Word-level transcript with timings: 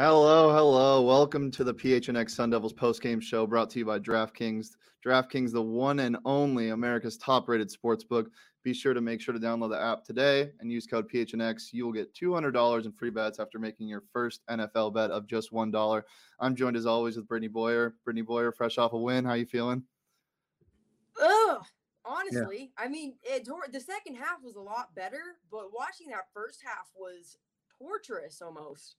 Hello, 0.00 0.52
hello. 0.52 1.02
Welcome 1.02 1.50
to 1.50 1.64
the 1.64 1.74
PHNX 1.74 2.30
Sun 2.30 2.50
Devils 2.50 2.72
postgame 2.72 3.20
show 3.20 3.48
brought 3.48 3.68
to 3.70 3.80
you 3.80 3.84
by 3.84 3.98
DraftKings. 3.98 4.76
DraftKings, 5.04 5.50
the 5.50 5.60
one 5.60 5.98
and 5.98 6.16
only 6.24 6.68
America's 6.68 7.16
top 7.18 7.48
rated 7.48 7.68
sports 7.68 8.04
book. 8.04 8.30
Be 8.62 8.72
sure 8.72 8.94
to 8.94 9.00
make 9.00 9.20
sure 9.20 9.34
to 9.34 9.40
download 9.40 9.70
the 9.70 9.80
app 9.80 10.04
today 10.04 10.52
and 10.60 10.70
use 10.70 10.86
code 10.86 11.10
PHNX. 11.10 11.72
You 11.72 11.84
will 11.84 11.92
get 11.92 12.14
$200 12.14 12.84
in 12.84 12.92
free 12.92 13.10
bets 13.10 13.40
after 13.40 13.58
making 13.58 13.88
your 13.88 14.04
first 14.12 14.42
NFL 14.48 14.94
bet 14.94 15.10
of 15.10 15.26
just 15.26 15.50
$1. 15.50 16.02
I'm 16.38 16.54
joined 16.54 16.76
as 16.76 16.86
always 16.86 17.16
with 17.16 17.26
Brittany 17.26 17.48
Boyer. 17.48 17.96
Brittany 18.04 18.22
Boyer, 18.22 18.52
fresh 18.52 18.78
off 18.78 18.92
a 18.92 18.96
win. 18.96 19.24
How 19.24 19.34
you 19.34 19.46
feeling? 19.46 19.82
Ugh. 21.20 21.60
Honestly, 22.04 22.70
yeah. 22.78 22.84
I 22.84 22.86
mean, 22.86 23.14
it, 23.24 23.48
the 23.72 23.80
second 23.80 24.14
half 24.14 24.44
was 24.44 24.54
a 24.54 24.60
lot 24.60 24.94
better, 24.94 25.38
but 25.50 25.74
watching 25.74 26.10
that 26.10 26.28
first 26.32 26.60
half 26.64 26.86
was 26.96 27.36
torturous 27.80 28.40
almost. 28.40 28.94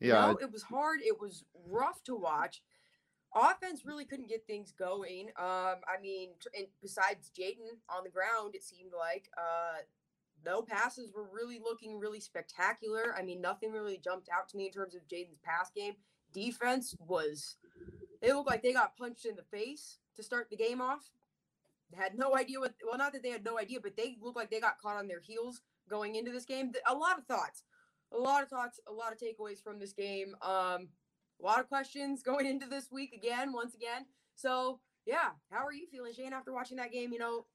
Yeah. 0.00 0.28
You 0.28 0.32
know, 0.32 0.38
it 0.40 0.52
was 0.52 0.62
hard. 0.62 1.00
It 1.02 1.20
was 1.20 1.44
rough 1.68 2.02
to 2.04 2.14
watch. 2.14 2.62
Offense 3.34 3.84
really 3.84 4.04
couldn't 4.04 4.28
get 4.28 4.46
things 4.46 4.72
going. 4.78 5.28
Um, 5.38 5.82
I 5.86 6.00
mean, 6.00 6.30
and 6.56 6.66
besides 6.80 7.30
Jayden 7.38 7.68
on 7.94 8.04
the 8.04 8.10
ground, 8.10 8.54
it 8.54 8.64
seemed 8.64 8.92
like 8.96 9.28
uh, 9.36 9.82
no 10.44 10.62
passes 10.62 11.12
were 11.12 11.26
really 11.30 11.60
looking 11.62 11.98
really 11.98 12.20
spectacular. 12.20 13.14
I 13.18 13.22
mean, 13.22 13.40
nothing 13.40 13.72
really 13.72 14.00
jumped 14.02 14.28
out 14.34 14.48
to 14.50 14.56
me 14.56 14.66
in 14.66 14.72
terms 14.72 14.94
of 14.94 15.02
Jayden's 15.08 15.40
pass 15.44 15.70
game. 15.74 15.94
Defense 16.32 16.94
was, 17.06 17.56
it 18.22 18.32
looked 18.32 18.48
like 18.48 18.62
they 18.62 18.72
got 18.72 18.96
punched 18.96 19.26
in 19.26 19.36
the 19.36 19.42
face 19.42 19.98
to 20.16 20.22
start 20.22 20.48
the 20.50 20.56
game 20.56 20.80
off. 20.80 21.10
They 21.90 21.98
had 21.98 22.18
no 22.18 22.36
idea 22.36 22.58
what, 22.58 22.74
well, 22.86 22.98
not 22.98 23.12
that 23.12 23.22
they 23.22 23.30
had 23.30 23.44
no 23.44 23.58
idea, 23.58 23.80
but 23.82 23.96
they 23.96 24.16
looked 24.20 24.36
like 24.36 24.50
they 24.50 24.60
got 24.60 24.80
caught 24.80 24.96
on 24.96 25.08
their 25.08 25.20
heels 25.20 25.60
going 25.88 26.16
into 26.16 26.32
this 26.32 26.44
game. 26.44 26.72
A 26.88 26.94
lot 26.94 27.18
of 27.18 27.26
thoughts 27.26 27.64
a 28.16 28.20
lot 28.20 28.42
of 28.42 28.48
thoughts, 28.48 28.80
a 28.88 28.92
lot 28.92 29.12
of 29.12 29.18
takeaways 29.18 29.62
from 29.62 29.78
this 29.78 29.92
game. 29.92 30.34
Um, 30.42 30.88
a 31.40 31.44
lot 31.44 31.60
of 31.60 31.68
questions 31.68 32.22
going 32.24 32.46
into 32.46 32.66
this 32.66 32.88
week 32.90 33.12
again, 33.12 33.52
once 33.52 33.74
again. 33.74 34.06
So 34.34 34.80
yeah, 35.06 35.30
how 35.50 35.64
are 35.64 35.72
you 35.72 35.86
feeling, 35.90 36.12
Shane, 36.12 36.32
after 36.32 36.52
watching 36.52 36.76
that 36.78 36.92
game? 36.92 37.12
You 37.12 37.18
know, 37.18 37.46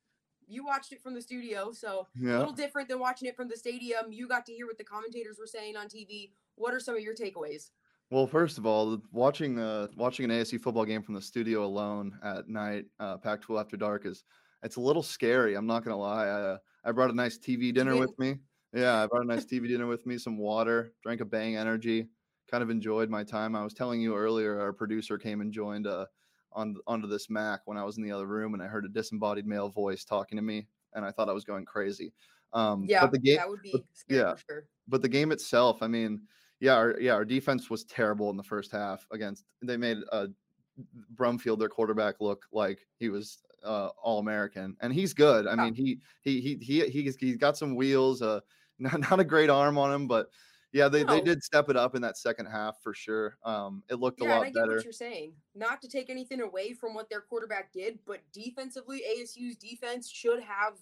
you 0.47 0.65
watched 0.65 0.91
it 0.91 1.01
from 1.01 1.13
the 1.13 1.21
studio, 1.21 1.71
so 1.71 2.07
yeah. 2.15 2.37
a 2.37 2.39
little 2.39 2.53
different 2.53 2.89
than 2.89 2.99
watching 2.99 3.27
it 3.27 3.35
from 3.35 3.47
the 3.47 3.57
stadium. 3.57 4.11
You 4.11 4.27
got 4.27 4.45
to 4.47 4.53
hear 4.53 4.65
what 4.67 4.77
the 4.77 4.83
commentators 4.83 5.37
were 5.39 5.47
saying 5.47 5.77
on 5.77 5.87
TV. 5.87 6.31
What 6.55 6.73
are 6.73 6.79
some 6.79 6.95
of 6.95 7.01
your 7.01 7.15
takeaways? 7.15 7.69
Well, 8.09 8.27
first 8.27 8.57
of 8.57 8.65
all, 8.65 9.01
watching 9.11 9.59
uh 9.59 9.87
watching 9.95 10.29
an 10.29 10.31
ASU 10.31 10.59
football 10.59 10.85
game 10.85 11.01
from 11.01 11.15
the 11.15 11.21
studio 11.21 11.63
alone 11.63 12.17
at 12.23 12.49
night, 12.49 12.85
uh, 12.99 13.17
Pac-12 13.17 13.59
after 13.59 13.77
dark 13.77 14.05
is 14.05 14.23
it's 14.63 14.75
a 14.75 14.81
little 14.81 15.03
scary. 15.03 15.55
I'm 15.55 15.65
not 15.65 15.83
gonna 15.83 15.97
lie. 15.97 16.25
I 16.25 16.41
uh, 16.41 16.57
I 16.83 16.91
brought 16.91 17.09
a 17.09 17.15
nice 17.15 17.37
TV 17.37 17.73
dinner 17.73 17.95
with 17.95 18.17
me. 18.19 18.35
Yeah, 18.73 19.03
I 19.03 19.07
brought 19.07 19.23
a 19.23 19.27
nice 19.27 19.45
TV 19.45 19.67
dinner 19.67 19.87
with 19.87 20.05
me, 20.05 20.17
some 20.17 20.37
water, 20.37 20.93
drank 21.03 21.21
a 21.21 21.25
Bang 21.25 21.57
Energy, 21.57 22.07
kind 22.49 22.63
of 22.63 22.69
enjoyed 22.69 23.09
my 23.09 23.23
time. 23.23 23.55
I 23.55 23.63
was 23.63 23.73
telling 23.73 24.01
you 24.01 24.15
earlier, 24.15 24.59
our 24.59 24.71
producer 24.71 25.17
came 25.17 25.41
and 25.41 25.51
joined 25.51 25.87
uh, 25.87 26.05
on 26.53 26.75
onto 26.87 27.07
this 27.07 27.29
Mac 27.29 27.61
when 27.65 27.77
I 27.77 27.83
was 27.83 27.97
in 27.97 28.03
the 28.03 28.11
other 28.11 28.27
room, 28.27 28.53
and 28.53 28.63
I 28.63 28.67
heard 28.67 28.85
a 28.85 28.89
disembodied 28.89 29.45
male 29.45 29.69
voice 29.69 30.05
talking 30.05 30.37
to 30.37 30.41
me, 30.41 30.67
and 30.93 31.05
I 31.05 31.11
thought 31.11 31.29
I 31.29 31.33
was 31.33 31.43
going 31.43 31.65
crazy. 31.65 32.13
Um, 32.53 32.85
yeah, 32.87 33.01
but 33.01 33.11
the 33.11 33.19
game, 33.19 33.37
that 33.37 33.49
would 33.49 33.61
be 33.61 33.71
but, 33.73 33.83
yeah, 34.07 34.35
sure. 34.49 34.65
but 34.87 35.01
the 35.01 35.09
game 35.09 35.31
itself, 35.31 35.81
I 35.81 35.87
mean, 35.87 36.21
yeah, 36.59 36.75
our, 36.75 36.97
yeah, 36.99 37.13
our 37.13 37.25
defense 37.25 37.69
was 37.69 37.83
terrible 37.85 38.29
in 38.29 38.37
the 38.37 38.43
first 38.43 38.71
half 38.71 39.05
against. 39.11 39.45
They 39.61 39.77
made 39.77 39.97
uh, 40.11 40.27
Brumfield, 41.15 41.59
their 41.59 41.69
quarterback, 41.69 42.15
look 42.19 42.45
like 42.51 42.79
he 42.97 43.09
was 43.09 43.39
uh, 43.63 43.89
all 44.01 44.19
American, 44.19 44.75
and 44.81 44.93
he's 44.93 45.13
good. 45.13 45.47
I 45.47 45.55
mean, 45.55 45.73
he 45.73 45.99
he 46.21 46.41
he 46.41 46.55
he 46.55 46.89
he's, 46.89 47.15
he's 47.15 47.37
got 47.37 47.57
some 47.57 47.75
wheels. 47.75 48.21
Uh, 48.21 48.41
not, 48.81 48.99
not 49.09 49.19
a 49.19 49.23
great 49.23 49.49
arm 49.49 49.77
on 49.77 49.93
him, 49.93 50.07
but 50.07 50.27
yeah, 50.73 50.87
they, 50.87 51.03
no. 51.03 51.13
they 51.13 51.21
did 51.21 51.43
step 51.43 51.69
it 51.69 51.75
up 51.75 51.95
in 51.95 52.01
that 52.01 52.17
second 52.17 52.45
half 52.45 52.81
for 52.81 52.93
sure. 52.93 53.37
Um, 53.43 53.83
it 53.89 53.95
looked 53.95 54.21
yeah, 54.21 54.27
a 54.27 54.29
lot 54.29 54.39
better. 54.39 54.45
I 54.45 54.49
get 54.49 54.55
better. 54.55 54.75
What 54.77 54.83
you're 54.85 54.93
saying, 54.93 55.33
not 55.53 55.81
to 55.81 55.89
take 55.89 56.09
anything 56.09 56.41
away 56.41 56.73
from 56.73 56.93
what 56.93 57.09
their 57.09 57.21
quarterback 57.21 57.73
did, 57.73 57.99
but 58.05 58.19
defensively, 58.31 59.01
ASU's 59.17 59.57
defense 59.57 60.09
should 60.09 60.41
have 60.41 60.73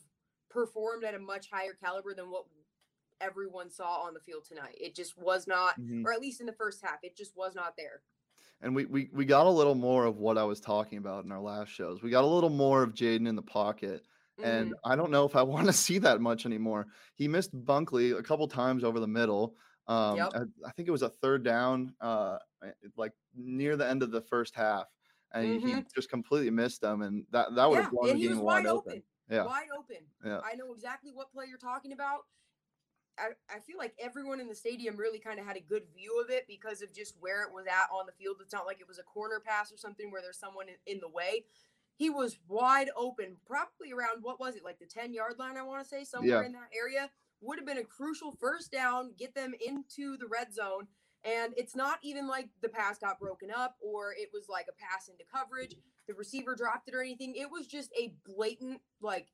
performed 0.49 1.03
at 1.03 1.15
a 1.15 1.19
much 1.19 1.49
higher 1.51 1.73
caliber 1.73 2.13
than 2.13 2.25
what 2.25 2.45
everyone 3.21 3.69
saw 3.69 4.03
on 4.03 4.13
the 4.13 4.19
field 4.19 4.45
tonight. 4.45 4.75
It 4.79 4.95
just 4.95 5.17
was 5.17 5.47
not, 5.47 5.79
mm-hmm. 5.79 6.05
or 6.05 6.13
at 6.13 6.21
least 6.21 6.39
in 6.39 6.45
the 6.45 6.53
first 6.53 6.81
half, 6.83 6.99
it 7.03 7.17
just 7.17 7.35
was 7.35 7.55
not 7.55 7.75
there. 7.75 8.01
And 8.61 8.75
we, 8.75 8.85
we 8.85 9.09
we 9.13 9.23
got 9.23 9.45
a 9.45 9.49
little 9.49 9.75
more 9.75 10.03
of 10.05 10.17
what 10.17 10.37
I 10.37 10.43
was 10.43 10.59
talking 10.59 10.97
about 10.97 11.23
in 11.23 11.31
our 11.31 11.39
last 11.39 11.69
shows. 11.69 12.03
We 12.03 12.09
got 12.09 12.25
a 12.25 12.27
little 12.27 12.49
more 12.49 12.83
of 12.83 12.93
Jayden 12.93 13.27
in 13.27 13.35
the 13.35 13.41
pocket. 13.41 14.03
And 14.43 14.67
mm-hmm. 14.67 14.91
I 14.91 14.95
don't 14.95 15.11
know 15.11 15.25
if 15.25 15.35
I 15.35 15.43
want 15.43 15.67
to 15.67 15.73
see 15.73 15.97
that 15.99 16.21
much 16.21 16.45
anymore. 16.45 16.87
He 17.15 17.27
missed 17.27 17.53
Bunkley 17.65 18.17
a 18.17 18.23
couple 18.23 18.47
times 18.47 18.83
over 18.83 18.99
the 18.99 19.07
middle. 19.07 19.55
Um, 19.87 20.17
yep. 20.17 20.31
I, 20.35 20.39
I, 20.67 20.71
think 20.71 20.87
it 20.87 20.91
was 20.91 21.01
a 21.01 21.09
third 21.09 21.43
down, 21.43 21.93
uh, 21.99 22.37
eh, 22.63 22.69
like 22.95 23.11
near 23.35 23.75
the 23.75 23.89
end 23.89 24.03
of 24.03 24.11
the 24.11 24.21
first 24.21 24.53
half, 24.53 24.85
and 25.33 25.59
mm-hmm. 25.59 25.77
he 25.77 25.83
just 25.95 26.11
completely 26.11 26.51
missed 26.51 26.79
them, 26.79 27.01
and 27.01 27.25
that 27.31 27.55
that 27.55 27.67
would 27.67 27.77
yeah, 27.77 27.81
have 27.81 27.91
blown 27.91 28.19
the 28.19 28.27
game 28.27 28.39
wide 28.39 28.67
open. 28.67 28.91
open. 28.91 29.03
Yeah, 29.31 29.45
wide 29.45 29.65
open. 29.75 30.05
Yeah, 30.23 30.41
I 30.45 30.53
know 30.55 30.73
exactly 30.73 31.11
what 31.11 31.31
play 31.31 31.45
you're 31.49 31.57
talking 31.57 31.91
about. 31.91 32.19
I, 33.17 33.31
I 33.53 33.59
feel 33.59 33.77
like 33.77 33.93
everyone 33.99 34.39
in 34.39 34.47
the 34.47 34.55
stadium 34.55 34.95
really 34.95 35.19
kind 35.19 35.39
of 35.39 35.45
had 35.45 35.57
a 35.57 35.61
good 35.61 35.83
view 35.95 36.21
of 36.23 36.29
it 36.29 36.45
because 36.47 36.81
of 36.81 36.93
just 36.93 37.15
where 37.19 37.41
it 37.41 37.51
was 37.51 37.65
at 37.65 37.89
on 37.91 38.05
the 38.05 38.13
field. 38.13 38.37
It's 38.41 38.53
not 38.53 38.65
like 38.65 38.79
it 38.79 38.87
was 38.87 38.99
a 38.99 39.03
corner 39.03 39.41
pass 39.43 39.71
or 39.71 39.77
something 39.77 40.11
where 40.11 40.21
there's 40.21 40.39
someone 40.39 40.67
in, 40.69 40.75
in 40.85 40.99
the 40.99 41.09
way 41.09 41.45
he 41.99 42.09
was 42.09 42.37
wide 42.47 42.89
open, 42.95 43.35
probably 43.45 43.91
around 43.91 44.23
what 44.23 44.39
was 44.39 44.55
it, 44.55 44.63
like 44.63 44.79
the 44.79 44.85
10 44.85 45.13
yard 45.13 45.33
line, 45.37 45.57
I 45.57 45.63
want 45.63 45.83
to 45.83 45.87
say, 45.87 46.05
somewhere 46.05 46.41
yeah. 46.41 46.45
in 46.45 46.53
that 46.53 46.69
area. 46.75 47.09
Would 47.41 47.59
have 47.59 47.67
been 47.67 47.77
a 47.77 47.83
crucial 47.83 48.31
first 48.39 48.71
down, 48.71 49.11
get 49.19 49.35
them 49.35 49.53
into 49.65 50.15
the 50.15 50.25
red 50.25 50.53
zone. 50.53 50.87
And 51.25 51.53
it's 51.57 51.75
not 51.75 51.99
even 52.01 52.25
like 52.25 52.47
the 52.61 52.69
pass 52.69 52.99
got 52.99 53.19
broken 53.19 53.51
up 53.51 53.75
or 53.81 54.13
it 54.13 54.29
was 54.33 54.45
like 54.47 54.67
a 54.69 54.81
pass 54.81 55.09
into 55.09 55.25
coverage. 55.29 55.75
The 56.07 56.13
receiver 56.13 56.55
dropped 56.55 56.87
it 56.87 56.95
or 56.95 57.01
anything. 57.01 57.35
It 57.35 57.51
was 57.51 57.67
just 57.67 57.91
a 57.99 58.13
blatant, 58.25 58.79
like, 59.01 59.27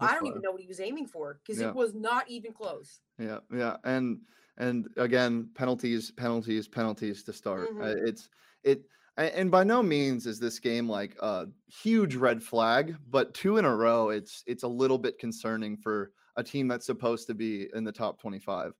That's 0.00 0.12
I 0.12 0.14
don't 0.14 0.26
even 0.26 0.40
know 0.40 0.50
what 0.50 0.62
he 0.62 0.66
was 0.66 0.80
aiming 0.80 1.08
for 1.08 1.40
because 1.44 1.60
yeah. 1.60 1.68
it 1.68 1.74
was 1.74 1.92
not 1.94 2.30
even 2.30 2.54
close. 2.54 3.00
Yeah, 3.18 3.40
yeah, 3.54 3.76
and 3.84 4.20
and 4.56 4.88
again, 4.96 5.50
penalties, 5.54 6.10
penalties, 6.10 6.68
penalties 6.68 7.22
to 7.24 7.34
start. 7.34 7.68
Mm-hmm. 7.68 7.82
Uh, 7.82 8.06
it's 8.06 8.28
it 8.62 8.84
and 9.16 9.50
by 9.50 9.62
no 9.62 9.82
means 9.82 10.26
is 10.26 10.38
this 10.38 10.58
game 10.58 10.88
like 10.88 11.16
a 11.20 11.46
huge 11.66 12.16
red 12.16 12.42
flag 12.42 12.96
but 13.10 13.32
two 13.34 13.58
in 13.58 13.64
a 13.64 13.76
row 13.76 14.10
it's 14.10 14.42
it's 14.46 14.62
a 14.62 14.68
little 14.68 14.98
bit 14.98 15.18
concerning 15.18 15.76
for 15.76 16.10
a 16.36 16.42
team 16.42 16.66
that's 16.66 16.86
supposed 16.86 17.26
to 17.26 17.34
be 17.34 17.68
in 17.74 17.84
the 17.84 17.92
top 17.92 18.20
25 18.20 18.72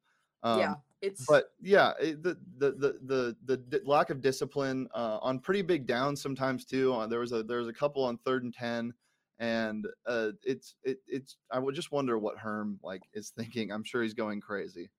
um, 0.42 0.58
yeah 0.58 0.74
it's 1.02 1.26
but 1.26 1.50
yeah 1.60 1.92
it, 2.00 2.22
the, 2.22 2.36
the, 2.58 2.72
the 2.72 3.36
the 3.44 3.56
the 3.68 3.82
lack 3.84 4.10
of 4.10 4.20
discipline 4.20 4.88
uh, 4.94 5.18
on 5.20 5.38
pretty 5.38 5.62
big 5.62 5.86
downs 5.86 6.20
sometimes 6.20 6.64
too 6.64 6.92
uh, 6.94 7.06
there 7.06 7.20
was 7.20 7.32
a 7.32 7.42
there 7.42 7.58
was 7.58 7.68
a 7.68 7.72
couple 7.72 8.04
on 8.04 8.18
third 8.18 8.42
and 8.42 8.54
10 8.54 8.92
and 9.40 9.86
uh, 10.06 10.30
it's 10.42 10.76
it, 10.84 10.98
it's 11.06 11.36
i 11.50 11.58
would 11.58 11.74
just 11.74 11.92
wonder 11.92 12.18
what 12.18 12.38
herm 12.38 12.78
like 12.82 13.02
is 13.12 13.32
thinking 13.36 13.70
i'm 13.70 13.84
sure 13.84 14.02
he's 14.02 14.14
going 14.14 14.40
crazy. 14.40 14.90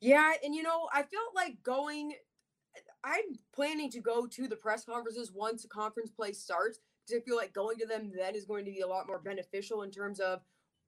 Yeah 0.00 0.32
and 0.42 0.54
you 0.54 0.62
know 0.62 0.88
i 0.94 1.02
felt 1.02 1.34
like 1.34 1.62
going 1.62 2.14
I'm 3.04 3.38
planning 3.54 3.90
to 3.90 4.00
go 4.00 4.26
to 4.26 4.48
the 4.48 4.56
press 4.56 4.84
conferences 4.84 5.32
once 5.32 5.66
conference 5.70 6.10
play 6.10 6.32
starts 6.32 6.80
because 7.06 7.20
I 7.20 7.24
feel 7.24 7.36
like 7.36 7.52
going 7.52 7.78
to 7.78 7.86
them 7.86 8.12
then 8.14 8.34
is 8.34 8.44
going 8.44 8.64
to 8.66 8.70
be 8.70 8.80
a 8.80 8.86
lot 8.86 9.06
more 9.06 9.18
beneficial 9.18 9.82
in 9.82 9.90
terms 9.90 10.20
of 10.20 10.40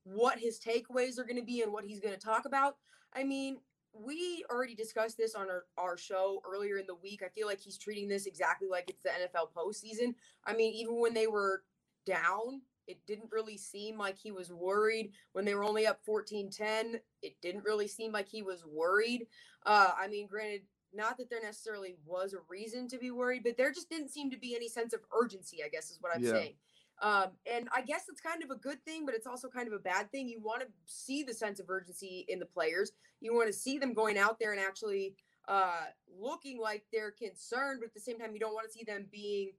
what 0.05 0.38
his 0.38 0.59
takeaways 0.59 1.19
are 1.19 1.25
going 1.25 1.38
to 1.38 1.44
be 1.44 1.62
and 1.62 1.73
what 1.73 1.85
he's 1.85 2.00
going 2.00 2.14
to 2.14 2.20
talk 2.20 2.44
about. 2.44 2.76
I 3.14 3.25
mean, 3.25 3.59
we 3.94 4.44
already 4.50 4.75
discussed 4.75 5.17
this 5.19 5.35
on 5.35 5.49
our, 5.49 5.64
our 5.76 5.97
show 5.97 6.43
earlier 6.50 6.79
in 6.79 6.87
the 6.87 6.94
week. 6.94 7.23
I 7.25 7.29
feel 7.29 7.47
like 7.47 7.61
he's 7.61 7.79
treating 7.79 8.09
this 8.09 8.26
exactly 8.26 8.69
like 8.69 8.88
it's 8.88 9.03
the 9.03 9.11
NFL 9.11 9.53
postseason. 9.56 10.15
I 10.44 10.55
mean, 10.55 10.75
even 10.75 10.99
when 11.00 11.15
they 11.15 11.26
were 11.26 11.62
down, 12.06 12.62
it 12.87 12.99
didn't 13.06 13.31
really 13.31 13.56
seem 13.56 13.99
like 13.99 14.19
he 14.19 14.32
was 14.32 14.53
worried. 14.53 15.12
When 15.32 15.44
they 15.44 15.55
were 15.55 15.65
only 15.65 15.87
up 15.87 16.00
14 16.05 16.50
10, 16.50 17.00
it 17.23 17.37
didn't 17.41 17.65
really 17.65 17.87
seem 17.87 18.12
like 18.12 18.29
he 18.29 18.43
was 18.43 18.65
worried. 18.67 19.26
Uh, 19.65 19.91
I 19.97 20.08
mean, 20.08 20.26
granted, 20.26 20.62
not 20.94 21.17
that 21.19 21.31
there 21.31 21.43
necessarily 21.43 21.97
was 22.05 22.35
a 22.35 22.39
reason 22.49 22.89
to 22.89 22.99
be 22.99 23.11
worried, 23.11 23.43
but 23.44 23.56
there 23.56 23.73
just 23.73 23.89
didn't 23.89 24.11
seem 24.11 24.31
to 24.31 24.39
be 24.39 24.55
any 24.55 24.69
sense 24.69 24.93
of 24.93 25.00
urgency, 25.19 25.59
I 25.65 25.69
guess 25.69 25.91
is 25.91 25.99
what 26.00 26.15
I'm 26.15 26.23
yeah. 26.23 26.31
saying. 26.31 26.55
Um, 27.00 27.31
and 27.53 27.69
I 27.75 27.83
guess 27.83 28.05
it's 28.09 28.21
kind 28.21 28.43
of 28.44 28.50
a 28.50 28.56
good 28.56 28.85
thing, 28.85 29.05
but 29.05 29.15
it's 29.15 29.27
also 29.27 29.49
kind 29.49 29.67
of 29.67 29.75
a 29.75 29.79
bad 29.79 30.12
thing. 30.12 30.29
You 30.29 30.41
want 30.41 30.61
to 30.61 30.69
see 30.87 31.23
the 31.23 31.35
sense 31.35 31.59
of 31.59 31.69
urgency 31.69 32.25
in 32.29 32.39
the 32.39 32.47
players. 32.47 32.93
You 33.21 33.35
want 33.35 33.49
to 33.49 33.53
see 33.53 33.79
them 33.79 33.93
going 33.93 34.19
out 34.19 34.39
there 34.39 34.53
and 34.53 34.61
actually 34.61 35.17
uh, 35.49 35.87
looking 36.21 36.61
like 36.61 36.85
they're 36.93 37.11
concerned, 37.11 37.81
but 37.81 37.87
at 37.87 37.94
the 37.94 38.00
same 38.00 38.19
time, 38.19 38.35
you 38.35 38.39
don't 38.39 38.55
want 38.55 38.71
to 38.71 38.73
see 38.73 38.85
them 38.85 39.06
being 39.11 39.50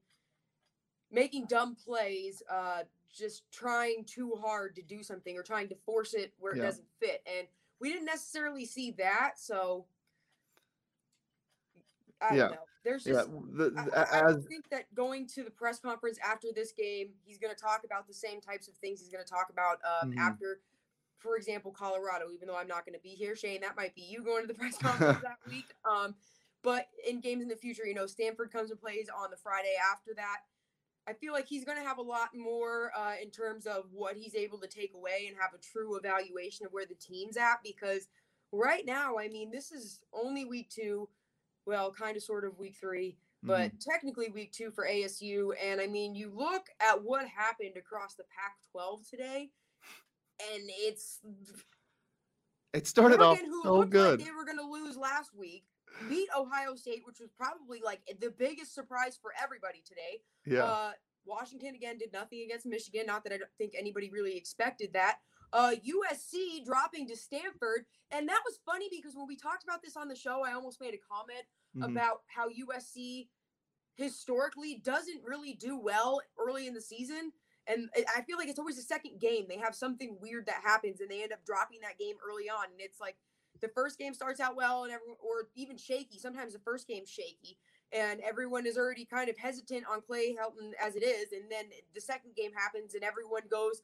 making 1.10 1.46
dumb 1.46 1.76
plays, 1.76 2.42
uh, 2.50 2.82
just 3.14 3.42
trying 3.52 4.04
too 4.04 4.32
hard 4.40 4.74
to 4.76 4.82
do 4.82 5.02
something 5.02 5.36
or 5.36 5.42
trying 5.42 5.68
to 5.68 5.76
force 5.86 6.14
it 6.14 6.32
where 6.38 6.52
it 6.52 6.58
yeah. 6.58 6.64
doesn't 6.64 6.86
fit. 6.98 7.22
And 7.38 7.46
we 7.78 7.92
didn't 7.92 8.06
necessarily 8.06 8.64
see 8.64 8.92
that, 8.92 9.32
so 9.36 9.84
I 12.20 12.36
yeah. 12.36 12.48
There's 12.84 13.04
just 13.04 13.28
yeah. 13.28 13.40
the, 13.52 13.70
the, 13.70 13.98
I, 13.98 14.28
I 14.28 14.32
think 14.34 14.68
that 14.70 14.94
going 14.94 15.26
to 15.28 15.42
the 15.42 15.50
press 15.50 15.78
conference 15.78 16.18
after 16.22 16.48
this 16.54 16.72
game, 16.72 17.08
he's 17.24 17.38
going 17.38 17.54
to 17.54 17.60
talk 17.60 17.80
about 17.84 18.06
the 18.06 18.12
same 18.12 18.42
types 18.42 18.68
of 18.68 18.74
things 18.74 19.00
he's 19.00 19.08
going 19.08 19.24
to 19.24 19.30
talk 19.30 19.48
about 19.50 19.78
um, 19.84 20.10
mm-hmm. 20.10 20.18
after, 20.18 20.60
for 21.18 21.36
example, 21.36 21.70
Colorado. 21.70 22.26
Even 22.32 22.46
though 22.46 22.56
I'm 22.56 22.68
not 22.68 22.84
going 22.84 22.94
to 22.94 23.02
be 23.02 23.10
here, 23.10 23.34
Shane, 23.36 23.62
that 23.62 23.74
might 23.74 23.94
be 23.94 24.02
you 24.02 24.22
going 24.22 24.42
to 24.42 24.48
the 24.48 24.54
press 24.54 24.76
conference 24.82 25.22
that 25.22 25.38
week. 25.48 25.64
Um, 25.90 26.14
but 26.62 26.88
in 27.08 27.20
games 27.20 27.42
in 27.42 27.48
the 27.48 27.56
future, 27.56 27.86
you 27.86 27.94
know, 27.94 28.06
Stanford 28.06 28.52
comes 28.52 28.70
and 28.70 28.78
plays 28.78 29.08
on 29.08 29.30
the 29.30 29.36
Friday 29.36 29.74
after 29.92 30.12
that. 30.16 30.38
I 31.06 31.12
feel 31.12 31.32
like 31.32 31.46
he's 31.46 31.64
going 31.64 31.78
to 31.78 31.84
have 31.84 31.98
a 31.98 32.02
lot 32.02 32.30
more 32.34 32.90
uh, 32.96 33.12
in 33.22 33.30
terms 33.30 33.66
of 33.66 33.84
what 33.92 34.16
he's 34.16 34.34
able 34.34 34.58
to 34.58 34.66
take 34.66 34.92
away 34.94 35.26
and 35.28 35.36
have 35.38 35.52
a 35.54 35.58
true 35.58 35.96
evaluation 35.96 36.64
of 36.64 36.72
where 36.72 36.86
the 36.86 36.94
team's 36.94 37.36
at 37.36 37.62
because 37.62 38.08
right 38.52 38.86
now, 38.86 39.18
I 39.18 39.28
mean, 39.28 39.50
this 39.50 39.70
is 39.70 40.00
only 40.12 40.44
week 40.44 40.70
two 40.70 41.08
well, 41.66 41.92
kind 41.92 42.16
of 42.16 42.22
sort 42.22 42.44
of 42.44 42.58
week 42.58 42.76
three, 42.80 43.16
but 43.42 43.70
mm-hmm. 43.70 43.90
technically 43.90 44.28
week 44.28 44.52
two 44.52 44.70
for 44.70 44.86
ASU. 44.86 45.50
And 45.62 45.80
I 45.80 45.86
mean, 45.86 46.14
you 46.14 46.32
look 46.34 46.66
at 46.80 47.02
what 47.02 47.26
happened 47.26 47.76
across 47.76 48.14
the 48.14 48.24
Pac 48.24 48.54
12 48.72 49.08
today, 49.08 49.50
and 50.52 50.62
it's. 50.68 51.20
It 52.72 52.88
started 52.88 53.20
Oregon, 53.20 53.46
off 53.46 53.62
so 53.62 53.84
good. 53.84 54.18
Like 54.18 54.28
they 54.28 54.34
were 54.34 54.44
going 54.44 54.58
to 54.58 54.64
lose 54.68 54.96
last 54.96 55.30
week, 55.36 55.64
beat 56.08 56.28
Ohio 56.36 56.74
State, 56.74 57.02
which 57.04 57.20
was 57.20 57.30
probably 57.36 57.80
like 57.84 58.00
the 58.20 58.30
biggest 58.36 58.74
surprise 58.74 59.16
for 59.20 59.32
everybody 59.40 59.82
today. 59.86 60.22
Yeah. 60.44 60.64
Uh, 60.64 60.90
Washington 61.26 61.74
again 61.74 61.98
did 61.98 62.12
nothing 62.12 62.42
against 62.44 62.66
Michigan. 62.66 63.06
Not 63.06 63.24
that 63.24 63.32
I 63.32 63.38
don't 63.38 63.50
think 63.58 63.74
anybody 63.78 64.10
really 64.10 64.36
expected 64.36 64.92
that 64.92 65.18
uh, 65.54 65.70
USC 65.70 66.64
dropping 66.64 67.06
to 67.08 67.16
Stanford. 67.16 67.86
And 68.10 68.28
that 68.28 68.40
was 68.44 68.58
funny 68.66 68.88
because 68.90 69.14
when 69.14 69.28
we 69.28 69.36
talked 69.36 69.62
about 69.62 69.82
this 69.82 69.96
on 69.96 70.08
the 70.08 70.16
show, 70.16 70.42
I 70.44 70.52
almost 70.52 70.80
made 70.80 70.94
a 70.94 71.14
comment 71.14 71.44
mm-hmm. 71.76 71.84
about 71.84 72.22
how 72.26 72.48
USC 72.48 73.28
historically 73.94 74.82
doesn't 74.84 75.22
really 75.24 75.54
do 75.54 75.78
well 75.78 76.20
early 76.36 76.66
in 76.66 76.74
the 76.74 76.80
season. 76.80 77.32
And 77.66 77.88
I 78.14 78.22
feel 78.22 78.36
like 78.36 78.48
it's 78.48 78.58
always 78.58 78.76
the 78.76 78.82
second 78.82 79.20
game. 79.20 79.46
They 79.48 79.56
have 79.56 79.74
something 79.74 80.18
weird 80.20 80.46
that 80.46 80.60
happens 80.62 81.00
and 81.00 81.08
they 81.08 81.22
end 81.22 81.32
up 81.32 81.44
dropping 81.46 81.78
that 81.82 81.98
game 81.98 82.16
early 82.28 82.50
on. 82.50 82.64
And 82.64 82.80
it's 82.80 83.00
like 83.00 83.16
the 83.62 83.68
first 83.68 83.96
game 83.96 84.12
starts 84.12 84.40
out 84.40 84.56
well 84.56 84.84
and 84.84 84.92
everyone, 84.92 85.16
or 85.24 85.48
even 85.54 85.78
shaky. 85.78 86.18
Sometimes 86.18 86.52
the 86.52 86.58
first 86.58 86.88
game's 86.88 87.08
shaky 87.08 87.56
and 87.92 88.20
everyone 88.20 88.66
is 88.66 88.76
already 88.76 89.04
kind 89.04 89.30
of 89.30 89.38
hesitant 89.38 89.84
on 89.90 90.02
Clay 90.02 90.34
Helton 90.34 90.72
as 90.84 90.96
it 90.96 91.04
is. 91.04 91.32
And 91.32 91.44
then 91.48 91.66
the 91.94 92.00
second 92.00 92.34
game 92.36 92.50
happens 92.52 92.94
and 92.94 93.04
everyone 93.04 93.42
goes 93.48 93.82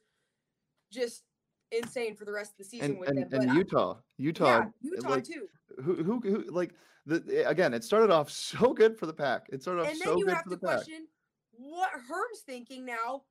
just 0.91 1.23
insane 1.71 2.15
for 2.15 2.25
the 2.25 2.31
rest 2.31 2.51
of 2.51 2.57
the 2.57 2.63
season 2.63 2.91
and, 2.91 2.99
with 2.99 3.09
and, 3.09 3.29
them. 3.29 3.41
And 3.41 3.53
Utah, 3.55 3.97
Utah, 4.17 4.45
yeah, 4.45 4.65
Utah 4.81 5.09
like, 5.09 5.23
too. 5.23 5.47
Who, 5.83 5.95
who, 6.03 6.19
who, 6.19 6.45
like 6.51 6.73
the 7.05 7.47
again? 7.47 7.73
It 7.73 7.83
started 7.83 8.11
off 8.11 8.29
so 8.31 8.73
good 8.73 8.97
for 8.97 9.05
the 9.05 9.13
pack. 9.13 9.47
It 9.49 9.61
started 9.61 9.81
off 9.81 9.89
and 9.89 9.97
so 9.97 10.15
good 10.15 10.37
for 10.43 10.49
the 10.49 10.57
pack. 10.57 10.75
Question, 10.77 11.07
what 11.51 11.91
Herm's 11.91 12.41
thinking 12.45 12.85
now, 12.85 13.23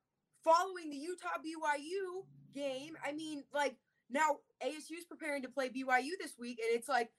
following 0.42 0.90
the 0.90 0.96
Utah 0.96 1.38
BYU 1.44 2.25
game? 2.54 2.96
I 3.04 3.12
mean, 3.12 3.44
like 3.52 3.76
now 4.10 4.38
ASU's 4.64 5.04
preparing 5.08 5.43
to 5.43 5.48
play 5.48 5.69
BYU 5.69 6.10
this 6.20 6.34
week, 6.38 6.60
and 6.62 6.76
it's 6.78 6.88
like 6.88 7.10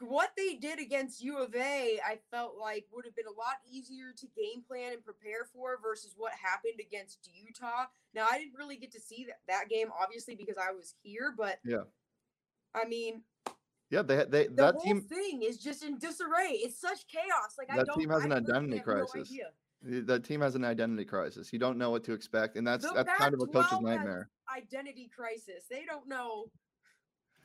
what 0.00 0.30
they 0.36 0.54
did 0.54 0.78
against 0.78 1.22
U 1.22 1.38
of 1.38 1.54
A, 1.54 2.00
I 2.06 2.18
felt 2.30 2.56
like 2.60 2.86
would 2.92 3.04
have 3.04 3.16
been 3.16 3.26
a 3.26 3.38
lot 3.38 3.56
easier 3.70 4.12
to 4.16 4.26
game 4.36 4.62
plan 4.66 4.92
and 4.92 5.04
prepare 5.04 5.48
for 5.52 5.78
versus 5.82 6.14
what 6.16 6.32
happened 6.32 6.80
against 6.80 7.30
Utah. 7.32 7.86
Now, 8.14 8.26
I 8.30 8.38
didn't 8.38 8.54
really 8.58 8.76
get 8.76 8.92
to 8.92 9.00
see 9.00 9.26
that, 9.26 9.40
that 9.48 9.68
game, 9.68 9.88
obviously, 10.00 10.34
because 10.34 10.56
I 10.56 10.72
was 10.72 10.94
here, 11.02 11.34
but 11.36 11.58
yeah, 11.64 11.84
I 12.74 12.86
mean, 12.86 13.22
yeah, 13.90 14.02
they 14.02 14.24
they 14.28 14.46
the 14.48 14.54
that 14.56 14.74
whole 14.74 14.82
team 14.82 15.00
thing 15.00 15.42
is 15.42 15.58
just 15.58 15.82
in 15.82 15.98
disarray. 15.98 16.50
It's 16.52 16.80
such 16.80 17.06
chaos. 17.06 17.56
Like 17.58 17.68
that 17.68 17.80
I 17.80 17.84
don't. 17.84 17.98
team 17.98 18.10
has 18.10 18.24
an 18.24 18.32
I 18.32 18.36
identity 18.36 18.80
crisis. 18.80 19.30
No 19.30 19.44
that 19.82 20.24
team 20.24 20.40
has 20.40 20.54
an 20.54 20.64
identity 20.64 21.04
crisis. 21.04 21.52
You 21.52 21.58
don't 21.58 21.78
know 21.78 21.90
what 21.90 22.04
to 22.04 22.12
expect, 22.12 22.56
and 22.56 22.66
that's 22.66 22.84
the 22.84 22.92
that's 22.94 23.12
kind 23.18 23.34
of 23.34 23.40
a 23.40 23.46
coach's 23.46 23.80
nightmare. 23.80 24.30
Identity 24.54 25.10
crisis. 25.14 25.64
They 25.70 25.84
don't 25.84 26.08
know 26.08 26.46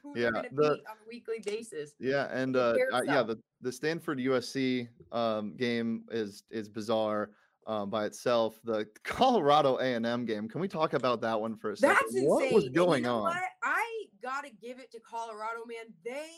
who 0.02 0.14
yeah, 0.16 0.24
they're 0.24 0.32
going 0.32 0.44
to 0.44 0.56
the, 0.56 0.62
beat 0.76 0.84
on 0.90 0.96
a 1.06 1.08
weekly 1.08 1.40
basis. 1.46 1.94
Yeah, 2.00 2.28
and 2.32 2.56
uh, 2.56 2.76
uh, 2.94 3.02
yeah, 3.06 3.24
the 3.24 3.38
the 3.62 3.72
Stanford 3.72 4.20
USC 4.20 4.88
um, 5.12 5.56
game 5.56 6.04
is 6.12 6.44
is 6.50 6.70
bizarre 6.70 7.32
um, 7.68 7.90
by 7.90 8.06
itself. 8.06 8.60
The 8.64 8.88
Colorado 9.04 9.78
A 9.78 9.94
and 9.94 10.06
M 10.06 10.26
game. 10.26 10.48
Can 10.48 10.62
we 10.62 10.68
talk 10.68 10.94
about 10.94 11.22
that 11.22 11.40
one 11.40 11.56
for 11.56 11.72
a 11.72 11.78
second? 11.78 11.96
That's 11.96 12.16
insane. 12.16 12.28
What 12.28 12.52
was 12.54 12.70
going 12.70 13.04
you 13.04 13.10
know 13.10 13.18
on? 13.18 13.24
What? 13.24 13.38
I 13.64 14.06
gotta 14.22 14.50
give 14.62 14.80
it 14.80 14.92
to 14.92 15.00
Colorado, 15.00 15.66
man. 15.68 15.94
They 16.04 16.30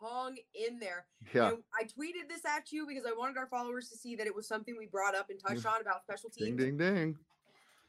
hung 0.00 0.36
in 0.54 0.78
there. 0.78 1.06
Yeah. 1.32 1.48
And 1.50 1.58
I 1.78 1.84
tweeted 1.84 2.28
this 2.28 2.44
at 2.44 2.72
you 2.72 2.86
because 2.86 3.04
I 3.06 3.12
wanted 3.16 3.36
our 3.38 3.46
followers 3.46 3.88
to 3.90 3.96
see 3.96 4.16
that 4.16 4.26
it 4.26 4.34
was 4.34 4.46
something 4.46 4.76
we 4.78 4.86
brought 4.86 5.14
up 5.14 5.30
and 5.30 5.38
touched 5.38 5.66
on 5.66 5.80
about 5.80 6.02
special 6.02 6.30
teams. 6.30 6.58
Ding 6.58 6.76
ding 6.76 6.94
ding. 6.94 7.16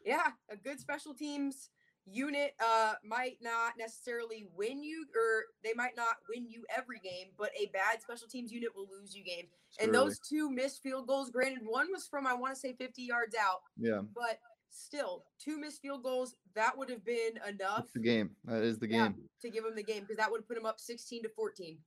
Yeah, 0.05 0.27
a 0.51 0.55
good 0.55 0.79
special 0.79 1.15
teams 1.15 1.69
unit 2.11 2.53
uh 2.63 2.93
might 3.03 3.37
not 3.41 3.73
necessarily 3.79 4.45
win 4.55 4.83
you 4.83 5.05
or 5.15 5.45
they 5.63 5.73
might 5.75 5.95
not 5.97 6.17
win 6.29 6.47
you 6.47 6.63
every 6.75 6.99
game 6.99 7.27
but 7.37 7.49
a 7.59 7.65
bad 7.73 7.99
special 8.01 8.27
teams 8.27 8.51
unit 8.51 8.69
will 8.75 8.87
lose 8.91 9.15
you 9.15 9.23
games. 9.23 9.49
And 9.81 9.93
those 9.93 10.19
two 10.19 10.49
missed 10.51 10.83
field 10.83 11.07
goals 11.07 11.31
granted 11.31 11.59
one 11.65 11.87
was 11.91 12.07
from 12.07 12.27
i 12.27 12.33
want 12.33 12.53
to 12.53 12.59
say 12.59 12.73
50 12.73 13.01
yards 13.01 13.35
out 13.35 13.61
yeah. 13.77 14.01
but 14.13 14.39
still 14.69 15.23
two 15.39 15.57
missed 15.59 15.81
field 15.81 16.03
goals 16.03 16.35
that 16.53 16.77
would 16.77 16.89
have 16.89 17.03
been 17.03 17.39
enough 17.47 17.77
That's 17.77 17.93
the 17.93 17.99
game. 17.99 18.29
That 18.45 18.61
is 18.61 18.77
the 18.77 18.87
game. 18.87 19.15
yeah, 19.17 19.27
to 19.41 19.49
give 19.49 19.63
them 19.63 19.75
the 19.75 19.83
game 19.83 20.01
because 20.01 20.17
that 20.17 20.29
would 20.29 20.41
have 20.41 20.47
put 20.47 20.55
them 20.55 20.65
up 20.65 20.79
16 20.79 21.23
to 21.23 21.29
14 21.29 21.77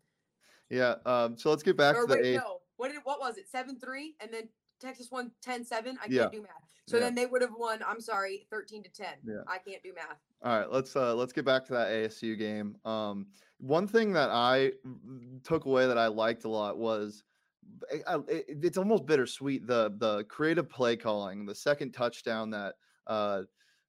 yeah 0.70 0.94
um 1.06 1.36
so 1.38 1.50
let's 1.50 1.62
get 1.62 1.76
back 1.76 1.96
or 1.96 2.06
to 2.06 2.12
wait, 2.14 2.22
the 2.22 2.28
eighth. 2.30 2.40
no 2.42 2.58
what 2.76 2.90
did 2.90 3.00
what 3.04 3.20
was 3.20 3.36
it 3.36 3.46
7-3 3.54 4.14
and 4.20 4.32
then 4.32 4.48
Texas 4.78 5.10
won 5.10 5.32
10 5.42 5.64
7. 5.64 5.98
I 6.02 6.06
Yeah. 6.08 6.22
can't 6.22 6.32
do 6.32 6.42
math. 6.42 6.62
So 6.86 6.96
Yeah. 6.96 7.04
then 7.04 7.14
they 7.14 7.26
would 7.26 7.42
have 7.42 7.54
won, 7.56 7.82
I'm 7.86 8.00
sorry, 8.00 8.46
13 8.50 8.82
to 8.82 8.90
10. 8.90 9.18
Yeah. 9.24 9.42
I 9.46 9.58
can't 9.58 9.82
do 9.82 9.92
math. 9.94 10.18
All 10.42 10.56
right, 10.58 10.70
let's 10.70 10.94
uh 10.94 11.14
let's 11.14 11.32
get 11.32 11.44
back 11.44 11.64
to 11.66 11.72
that 11.72 11.88
ASU 11.88 12.36
game. 12.38 12.76
Um, 12.84 13.26
one 13.58 13.88
thing 13.88 14.12
that 14.12 14.30
I 14.30 14.72
took 15.42 15.64
away 15.64 15.86
that 15.86 15.98
I 15.98 16.06
liked 16.06 16.44
a 16.44 16.48
lot 16.48 16.78
was 16.78 17.24
eh, 17.90 17.98
I, 18.06 18.16
it, 18.28 18.46
it's 18.62 18.78
almost 18.78 19.04
bittersweet 19.04 19.66
the 19.66 19.92
the 19.98 20.24
creative 20.24 20.68
play 20.68 20.96
calling, 20.96 21.44
the 21.44 21.54
second 21.54 21.92
touchdown 21.92 22.50
that 22.50 22.76
uh 23.08 23.42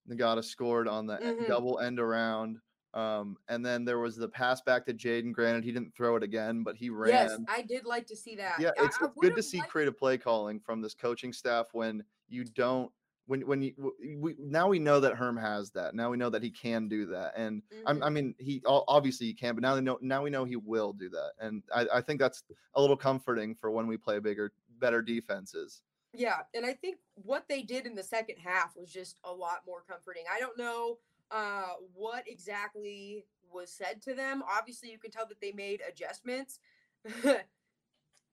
Ngata 0.09 0.43
scored 0.43 0.87
on 0.87 1.05
the 1.05 1.17
Mhm. 1.17 1.47
double 1.47 1.79
end 1.79 1.99
around. 1.99 2.59
Um, 2.93 3.37
and 3.47 3.63
then 3.65 3.85
there 3.85 3.99
was 3.99 4.15
the 4.15 4.27
pass 4.27 4.61
back 4.61 4.85
to 4.87 4.93
Jayden. 4.93 5.31
Granted, 5.31 5.63
he 5.63 5.71
didn't 5.71 5.93
throw 5.95 6.15
it 6.15 6.23
again, 6.23 6.63
but 6.63 6.75
he 6.75 6.89
ran. 6.89 7.09
Yes, 7.11 7.37
I 7.47 7.61
did 7.61 7.85
like 7.85 8.07
to 8.07 8.15
see 8.15 8.35
that. 8.37 8.59
Yeah, 8.59 8.71
it's, 8.77 8.97
I 9.01 9.05
it's 9.05 9.13
good 9.21 9.35
to 9.35 9.43
see 9.43 9.59
liked- 9.59 9.69
creative 9.71 9.97
play 9.97 10.17
calling 10.17 10.59
from 10.59 10.81
this 10.81 10.93
coaching 10.95 11.31
staff 11.31 11.67
when 11.73 12.03
you 12.27 12.43
don't 12.45 12.91
when 13.27 13.41
when 13.41 13.61
you 13.61 13.93
we 14.17 14.35
now 14.39 14.67
we 14.67 14.79
know 14.79 14.99
that 14.99 15.13
Herm 15.13 15.37
has 15.37 15.69
that. 15.71 15.93
Now 15.93 16.09
we 16.09 16.17
know 16.17 16.31
that 16.31 16.41
he 16.41 16.49
can 16.49 16.87
do 16.87 17.05
that, 17.07 17.33
and 17.35 17.61
I'm, 17.85 17.99
Mhm. 17.99 18.05
I 18.05 18.09
mean 18.09 18.35
he 18.39 18.63
obviously 18.65 19.27
he 19.27 19.33
can, 19.35 19.53
but 19.53 19.61
now 19.61 19.75
they 19.75 19.81
know 19.81 19.99
now 20.01 20.23
we 20.23 20.31
know 20.31 20.45
he 20.45 20.55
will 20.55 20.91
do 20.93 21.09
that, 21.09 21.33
and 21.39 21.61
I, 21.73 21.85
I 21.93 22.01
think 22.01 22.19
that's 22.19 22.43
a 22.73 22.81
little 22.81 22.97
comforting 22.97 23.53
for 23.53 23.69
when 23.69 23.85
we 23.85 23.97
play 23.97 24.17
bigger, 24.17 24.51
better 24.79 25.03
defenses. 25.03 25.83
Yeah, 26.11 26.37
and 26.55 26.65
I 26.65 26.73
think 26.73 26.97
what 27.13 27.47
they 27.47 27.61
did 27.61 27.85
in 27.85 27.93
the 27.93 28.01
second 28.01 28.37
half 28.37 28.75
was 28.75 28.91
just 28.91 29.19
a 29.23 29.31
lot 29.31 29.59
more 29.67 29.83
comforting. 29.87 30.23
I 30.35 30.39
don't 30.39 30.57
know 30.57 30.97
uh, 31.31 31.73
what 31.93 32.23
exactly 32.27 33.25
was 33.51 33.71
said 33.71 34.01
to 34.03 34.13
them. 34.13 34.43
Obviously, 34.49 34.91
you 34.91 34.99
can 34.99 35.11
tell 35.11 35.27
that 35.27 35.41
they 35.41 35.51
made 35.51 35.81
adjustments. 35.87 36.59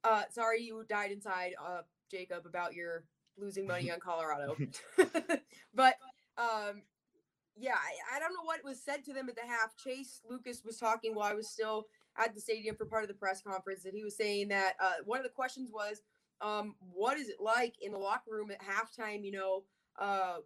uh, 0.05 0.23
sorry, 0.31 0.63
you 0.63 0.85
died 0.89 1.11
inside, 1.11 1.53
uh, 1.65 1.83
Jacob, 2.11 2.47
about 2.47 2.75
your 2.75 3.05
losing 3.39 3.67
money 3.67 3.91
on 3.91 4.01
Colorado. 4.01 4.57
but 5.75 5.95
um, 6.39 6.83
yeah, 7.57 7.75
I, 7.75 8.17
I 8.17 8.21
don't 8.21 8.33
know 8.33 8.45
what 8.45 8.65
was 8.65 8.83
said 8.83 9.05
to 9.05 9.13
them 9.13 9.29
at 9.29 9.37
the 9.37 9.43
half. 9.43 9.77
Chase 9.77 10.21
Lucas 10.29 10.63
was 10.65 10.79
talking 10.79 11.15
while 11.15 11.31
I 11.31 11.35
was 11.35 11.49
still 11.49 11.87
at 12.19 12.35
the 12.35 12.41
stadium 12.41 12.77
for 12.77 12.87
part 12.87 13.03
of 13.03 13.09
the 13.09 13.15
press 13.15 13.43
conference, 13.43 13.85
and 13.85 13.95
he 13.95 14.05
was 14.05 14.17
saying 14.17 14.49
that 14.49 14.75
uh, 14.81 14.93
one 15.05 15.19
of 15.19 15.25
the 15.25 15.31
questions 15.31 15.71
was, 15.73 16.03
um, 16.41 16.75
"What 16.93 17.19
is 17.19 17.29
it 17.29 17.41
like 17.41 17.75
in 17.81 17.93
the 17.93 17.99
locker 17.99 18.31
room 18.31 18.51
at 18.51 18.61
halftime?" 18.61 19.25
You 19.25 19.33
know, 19.33 19.65
uh, 19.99 20.37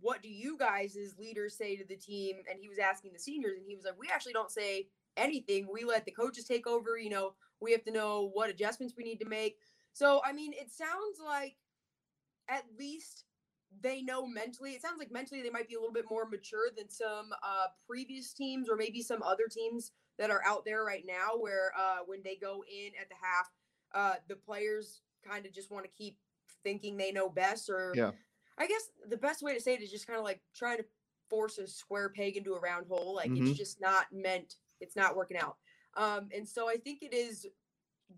what 0.00 0.22
do 0.22 0.28
you 0.28 0.56
guys 0.58 0.96
as 0.96 1.18
leaders 1.18 1.56
say 1.56 1.76
to 1.76 1.84
the 1.84 1.96
team? 1.96 2.36
And 2.48 2.58
he 2.60 2.68
was 2.68 2.78
asking 2.78 3.12
the 3.12 3.18
seniors, 3.18 3.58
and 3.58 3.66
he 3.66 3.76
was 3.76 3.84
like, 3.84 3.98
"We 3.98 4.08
actually 4.12 4.32
don't 4.32 4.50
say 4.50 4.88
anything. 5.16 5.68
We 5.72 5.84
let 5.84 6.04
the 6.04 6.12
coaches 6.12 6.44
take 6.44 6.66
over. 6.66 6.98
You 6.98 7.10
know, 7.10 7.34
we 7.60 7.72
have 7.72 7.84
to 7.84 7.90
know 7.92 8.30
what 8.32 8.50
adjustments 8.50 8.94
we 8.96 9.04
need 9.04 9.20
to 9.20 9.28
make." 9.28 9.58
So, 9.92 10.20
I 10.24 10.32
mean, 10.32 10.52
it 10.52 10.70
sounds 10.70 11.18
like 11.24 11.56
at 12.48 12.64
least 12.78 13.24
they 13.80 14.02
know 14.02 14.26
mentally. 14.26 14.72
It 14.72 14.82
sounds 14.82 14.98
like 14.98 15.10
mentally 15.10 15.42
they 15.42 15.50
might 15.50 15.68
be 15.68 15.74
a 15.74 15.78
little 15.78 15.92
bit 15.92 16.04
more 16.10 16.28
mature 16.28 16.70
than 16.76 16.88
some 16.88 17.30
uh, 17.42 17.66
previous 17.86 18.32
teams 18.32 18.68
or 18.68 18.76
maybe 18.76 19.02
some 19.02 19.22
other 19.22 19.46
teams 19.50 19.92
that 20.18 20.30
are 20.30 20.42
out 20.46 20.64
there 20.64 20.84
right 20.84 21.04
now, 21.06 21.38
where 21.38 21.72
uh, 21.78 21.98
when 22.06 22.22
they 22.22 22.36
go 22.36 22.64
in 22.70 22.92
at 23.00 23.08
the 23.08 23.14
half, 23.20 23.50
uh, 23.94 24.16
the 24.28 24.36
players 24.36 25.02
kind 25.26 25.46
of 25.46 25.52
just 25.52 25.70
want 25.70 25.84
to 25.84 25.90
keep 25.90 26.16
thinking 26.62 26.96
they 26.96 27.12
know 27.12 27.28
best. 27.28 27.68
Or 27.68 27.92
Yeah. 27.94 28.12
I 28.58 28.66
guess 28.66 28.90
the 29.08 29.16
best 29.16 29.42
way 29.42 29.54
to 29.54 29.60
say 29.60 29.74
it 29.74 29.82
is 29.82 29.90
just 29.90 30.06
kind 30.06 30.18
of 30.18 30.24
like 30.24 30.40
trying 30.54 30.78
to 30.78 30.84
force 31.28 31.58
a 31.58 31.66
square 31.66 32.08
peg 32.08 32.36
into 32.36 32.54
a 32.54 32.60
round 32.60 32.86
hole. 32.88 33.14
Like 33.14 33.30
Mhm. 33.30 33.48
it's 33.48 33.58
just 33.58 33.80
not 33.80 34.12
meant. 34.12 34.56
It's 34.80 34.96
not 34.96 35.16
working 35.16 35.36
out. 35.36 35.58
Um, 35.94 36.28
and 36.34 36.48
so 36.48 36.68
I 36.68 36.76
think 36.76 37.02
it 37.02 37.12
is 37.14 37.46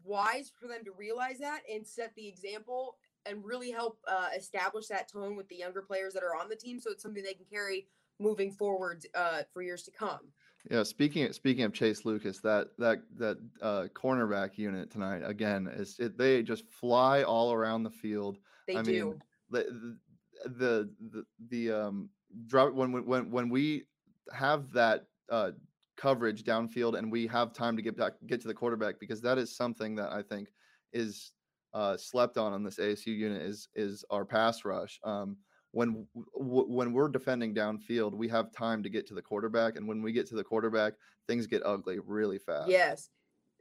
wise 0.05 0.51
for 0.51 0.69
them 0.69 0.85
to 0.85 0.93
realize 0.93 1.39
that 1.39 1.63
and 1.73 1.87
set 1.87 2.15
the 2.15 2.27
example 2.29 2.99
and 3.27 3.45
really 3.45 3.71
help 3.71 3.99
uh, 4.07 4.29
establish 4.37 4.87
that 4.89 5.09
tone 5.09 5.37
with 5.37 5.49
the 5.49 5.57
younger 5.57 5.83
players 5.83 6.15
that 6.15 6.23
are 6.23 6.37
on 6.37 6.49
the 6.49 6.57
team 6.57 6.79
so 6.79 6.91
it's 6.91 7.03
something 7.03 7.23
they 7.23 7.35
can 7.35 7.47
carry 7.47 7.89
moving 8.19 8.53
forward 8.53 9.07
uh, 9.15 9.43
for 9.53 9.63
years 9.63 9.83
to 9.85 9.91
come 9.91 10.33
Yeah, 10.71 10.83
speaking 10.83 11.33
speaking 11.33 11.65
of 11.65 11.73
Chase 11.73 12.05
Lucas, 12.05 12.41
that 12.41 12.77
that 12.79 13.03
that 13.17 13.39
uh, 13.63 13.85
cornerback 13.95 14.59
unit 14.59 14.91
tonight 14.91 15.23
again 15.25 15.69
is 15.69 15.99
it, 15.99 16.19
they 16.19 16.43
just 16.43 16.69
fly 16.69 17.23
all 17.23 17.53
around 17.53 17.83
the 17.85 17.91
field. 17.91 18.39
they 18.67 18.77
I 18.77 18.83
do 18.83 19.11
mean, 19.11 19.23
the 19.51 19.99
the 20.45 20.91
the, 21.11 21.25
the 21.49 21.71
um 21.73 22.09
drop 22.47 22.73
when 22.75 22.93
when- 23.05 23.31
when 23.31 23.49
we 23.49 23.85
have 24.33 24.71
that 24.73 25.07
uh 25.31 25.53
coverage 25.97 26.45
downfield 26.45 26.97
and 26.97 27.11
we 27.11 27.27
have 27.27 27.53
time 27.53 27.77
to 27.77 27.83
get 27.83 27.97
back 27.97 28.13
get 28.27 28.41
to 28.41 28.49
the 28.49 28.55
quarterback 28.55 29.01
because 29.01 29.21
that 29.21 29.37
is 29.39 29.57
something 29.57 29.95
that 29.97 30.13
I 30.13 30.23
think 30.23 30.49
is 30.93 31.33
uh 31.75 31.97
slept 31.97 32.39
on 32.39 32.53
on 32.53 32.63
this 32.63 32.79
ASU 32.79 33.07
unit 33.07 33.43
is 33.43 33.69
is 33.75 34.05
our 34.11 34.25
pass 34.25 34.65
rush. 34.65 35.01
Um 35.05 35.37
when 35.73 36.07
w- 36.39 36.67
when 36.69 36.93
we're 36.95 37.09
defending 37.11 37.55
downfield, 37.55 38.15
we 38.15 38.27
have 38.29 38.51
time 38.53 38.83
to 38.83 38.89
get 38.89 39.07
to 39.09 39.15
the 39.15 39.21
quarterback 39.23 39.77
and 39.77 39.87
when 39.87 40.01
we 40.03 40.13
get 40.13 40.27
to 40.29 40.35
the 40.35 40.45
quarterback, 40.45 40.95
things 41.27 41.47
get 41.47 41.63
ugly 41.65 41.99
really 41.99 42.39
fast. 42.39 42.69
yes 42.71 43.11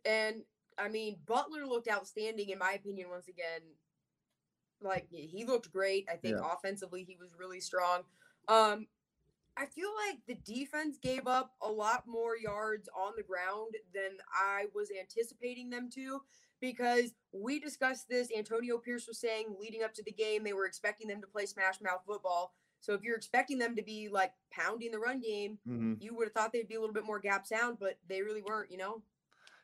and 0.05 0.43
i 0.77 0.87
mean 0.87 1.17
butler 1.25 1.65
looked 1.65 1.89
outstanding 1.89 2.49
in 2.49 2.59
my 2.59 2.73
opinion 2.73 3.09
once 3.09 3.27
again 3.27 3.61
like 4.81 5.07
he- 5.09 5.45
looked 5.45 5.71
great 5.71 6.07
i 6.11 6.15
think 6.15 6.37
Yeah. 6.39 6.51
offensively 6.53 7.03
he 7.03 7.15
was 7.19 7.29
really 7.37 7.59
strong 7.59 8.03
um 8.47 8.87
I 9.59 9.65
feel 9.65 9.89
like 10.07 10.19
the 10.27 10.35
defense 10.53 10.99
gave 11.01 11.25
up 11.25 11.55
a 11.63 11.67
lot 11.71 12.03
more 12.05 12.37
yards 12.37 12.87
on 12.95 13.13
the 13.17 13.23
ground 13.23 13.73
than 13.91 14.11
I 14.31 14.65
was 14.75 14.89
anticipating 14.91 15.71
them 15.71 15.89
to 15.95 16.21
because 16.61 17.15
we 17.31 17.59
discussed 17.59 18.07
this. 18.07 18.29
Antonio 18.37 18.77
Pierce 18.77 19.07
was 19.07 19.19
saying 19.19 19.55
leading 19.59 19.81
up 19.81 19.95
to 19.95 20.03
the 20.03 20.11
game, 20.11 20.43
they 20.43 20.53
were 20.53 20.67
expecting 20.67 21.07
them 21.07 21.21
to 21.21 21.27
play 21.27 21.47
smash 21.47 21.81
mouth 21.81 22.01
football. 22.05 22.53
So 22.81 22.93
if 22.93 23.01
you're 23.01 23.15
expecting 23.17 23.57
them 23.57 23.75
to 23.77 23.81
be 23.81 24.09
like 24.09 24.31
pounding 24.51 24.91
the 24.91 24.99
run 24.99 25.21
game, 25.21 25.57
hmm 25.65 25.93
you 25.99 26.15
would 26.15 26.25
have 26.25 26.33
thought 26.33 26.53
they'd 26.53 26.67
be 26.67 26.75
a 26.75 26.79
little 26.79 26.93
bit 26.93 27.05
more 27.07 27.17
gap 27.19 27.47
sound, 27.47 27.77
but 27.79 27.97
they 28.07 28.21
really 28.21 28.43
weren't, 28.43 28.69
you 28.71 28.77
know? 28.77 29.01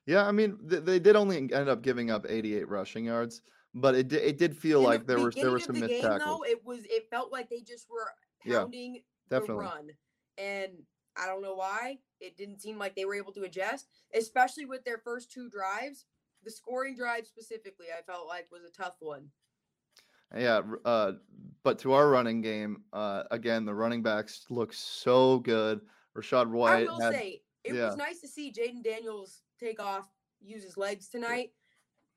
Yeah, 0.08 0.26
I 0.26 0.32
mean, 0.32 0.58
th- 0.68 0.84
they 0.86 0.98
did 0.98 1.16
only 1.16 1.38
end 1.38 1.70
up 1.70 1.84
giving 1.84 2.10
up 2.10 2.26
88 2.28 2.68
rushing 2.68 3.06
yards, 3.06 3.44
but 3.74 3.96
it 3.96 4.08
did, 4.08 4.24
it 4.24 4.38
did 4.38 4.56
feel 4.56 4.80
In 4.80 4.84
the 4.84 4.90
like 4.90 5.08
there 5.08 5.20
was 5.20 5.36
there 5.36 5.52
were 5.52 5.60
some 5.60 5.76
the 5.76 5.82
missed 5.82 5.94
game, 5.94 6.02
tackles. 6.02 6.40
though, 6.40 6.46
it 6.46 6.64
was 6.66 6.80
it 6.86 7.10
felt 7.10 7.32
like 7.32 7.50
they 7.50 7.62
just 7.62 7.90
were 7.90 8.08
Yeah, 8.46 8.60
pounding 8.60 9.04
definitely. 9.30 9.56
the 9.56 9.62
run. 9.62 9.90
And 10.38 10.72
I 11.16 11.28
don't 11.28 11.42
know 11.42 11.56
why. 11.56 12.00
It 12.20 12.38
didn't 12.38 12.62
seem 12.62 12.78
like 12.78 12.96
they 12.96 13.06
were 13.06 13.16
able 13.16 13.34
to 13.34 13.44
adjust, 13.44 13.88
especially 14.16 14.66
with 14.66 14.84
their 14.84 15.00
first 15.00 15.32
two 15.32 15.50
drives. 15.50 16.06
The 16.44 16.52
scoring 16.52 16.96
drive 16.96 17.26
specifically, 17.28 17.88
I 17.98 18.02
felt 18.02 18.28
like 18.28 18.48
was 18.52 18.64
a 18.64 18.72
tough 18.72 18.96
one. 19.00 19.30
Yeah, 20.36 20.62
uh, 20.84 21.14
but 21.64 21.80
to 21.80 21.94
our 21.94 22.10
running 22.10 22.42
game, 22.42 22.84
uh, 22.92 23.24
again, 23.30 23.66
the 23.66 23.74
running 23.74 24.02
backs 24.02 24.46
look 24.50 24.74
so 24.74 25.40
good. 25.40 25.82
Rachaad 26.18 26.50
White. 26.50 26.88
I 26.88 26.92
will 26.92 27.00
had, 27.00 27.14
say 27.14 27.42
it 27.64 27.76
yeah. 27.76 27.86
was 27.88 27.98
nice 27.98 28.20
to 28.22 28.28
see 28.28 28.52
Jayden 28.52 28.84
Daniels 28.84 29.42
take 29.60 29.82
off, 29.82 30.08
use 30.42 30.64
his 30.64 30.78
legs 30.78 31.08
tonight. 31.08 31.52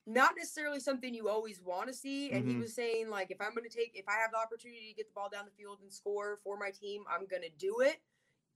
Not 0.07 0.35
necessarily 0.37 0.79
something 0.81 1.13
you 1.13 1.29
always 1.29 1.61
want 1.61 1.89
to 1.89 1.95
see. 1.95 2.33
And 2.33 2.47
he 2.47 2.55
Mhm. 2.55 2.61
was 2.61 2.75
saying, 2.75 3.11
like, 3.11 3.31
if 3.31 3.41
I'm 3.41 3.55
going 3.55 3.69
to 3.69 3.77
take, 3.77 3.93
if 3.97 4.09
I 4.09 4.15
have 4.17 4.31
the 4.31 4.39
opportunity 4.39 4.89
to 4.89 4.95
get 4.95 5.09
the 5.09 5.13
ball 5.15 5.29
down 5.29 5.45
the 5.45 5.51
field 5.51 5.81
and 5.83 5.93
score 5.93 6.37
for 6.45 6.57
my 6.57 6.71
team, 6.71 7.05
I'm 7.09 7.27
going 7.27 7.43
to 7.43 7.51
do 7.51 7.81
it. 7.81 8.01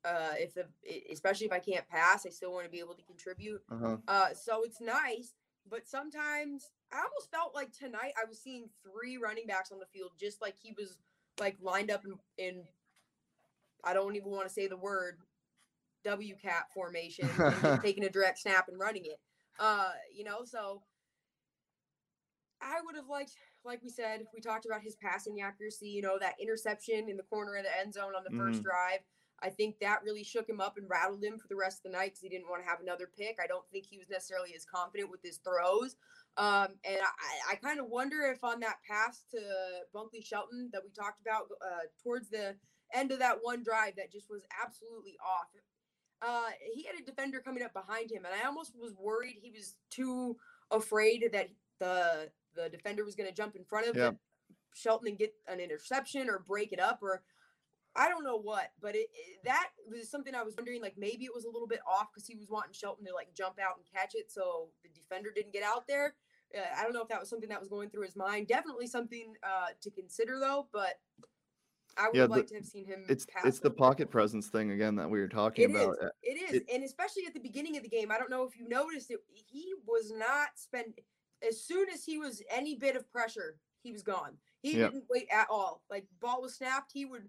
Uh, 0.04 0.34
if 0.38 0.54
the, 0.54 0.66
especially 1.10 1.46
if 1.46 1.52
I 1.52 1.58
can't 1.58 1.86
pass, 1.88 2.24
I 2.24 2.30
still 2.30 2.52
want 2.52 2.64
to 2.64 2.70
be 2.70 2.78
able 2.78 2.94
to 2.94 3.02
contribute. 3.02 3.62
uh-huh. 3.68 3.96
Uh, 4.08 4.32
so 4.32 4.62
it's 4.62 4.80
nice, 4.80 5.34
but 5.68 5.86
sometimes 5.86 6.70
I 6.92 7.02
almost 7.02 7.30
felt 7.30 7.54
like 7.54 7.72
tonight 7.72 8.14
I 8.16 8.24
was 8.26 8.40
seeing 8.40 8.70
three 8.82 9.18
running 9.18 9.46
backs 9.46 9.72
on 9.72 9.78
the 9.78 9.86
field, 9.86 10.12
just 10.18 10.40
like 10.40 10.56
he 10.56 10.72
was 10.72 10.98
like 11.38 11.56
lined 11.60 11.90
up 11.90 12.04
in, 12.04 12.18
in 12.38 12.68
I 13.84 13.92
don't 13.92 14.16
even 14.16 14.30
want 14.30 14.46
to 14.46 14.52
say 14.52 14.68
the 14.68 14.76
word 14.76 15.18
Wildcat 16.04 16.72
formation, 16.72 17.28
taking 17.82 18.04
a 18.04 18.10
direct 18.10 18.38
snap 18.38 18.68
and 18.68 18.78
running 18.78 19.04
it. 19.04 19.20
Uh, 19.58 19.90
you 20.14 20.24
know, 20.24 20.44
so 20.44 20.82
I 22.62 22.80
would 22.84 22.96
have 22.96 23.08
liked, 23.08 23.32
like 23.64 23.82
we 23.82 23.88
said, 23.88 24.26
we 24.34 24.40
talked 24.40 24.66
about 24.66 24.82
his 24.82 24.96
passing 24.96 25.40
accuracy. 25.40 25.88
You 25.88 26.02
know, 26.02 26.18
that 26.18 26.40
interception 26.40 27.08
in 27.08 27.16
the 27.16 27.22
corner 27.24 27.56
of 27.56 27.64
the 27.64 27.78
end 27.78 27.94
zone 27.94 28.14
on 28.14 28.24
the 28.24 28.36
first 28.36 28.60
Mhm. 28.60 28.64
drive. 28.64 29.00
I 29.42 29.48
think 29.48 29.78
that 29.78 30.02
really 30.02 30.22
shook 30.22 30.46
him 30.46 30.60
up 30.60 30.76
and 30.76 30.88
rattled 30.88 31.24
him 31.24 31.38
for 31.38 31.48
the 31.48 31.56
rest 31.56 31.78
of 31.78 31.84
the 31.84 31.96
night 31.96 32.10
because 32.10 32.20
he 32.20 32.28
didn't 32.28 32.48
want 32.48 32.62
to 32.62 32.68
have 32.68 32.80
another 32.80 33.06
pick. 33.06 33.38
I 33.40 33.46
don't 33.46 33.66
think 33.70 33.86
he 33.86 33.96
was 33.98 34.10
necessarily 34.10 34.54
as 34.54 34.66
confident 34.66 35.10
with 35.10 35.22
his 35.22 35.38
throws. 35.38 35.96
Um, 36.36 36.78
and 36.84 37.00
I, 37.00 37.52
I 37.52 37.54
kind 37.56 37.80
of 37.80 37.86
wonder 37.86 38.22
if 38.26 38.44
on 38.44 38.60
that 38.60 38.82
pass 38.82 39.24
to 39.30 39.86
Bunkley 39.94 40.22
Shelton 40.22 40.68
that 40.72 40.84
we 40.84 40.90
talked 40.90 41.20
about 41.22 41.50
uh, 41.62 41.86
towards 42.02 42.28
the 42.28 42.58
end 42.92 43.12
of 43.12 43.18
that 43.20 43.42
one 43.42 43.62
drive 43.62 43.96
that 43.96 44.12
just 44.12 44.28
was 44.28 44.42
absolutely 44.62 45.16
off. 45.24 45.48
Uh, 46.20 46.50
he 46.74 46.82
had 46.82 46.96
a 46.96 47.02
defender 47.02 47.40
coming 47.40 47.62
up 47.62 47.72
behind 47.72 48.12
him, 48.12 48.26
and 48.26 48.34
I 48.34 48.46
almost 48.46 48.76
was 48.76 48.92
worried 48.94 49.38
he 49.40 49.50
was 49.50 49.76
too 49.88 50.38
afraid 50.70 51.30
that 51.32 51.48
the 51.78 52.30
the 52.54 52.68
defender 52.68 53.04
was 53.04 53.14
going 53.14 53.28
to 53.28 53.34
jump 53.34 53.56
in 53.56 53.64
front 53.64 53.86
of 53.88 53.96
Yeah. 53.96 54.12
Shelton 54.74 55.08
and 55.08 55.18
get 55.18 55.34
an 55.48 55.60
interception 55.60 56.28
or 56.30 56.38
break 56.38 56.72
it 56.72 56.80
up 56.80 56.98
or 57.02 57.22
I 57.96 58.08
don't 58.08 58.22
know 58.22 58.36
what, 58.36 58.70
but 58.80 58.94
it, 58.94 59.08
it- 59.12 59.40
that 59.44 59.70
was 59.88 60.08
something 60.08 60.32
I 60.34 60.44
was 60.44 60.54
wondering. 60.56 60.80
Like 60.80 60.94
maybe 60.96 61.24
it 61.24 61.34
was 61.34 61.44
a 61.44 61.50
little 61.50 61.66
bit 61.66 61.80
off 61.88 62.06
because 62.14 62.26
he 62.26 62.36
was 62.36 62.48
wanting 62.48 62.72
Shelton 62.72 63.04
to 63.06 63.12
like 63.14 63.34
jump 63.34 63.58
out 63.60 63.76
and 63.78 63.84
catch 63.92 64.14
it, 64.14 64.30
so 64.30 64.68
the 64.84 64.88
defender 64.90 65.30
didn't 65.34 65.52
get 65.52 65.64
out 65.64 65.88
there. 65.88 66.14
Uh, 66.56 66.60
I 66.76 66.82
don't 66.84 66.92
know 66.92 67.02
if 67.02 67.08
that 67.08 67.18
was 67.18 67.28
something 67.28 67.48
that 67.48 67.58
was 67.58 67.68
going 67.68 67.90
through 67.90 68.04
his 68.04 68.14
mind. 68.16 68.46
Definitely 68.46 68.86
something 68.86 69.34
uh, 69.42 69.68
to 69.80 69.90
consider 69.90 70.38
though, 70.38 70.68
but 70.72 71.00
I 71.96 72.06
would 72.06 72.14
Yeah, 72.14 72.22
have 72.22 72.30
the- 72.32 72.42
to 72.44 72.54
have 72.54 72.64
seen 72.64 72.86
him. 72.86 73.04
It's 73.08 73.26
it's 73.44 73.58
the 73.58 73.68
a 73.68 73.70
little 73.70 73.78
more. 73.80 73.88
pocket 73.90 74.10
presence 74.10 74.48
thing 74.48 74.70
again 74.70 74.94
that 74.94 75.10
we 75.10 75.18
were 75.18 75.28
talking 75.28 75.64
It 75.70 75.74
is. 75.74 75.82
about. 75.82 75.96
Uh, 76.00 76.08
It 76.22 76.40
is, 76.48 76.54
it- 76.60 76.66
and 76.72 76.84
especially 76.84 77.26
at 77.26 77.34
the 77.34 77.40
beginning 77.40 77.76
of 77.76 77.82
the 77.82 77.88
game. 77.88 78.12
I 78.12 78.18
don't 78.18 78.30
know 78.30 78.44
if 78.44 78.56
you 78.56 78.68
noticed 78.68 79.10
it. 79.10 79.18
He 79.32 79.74
was 79.84 80.12
not 80.12 80.50
spend. 80.54 80.94
As 81.46 81.62
soon 81.62 81.88
as 81.90 82.04
he 82.04 82.18
was 82.18 82.42
any 82.50 82.74
bit 82.76 82.96
of 82.96 83.10
pressure, 83.10 83.56
he 83.82 83.92
was 83.92 84.02
gone. 84.02 84.36
He 84.62 84.74
Yep. 84.76 84.92
didn't 84.92 85.04
wait 85.10 85.28
at 85.30 85.48
all. 85.50 85.82
Like 85.90 86.06
ball 86.20 86.42
was 86.42 86.54
snapped, 86.54 86.92
he 86.92 87.04
would 87.06 87.28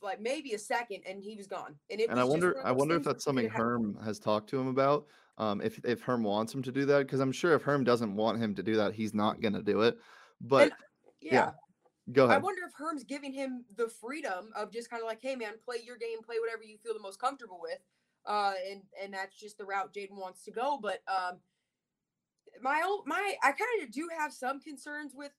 like 0.00 0.20
maybe 0.20 0.52
a 0.52 0.58
second, 0.58 1.02
and 1.06 1.22
he 1.22 1.36
was 1.36 1.46
gone. 1.46 1.76
And 1.90 2.00
it 2.00 2.08
And 2.08 2.20
I 2.20 2.24
wonder 2.24 2.56
I 2.64 2.72
wonder 2.72 2.96
if 2.96 3.04
that's 3.04 3.24
something 3.24 3.48
Herm 3.48 3.98
has 4.04 4.18
talked 4.18 4.48
to 4.50 4.60
him 4.60 4.68
about. 4.68 5.08
Um, 5.38 5.60
if 5.60 5.84
if 5.84 6.02
Herm 6.02 6.22
wants 6.22 6.54
him 6.54 6.62
to 6.62 6.72
do 6.72 6.84
that, 6.86 7.06
because 7.06 7.20
I'm 7.20 7.32
sure 7.32 7.54
if 7.54 7.62
Herm 7.62 7.84
doesn't 7.84 8.14
want 8.14 8.38
him 8.38 8.54
to 8.54 8.62
do 8.62 8.76
that, 8.76 8.94
he's 8.94 9.14
not 9.14 9.40
gonna 9.40 9.62
do 9.62 9.82
it. 9.82 9.98
But 10.40 10.72
Yeah. 11.20 11.52
go 12.12 12.24
ahead. 12.24 12.36
I 12.36 12.38
wonder 12.38 12.62
if 12.66 12.74
Herm's 12.74 13.04
giving 13.04 13.32
him 13.32 13.64
the 13.76 13.88
freedom 13.88 14.52
of 14.54 14.70
just 14.70 14.90
kind 14.90 15.02
of 15.02 15.06
like, 15.06 15.20
hey 15.20 15.36
man, 15.36 15.54
play 15.64 15.78
your 15.84 15.96
game, 15.96 16.22
play 16.22 16.36
whatever 16.40 16.62
you 16.62 16.78
feel 16.78 16.94
the 16.94 17.00
most 17.00 17.20
comfortable 17.20 17.60
with. 17.60 17.78
Uh, 18.24 18.54
and 18.70 18.82
and 19.00 19.12
that's 19.14 19.36
just 19.36 19.58
the 19.58 19.64
route 19.64 19.92
Jayden 19.92 20.12
wants 20.12 20.44
to 20.44 20.52
go. 20.52 20.78
But 20.80 21.02
um, 21.08 21.40
my 22.60 22.82
old 22.84 23.06
my 23.06 23.34
I 23.42 23.52
kind 23.52 23.82
of 23.82 23.90
do 23.90 24.08
have 24.18 24.32
some 24.32 24.60
concerns 24.60 25.12
with 25.14 25.32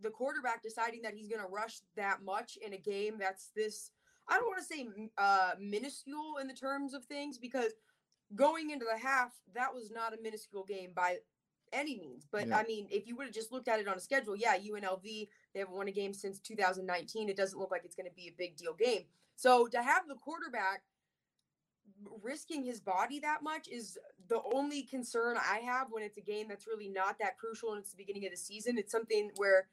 the 0.00 0.10
quarterback 0.10 0.62
deciding 0.62 1.02
that 1.02 1.14
he's 1.14 1.28
going 1.28 1.40
to 1.40 1.48
rush 1.48 1.80
that 1.96 2.22
much 2.22 2.58
in 2.64 2.72
a 2.72 2.78
game 2.78 3.16
that's 3.18 3.50
this. 3.56 3.90
I 4.28 4.34
don't 4.34 4.46
want 4.46 4.58
to 4.60 4.64
say 4.64 4.88
uh, 5.16 5.52
minuscule 5.58 6.36
in 6.40 6.46
the 6.46 6.54
terms 6.54 6.94
of 6.94 7.04
things 7.04 7.38
because 7.38 7.72
going 8.34 8.70
into 8.70 8.84
the 8.90 8.98
half, 8.98 9.32
that 9.54 9.74
was 9.74 9.90
not 9.90 10.12
a 10.12 10.22
minuscule 10.22 10.64
game 10.64 10.90
by 10.94 11.16
any 11.72 11.96
means. 11.98 12.26
But 12.30 12.48
Yeah. 12.48 12.58
I 12.58 12.64
mean, 12.64 12.86
if 12.90 13.06
you 13.06 13.16
would 13.16 13.26
have 13.26 13.34
just 13.34 13.52
looked 13.52 13.68
at 13.68 13.80
it 13.80 13.88
on 13.88 13.96
a 13.96 14.00
schedule, 14.00 14.36
yeah, 14.36 14.56
UNLV 14.58 15.28
they 15.54 15.60
haven't 15.60 15.74
won 15.74 15.88
a 15.88 15.92
game 15.92 16.12
since 16.12 16.38
2019. 16.40 17.28
It 17.28 17.36
doesn't 17.36 17.58
look 17.58 17.70
like 17.70 17.84
it's 17.84 17.96
going 17.96 18.08
to 18.08 18.14
be 18.14 18.28
a 18.28 18.34
big 18.36 18.56
deal 18.56 18.74
game. 18.74 19.04
So 19.36 19.66
to 19.68 19.82
have 19.82 20.06
the 20.06 20.14
quarterback 20.14 20.82
risking 22.22 22.64
his 22.64 22.80
body 22.80 23.18
that 23.20 23.42
much 23.42 23.68
is 23.68 23.98
the 24.28 24.40
only 24.54 24.82
concern 24.82 25.36
I 25.36 25.58
have 25.58 25.88
when 25.90 26.02
it's 26.02 26.16
a 26.18 26.22
game 26.22 26.46
that's 26.48 26.66
really 26.66 26.88
not 26.88 27.18
that 27.20 27.38
crucial 27.38 27.72
and 27.72 27.80
it's 27.80 27.90
the 27.90 27.96
beginning 27.96 28.24
of 28.26 28.30
the 28.30 28.36
season. 28.36 28.78
It's 28.78 28.92
something 28.92 29.30
where, 29.36 29.68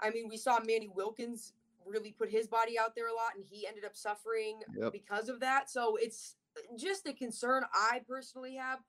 I 0.00 0.10
mean, 0.10 0.28
we 0.28 0.36
saw 0.36 0.58
Manny 0.60 0.88
Wilkins 0.88 1.52
really 1.86 2.12
put 2.12 2.30
his 2.30 2.46
body 2.46 2.78
out 2.78 2.94
there 2.94 3.08
a 3.08 3.14
lot 3.14 3.32
and 3.34 3.44
he 3.48 3.66
ended 3.66 3.84
up 3.84 3.96
suffering 3.96 4.60
Yep. 4.76 4.92
because 4.92 5.28
of 5.28 5.40
that. 5.40 5.70
So 5.70 5.96
it's 5.96 6.36
just 6.76 7.06
a 7.06 7.12
concern 7.12 7.64
I 7.72 8.00
personally 8.06 8.56
have. 8.56 8.80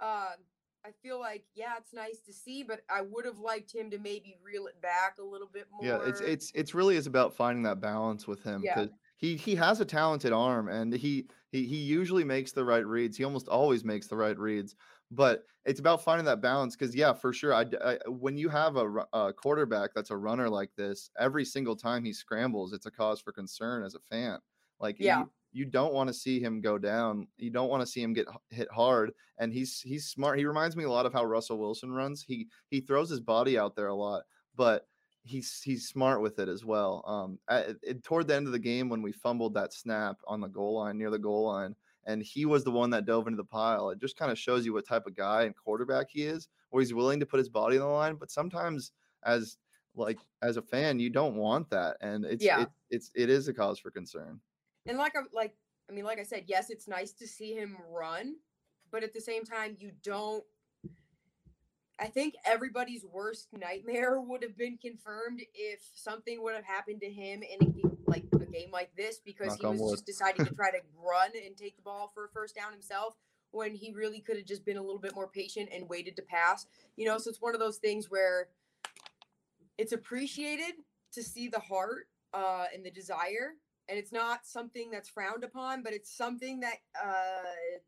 Uh, 0.00 0.32
I 0.84 0.90
feel 1.02 1.20
like, 1.20 1.44
yeah, 1.54 1.74
it's 1.78 1.92
nice 1.92 2.20
to 2.20 2.32
see, 2.32 2.62
but 2.62 2.80
I 2.88 3.02
would 3.02 3.26
have 3.26 3.38
liked 3.38 3.74
him 3.74 3.90
to 3.90 3.98
maybe 3.98 4.36
reel 4.42 4.66
it 4.66 4.80
back 4.80 5.18
a 5.18 5.22
little 5.22 5.50
bit 5.52 5.66
more. 5.70 5.86
Yeah, 5.86 5.98
it's 6.08 6.20
it's 6.20 6.52
it's 6.54 6.74
really 6.74 6.96
is 6.96 7.06
about 7.06 7.34
finding 7.36 7.62
that 7.64 7.80
balance 7.80 8.26
with 8.26 8.42
him 8.42 8.62
Yeah. 8.64 8.86
He 9.20 9.36
he 9.36 9.54
has 9.56 9.80
a 9.80 9.84
talented 9.84 10.32
arm 10.32 10.68
and 10.68 10.92
he 10.92 11.28
he 11.52 11.66
he 11.66 11.76
usually 11.76 12.24
makes 12.24 12.52
the 12.52 12.64
right 12.64 12.86
reads. 12.86 13.16
He 13.16 13.24
almost 13.24 13.48
always 13.48 13.84
makes 13.84 14.06
the 14.06 14.16
right 14.16 14.38
reads, 14.38 14.74
but 15.10 15.44
it's 15.64 15.80
about 15.80 16.02
finding 16.02 16.24
that 16.26 16.40
balance. 16.40 16.76
Because 16.76 16.94
yeah, 16.94 17.12
for 17.12 17.32
sure, 17.32 17.52
I, 17.54 17.66
I- 17.82 17.98
when 18.08 18.36
you 18.36 18.48
have 18.48 18.76
a, 18.76 19.06
a 19.12 19.32
quarterback 19.32 19.90
that's 19.94 20.10
a 20.10 20.16
runner 20.16 20.48
like 20.48 20.74
this, 20.76 21.10
every 21.18 21.44
single 21.44 21.76
time 21.76 22.04
he 22.04 22.12
scrambles, 22.12 22.72
it's 22.72 22.86
a 22.86 22.90
cause 22.90 23.20
for 23.20 23.32
concern 23.32 23.82
as 23.84 23.94
a 23.94 24.00
fan. 24.00 24.38
Like 24.78 24.98
Yeah. 24.98 25.24
you, 25.24 25.30
you 25.52 25.64
don't 25.66 25.92
want 25.92 26.08
to 26.08 26.14
see 26.14 26.40
him 26.40 26.60
go 26.60 26.78
down. 26.78 27.28
You 27.36 27.50
don't 27.50 27.68
want 27.68 27.82
to 27.82 27.86
see 27.86 28.02
him 28.02 28.12
get 28.12 28.26
hit 28.50 28.70
hard. 28.70 29.12
And 29.38 29.52
he's 29.52 29.80
he's 29.80 30.08
smart. 30.08 30.38
He 30.38 30.44
reminds 30.46 30.76
me 30.76 30.84
a 30.84 30.90
lot 30.90 31.06
of 31.06 31.12
how 31.12 31.24
Russell 31.24 31.58
Wilson 31.58 31.92
runs. 31.92 32.22
He 32.22 32.48
he 32.68 32.80
throws 32.80 33.10
his 33.10 33.20
body 33.20 33.58
out 33.58 33.74
there 33.76 33.88
a 33.88 33.94
lot, 33.94 34.24
but 34.54 34.88
he's 35.24 35.60
he's 35.62 35.86
smart 35.88 36.22
with 36.22 36.38
it 36.38 36.48
as 36.48 36.64
well. 36.64 37.04
Um, 37.06 37.38
at, 37.48 37.76
at- 37.88 38.02
toward 38.02 38.26
the 38.28 38.34
end 38.34 38.46
of 38.46 38.52
the 38.52 38.58
game 38.58 38.88
when 38.88 39.02
we 39.02 39.12
fumbled 39.12 39.54
that 39.54 39.72
snap 39.72 40.16
on 40.26 40.40
the 40.40 40.48
goal 40.48 40.74
line 40.78 40.98
near 40.98 41.10
the 41.10 41.18
goal 41.18 41.44
line, 41.46 41.74
and 42.06 42.22
he 42.22 42.46
was 42.46 42.64
the 42.64 42.70
one 42.70 42.90
that 42.90 43.06
dove 43.06 43.26
into 43.26 43.36
the 43.36 43.44
pile. 43.44 43.90
It 43.90 44.00
just 44.00 44.16
kind 44.16 44.32
of 44.32 44.38
shows 44.38 44.64
you 44.64 44.72
what 44.72 44.86
type 44.86 45.06
of 45.06 45.14
guy 45.16 45.42
and 45.42 45.54
quarterback 45.56 46.06
he 46.10 46.22
is, 46.24 46.48
where 46.70 46.80
he's 46.80 46.94
willing 46.94 47.20
to 47.20 47.26
put 47.26 47.38
his 47.38 47.48
body 47.48 47.76
on 47.76 47.82
the 47.82 47.88
line. 47.88 48.14
But 48.16 48.30
sometimes, 48.30 48.92
as 49.24 49.58
like 49.94 50.18
as 50.42 50.56
a 50.56 50.62
fan, 50.62 50.98
you 50.98 51.10
don't 51.10 51.34
want 51.36 51.68
that, 51.70 51.96
and 52.00 52.24
it's 52.24 52.44
Yeah. 52.44 52.62
it, 52.62 52.68
it's 52.90 53.10
it 53.14 53.28
is 53.30 53.48
a 53.48 53.52
cause 53.54 53.78
for 53.78 53.90
concern. 53.90 54.40
and 54.86 54.96
like 54.98 55.14
I 55.16 55.20
like 55.32 55.54
I 55.88 55.92
mean, 55.92 56.04
like 56.04 56.20
I 56.20 56.24
said, 56.24 56.44
yes, 56.46 56.70
it's 56.70 56.86
nice 56.86 57.12
to 57.14 57.26
see 57.26 57.52
him 57.52 57.76
run, 57.90 58.36
but 58.92 59.02
at 59.02 59.12
the 59.12 59.20
same 59.20 59.44
time, 59.44 59.76
you 59.80 59.90
don't. 60.04 60.44
I 62.00 62.06
think 62.06 62.34
everybody's 62.46 63.04
worst 63.04 63.48
nightmare 63.52 64.20
would 64.26 64.42
have 64.42 64.56
been 64.56 64.78
confirmed 64.78 65.42
if 65.54 65.80
something 65.94 66.42
would 66.42 66.54
have 66.54 66.64
happened 66.64 67.00
to 67.02 67.10
him 67.10 67.42
in 67.42 67.68
a 67.68 67.70
game 67.70 67.96
like 68.06 68.24
a 68.32 68.38
game 68.38 68.70
like 68.72 68.90
this 68.96 69.20
because 69.24 69.48
Knock 69.48 69.60
he 69.60 69.66
was 69.66 69.80
wood. 69.80 69.90
just 69.92 70.06
deciding 70.06 70.46
to 70.46 70.54
try 70.56 70.70
to 70.70 70.78
run 70.98 71.30
and 71.46 71.56
take 71.56 71.76
the 71.76 71.82
ball 71.82 72.10
for 72.14 72.24
a 72.24 72.28
first 72.28 72.56
down 72.56 72.72
himself 72.72 73.16
when 73.52 73.74
he 73.74 73.92
really 73.92 74.20
could 74.20 74.36
have 74.36 74.46
just 74.46 74.64
been 74.64 74.76
a 74.76 74.82
little 74.82 74.98
bit 74.98 75.14
more 75.14 75.28
patient 75.28 75.68
and 75.74 75.88
waited 75.88 76.16
to 76.16 76.22
pass. 76.22 76.66
You 76.96 77.06
know, 77.06 77.18
so 77.18 77.30
it's 77.30 77.40
one 77.40 77.54
of 77.54 77.60
those 77.60 77.78
things 77.78 78.10
where 78.10 78.48
it's 79.78 79.92
appreciated 79.92 80.74
to 81.12 81.22
see 81.22 81.48
the 81.48 81.58
heart 81.58 82.08
uh, 82.32 82.66
and 82.72 82.84
the 82.84 82.90
desire, 82.90 83.54
and 83.88 83.98
it's 83.98 84.12
not 84.12 84.46
something 84.46 84.90
that's 84.90 85.08
frowned 85.08 85.42
upon, 85.42 85.82
but 85.82 85.92
it's 85.92 86.16
something 86.16 86.60
that 86.60 86.76
uh, 87.02 87.78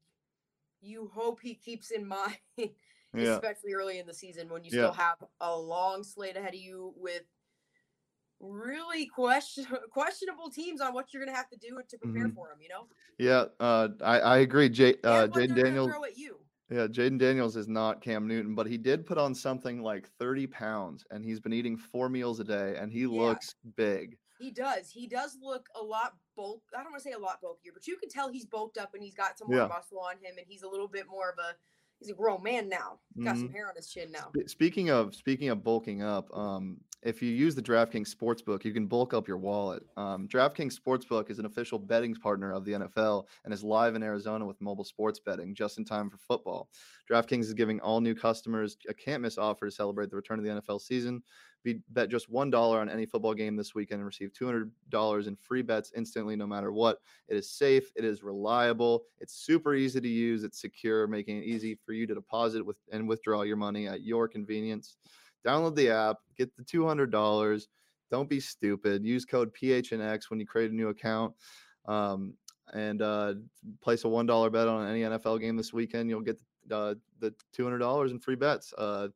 you 0.80 1.10
hope 1.14 1.40
he 1.40 1.54
keeps 1.54 1.90
in 1.90 2.06
mind, 2.08 2.38
Yeah. 3.14 3.34
especially 3.34 3.74
early 3.74 3.98
in 3.98 4.06
the 4.06 4.14
season 4.14 4.48
when 4.48 4.64
you 4.64 4.70
Yeah. 4.72 4.84
still 4.84 4.92
have 4.92 5.18
a 5.40 5.56
long 5.58 6.02
slate 6.02 6.36
ahead 6.36 6.54
of 6.54 6.60
you 6.60 6.94
with 6.96 7.24
really 8.40 9.06
question 9.06 9.64
questionable 9.92 10.50
teams 10.50 10.80
on 10.80 10.94
what 10.94 11.12
you're 11.12 11.22
going 11.24 11.32
to 11.32 11.36
have 11.36 11.48
to 11.50 11.56
do 11.56 11.80
to 11.88 11.98
prepare 11.98 12.28
Mhm. 12.28 12.34
for 12.34 12.48
them. 12.48 12.60
You 12.60 12.68
know, 12.70 12.88
Yeah, 13.18 13.46
uh, 13.60 13.88
I 14.00 14.20
I 14.20 14.38
agree. 14.38 14.68
Jay, 14.68 14.94
uh, 15.04 15.28
Jayden 15.28 15.54
Daniels. 15.54 15.90
throw 15.90 16.04
at 16.04 16.16
you. 16.16 16.38
Yeah, 16.70 16.86
Jayden 16.86 17.18
Daniels 17.18 17.56
is 17.56 17.68
not 17.68 18.00
Cam 18.00 18.26
Newton, 18.26 18.54
but 18.54 18.66
he 18.66 18.78
did 18.78 19.04
put 19.04 19.18
on 19.18 19.34
something 19.34 19.82
like 19.82 20.08
30 20.18 20.46
pounds, 20.46 21.04
and 21.10 21.22
he's 21.22 21.38
been 21.38 21.52
eating 21.52 21.76
four 21.76 22.08
meals 22.08 22.40
a 22.40 22.44
day, 22.44 22.76
and 22.76 22.90
he 22.90 23.00
Yeah. 23.02 23.08
looks 23.08 23.54
big. 23.76 24.18
He 24.38 24.50
does. 24.50 24.90
He 24.90 25.06
does 25.06 25.36
look 25.40 25.68
a 25.76 25.82
lot 25.82 26.16
bulk. 26.34 26.62
I 26.74 26.82
don't 26.82 26.90
want 26.90 27.02
to 27.02 27.08
say 27.08 27.12
a 27.12 27.18
lot 27.18 27.40
bulkier, 27.42 27.72
but 27.74 27.86
you 27.86 27.96
can 27.98 28.08
tell 28.08 28.28
he's 28.28 28.46
bulked 28.46 28.78
up 28.78 28.94
and 28.94 29.02
he's 29.02 29.14
got 29.14 29.38
some 29.38 29.48
more 29.48 29.58
Yeah. 29.58 29.66
muscle 29.66 30.00
on 30.00 30.16
him, 30.18 30.38
and 30.38 30.46
he's 30.48 30.62
a 30.62 30.68
little 30.68 30.88
bit 30.88 31.06
more 31.06 31.30
of 31.30 31.38
a. 31.38 31.54
He's 32.02 32.10
a 32.10 32.14
grown 32.14 32.42
man 32.42 32.68
now. 32.68 32.98
He's 33.14 33.24
got 33.24 33.36
some 33.36 33.50
hair 33.50 33.68
on 33.68 33.76
his 33.76 33.86
chin 33.86 34.10
now. 34.10 34.32
Speaking 34.46 34.90
of 34.90 35.14
speaking 35.14 35.50
of 35.50 35.62
bulking 35.62 36.02
up, 36.02 36.36
um, 36.36 36.78
if 37.02 37.20
you 37.20 37.30
use 37.30 37.54
the 37.54 37.62
DraftKings 37.62 38.14
Sportsbook, 38.14 38.64
you 38.64 38.72
can 38.72 38.86
bulk 38.86 39.12
up 39.14 39.26
your 39.28 39.36
wallet. 39.36 39.84
Um, 39.96 40.28
DraftKings 40.28 40.78
Sportsbook 40.78 41.30
is 41.30 41.38
an 41.38 41.46
official 41.46 41.78
betting 41.78 42.14
partner 42.14 42.52
of 42.52 42.64
the 42.64 42.72
NFL 42.72 43.26
and 43.44 43.52
is 43.52 43.62
live 43.62 43.94
in 43.94 44.02
Arizona 44.02 44.46
with 44.46 44.60
mobile 44.60 44.84
sports 44.84 45.18
betting 45.18 45.54
just 45.54 45.78
in 45.78 45.84
time 45.84 46.10
for 46.10 46.18
football. 46.18 46.68
DraftKings 47.10 47.42
is 47.42 47.54
giving 47.54 47.80
all 47.80 48.00
new 48.00 48.14
customers 48.14 48.76
a 48.88 48.94
can't 48.94 49.22
miss 49.22 49.38
offer 49.38 49.66
to 49.66 49.72
celebrate 49.72 50.10
the 50.10 50.16
return 50.16 50.38
of 50.38 50.44
the 50.44 50.60
NFL 50.60 50.80
season. 50.80 51.22
Be, 51.64 51.80
bet 51.90 52.08
just 52.08 52.28
one 52.28 52.50
dollar 52.50 52.80
on 52.80 52.88
any 52.88 53.06
football 53.06 53.34
game 53.34 53.54
this 53.54 53.74
weekend 53.74 54.00
and 54.00 54.06
receive 54.06 54.32
two 54.32 54.46
hundred 54.46 54.70
dollars 54.88 55.26
in 55.26 55.36
free 55.36 55.62
bets 55.62 55.92
instantly, 55.96 56.34
no 56.34 56.46
matter 56.46 56.72
what. 56.72 56.98
It 57.28 57.36
is 57.36 57.50
safe, 57.50 57.92
it 57.94 58.04
is 58.04 58.22
reliable, 58.22 59.04
it's 59.20 59.34
super 59.34 59.74
easy 59.74 60.00
to 60.00 60.08
use, 60.08 60.42
it's 60.42 60.60
secure, 60.60 61.06
making 61.06 61.38
it 61.38 61.44
easy 61.44 61.78
for 61.86 61.92
you 61.92 62.06
to 62.06 62.14
deposit 62.14 62.64
with 62.64 62.76
and 62.90 63.08
withdraw 63.08 63.42
your 63.42 63.56
money 63.56 63.86
at 63.86 64.02
your 64.02 64.26
convenience. 64.28 64.96
Download 65.46 65.74
the 65.76 65.90
app, 65.90 66.16
get 66.36 66.54
the 66.56 66.64
two 66.64 66.86
hundred 66.86 67.10
dollars. 67.10 67.68
Don't 68.10 68.28
be 68.28 68.40
stupid. 68.40 69.04
Use 69.04 69.24
code 69.24 69.54
PHNX 69.54 70.28
when 70.28 70.38
you 70.38 70.46
create 70.46 70.70
a 70.70 70.74
new 70.74 70.88
account. 70.88 71.32
Um, 71.86 72.34
and 72.72 73.02
uh, 73.02 73.34
place 73.80 74.04
a 74.04 74.08
one 74.08 74.26
dollar 74.26 74.50
bet 74.50 74.68
on 74.68 74.86
any 74.88 75.02
NFL 75.02 75.40
game 75.40 75.56
this 75.56 75.72
weekend. 75.72 76.08
You'll 76.08 76.20
get 76.20 76.40
uh, 76.70 76.94
the 77.20 77.34
two 77.52 77.64
hundred 77.64 77.78
dollars 77.78 78.12
in 78.12 78.18
free 78.18 78.36
bets. 78.36 78.72
Uh, 78.76 79.08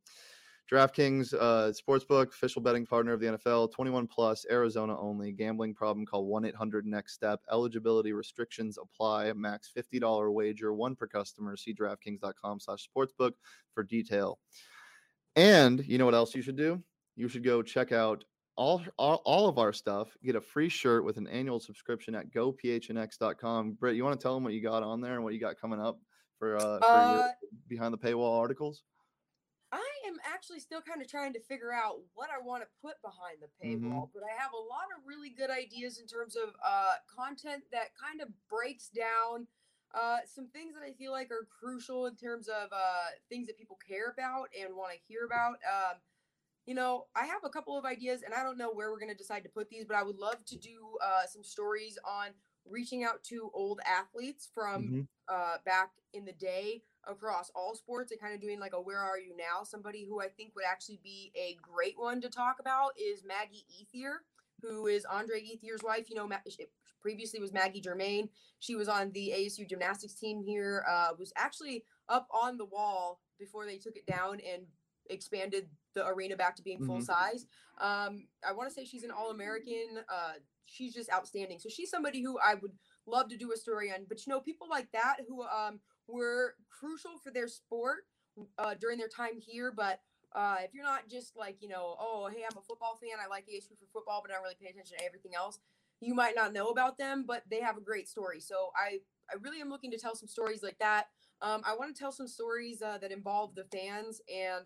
DraftKings 0.70 1.32
uh, 1.32 1.70
Sportsbook, 1.72 2.28
official 2.28 2.60
betting 2.60 2.84
partner 2.86 3.12
of 3.12 3.20
the 3.20 3.26
NFL, 3.26 3.72
21 3.72 4.06
plus, 4.08 4.44
Arizona 4.50 4.98
only. 4.98 5.30
Gambling 5.30 5.74
problem, 5.74 6.04
call 6.04 6.26
1 6.26 6.44
800 6.44 6.86
NEXT 6.86 7.14
STEP. 7.14 7.40
Eligibility 7.52 8.12
restrictions 8.12 8.76
apply. 8.76 9.32
Max 9.34 9.70
$50 9.76 10.32
wager, 10.32 10.74
one 10.74 10.96
per 10.96 11.06
customer. 11.06 11.56
See 11.56 11.72
DraftKings.com 11.72 12.58
slash 12.60 12.88
sportsbook 12.88 13.32
for 13.74 13.84
detail. 13.84 14.40
And 15.36 15.86
you 15.86 15.98
know 15.98 16.04
what 16.04 16.14
else 16.14 16.34
you 16.34 16.42
should 16.42 16.56
do? 16.56 16.82
You 17.14 17.28
should 17.28 17.44
go 17.44 17.62
check 17.62 17.92
out 17.92 18.24
all, 18.56 18.82
all, 18.98 19.22
all 19.24 19.48
of 19.48 19.58
our 19.58 19.72
stuff. 19.72 20.16
Get 20.24 20.34
a 20.34 20.40
free 20.40 20.68
shirt 20.68 21.04
with 21.04 21.16
an 21.16 21.28
annual 21.28 21.60
subscription 21.60 22.14
at 22.14 22.32
gophnx.com. 22.32 23.72
Britt, 23.72 23.96
you 23.96 24.04
want 24.04 24.18
to 24.18 24.22
tell 24.22 24.34
them 24.34 24.42
what 24.44 24.52
you 24.52 24.62
got 24.62 24.82
on 24.82 25.00
there 25.00 25.14
and 25.14 25.22
what 25.22 25.34
you 25.34 25.40
got 25.40 25.60
coming 25.60 25.80
up 25.80 26.00
for, 26.38 26.56
uh, 26.56 26.78
for 26.78 26.84
Uh, 26.86 27.14
your 27.14 27.30
behind 27.68 27.94
the 27.94 27.98
paywall 27.98 28.38
articles? 28.38 28.82
I 30.06 30.08
am 30.08 30.18
actually 30.24 30.60
still 30.60 30.80
kind 30.80 31.02
of 31.02 31.08
trying 31.08 31.32
to 31.32 31.40
figure 31.40 31.72
out 31.72 31.96
what 32.14 32.28
I 32.30 32.40
want 32.40 32.62
to 32.62 32.68
put 32.80 33.00
behind 33.02 33.38
the 33.40 33.48
Mhm. 33.66 33.82
paywall, 33.82 34.10
but 34.14 34.22
I 34.22 34.40
have 34.40 34.52
a 34.52 34.56
lot 34.56 34.86
of 34.96 35.04
really 35.06 35.30
good 35.30 35.50
ideas 35.50 35.98
in 35.98 36.06
terms 36.06 36.36
of 36.36 36.54
uh, 36.64 36.94
content 37.06 37.64
that 37.72 37.96
kind 37.96 38.20
of 38.20 38.28
breaks 38.48 38.88
down 38.88 39.48
uh, 39.94 40.18
some 40.26 40.48
things 40.48 40.74
that 40.74 40.82
I 40.82 40.92
feel 40.92 41.12
like 41.12 41.30
are 41.30 41.46
crucial 41.46 42.06
in 42.06 42.16
terms 42.16 42.48
of 42.48 42.68
uh, 42.72 43.06
things 43.28 43.46
that 43.46 43.56
people 43.56 43.78
care 43.88 44.10
about 44.10 44.48
and 44.58 44.74
want 44.74 44.92
to 44.92 44.98
hear 45.08 45.24
about. 45.24 45.56
Um, 45.64 45.96
you 46.66 46.74
know, 46.74 47.06
I 47.14 47.26
have 47.26 47.44
a 47.44 47.48
couple 47.48 47.78
of 47.78 47.84
ideas, 47.84 48.22
and 48.22 48.34
I 48.34 48.42
don't 48.42 48.58
know 48.58 48.70
where 48.72 48.90
we're 48.90 48.98
going 48.98 49.12
to 49.12 49.16
decide 49.16 49.44
to 49.44 49.48
put 49.48 49.70
these, 49.70 49.84
but 49.86 49.96
I 49.96 50.02
would 50.02 50.18
love 50.18 50.44
to 50.46 50.58
do 50.58 50.98
uh, 51.02 51.26
some 51.26 51.44
stories 51.44 51.98
on 52.04 52.34
reaching 52.68 53.04
out 53.04 53.22
to 53.24 53.50
old 53.54 53.80
athletes 53.86 54.48
from 54.52 54.82
Mhm. 54.82 55.08
uh, 55.28 55.58
back 55.64 55.92
in 56.12 56.24
the 56.24 56.32
day 56.32 56.82
across 57.06 57.50
all 57.54 57.74
sports 57.74 58.10
and 58.12 58.20
kind 58.20 58.34
of 58.34 58.40
doing 58.40 58.58
like 58.58 58.72
a 58.74 58.80
where 58.80 58.98
are 59.00 59.18
you 59.18 59.36
now? 59.36 59.62
Somebody 59.64 60.04
who 60.08 60.20
i 60.20 60.28
think 60.28 60.54
would 60.54 60.64
actually 60.64 61.00
be 61.02 61.32
a 61.36 61.56
great 61.62 61.94
one 61.98 62.20
to 62.20 62.28
talk 62.28 62.56
about 62.60 62.92
is 62.98 63.22
maggie 63.24 63.64
ethier 63.80 64.16
who 64.62 64.86
is 64.86 65.04
andre 65.04 65.40
ethier's 65.40 65.82
wife. 65.82 66.08
You 66.10 66.16
know 66.16 66.28
previously 67.00 67.40
was 67.40 67.52
maggie 67.52 67.80
germain. 67.80 68.28
She 68.58 68.74
was 68.74 68.88
on 68.88 69.12
the 69.12 69.32
asu 69.36 69.68
gymnastics 69.68 70.14
team 70.14 70.42
here 70.42 70.84
uh, 70.88 71.10
was 71.18 71.32
actually 71.36 71.84
up 72.08 72.28
on 72.32 72.56
the 72.56 72.64
wall 72.64 73.20
before 73.38 73.66
they 73.66 73.78
took 73.78 73.96
it 73.96 74.06
down 74.06 74.40
and 74.40 74.62
expanded 75.08 75.68
the 75.94 76.06
arena 76.06 76.36
back 76.36 76.56
to 76.56 76.62
being 76.62 76.82
full 76.84 76.98
Mhm. 76.98 77.04
size. 77.04 77.46
Um, 77.78 78.26
i 78.42 78.52
want 78.52 78.68
to 78.68 78.74
say 78.74 78.84
she's 78.84 79.04
an 79.04 79.10
all-american 79.10 80.00
uh, 80.08 80.34
she's 80.64 80.92
just 80.94 81.12
outstanding. 81.12 81.58
So 81.60 81.68
she's 81.68 81.90
somebody 81.90 82.22
who 82.22 82.38
i 82.40 82.54
would 82.54 82.72
love 83.06 83.28
to 83.28 83.36
do 83.36 83.52
a 83.52 83.56
story 83.56 83.92
on. 83.92 84.04
But 84.08 84.26
you 84.26 84.32
know 84.32 84.40
people 84.40 84.68
like 84.68 84.90
that 84.92 85.18
who 85.28 85.42
um, 85.44 85.78
were 86.08 86.54
crucial 86.70 87.18
for 87.22 87.30
their 87.30 87.48
sport 87.48 88.06
uh, 88.58 88.74
during 88.80 88.98
their 88.98 89.08
time 89.08 89.38
here. 89.38 89.72
But 89.74 90.00
uh, 90.34 90.56
if 90.62 90.74
you're 90.74 90.84
not 90.84 91.08
just 91.08 91.36
like, 91.36 91.56
you 91.60 91.68
know, 91.68 91.96
oh, 91.98 92.28
hey, 92.32 92.42
I'm 92.50 92.56
a 92.56 92.62
football 92.62 92.98
fan, 93.00 93.18
I 93.22 93.28
like 93.28 93.46
ASU 93.48 93.76
for 93.78 93.86
football, 93.92 94.20
but 94.22 94.30
I 94.30 94.34
don't 94.34 94.42
really 94.42 94.56
pay 94.60 94.68
attention 94.68 94.98
to 94.98 95.04
everything 95.04 95.34
else, 95.34 95.58
you 96.00 96.14
might 96.14 96.34
not 96.36 96.52
know 96.52 96.68
about 96.68 96.98
them, 96.98 97.24
but 97.26 97.42
they 97.50 97.60
have 97.60 97.76
a 97.76 97.80
great 97.80 98.08
story. 98.08 98.40
So 98.40 98.70
I, 98.76 99.00
I 99.30 99.36
really 99.40 99.60
am 99.60 99.70
looking 99.70 99.90
to 99.92 99.98
tell 99.98 100.14
some 100.14 100.28
stories 100.28 100.62
like 100.62 100.78
that. 100.78 101.08
Um, 101.40 101.62
I 101.64 101.74
want 101.76 101.94
to 101.94 101.98
tell 101.98 102.12
some 102.12 102.28
stories 102.28 102.82
uh, 102.82 102.98
that 102.98 103.12
involve 103.12 103.54
the 103.54 103.64
fans 103.64 104.20
and 104.32 104.64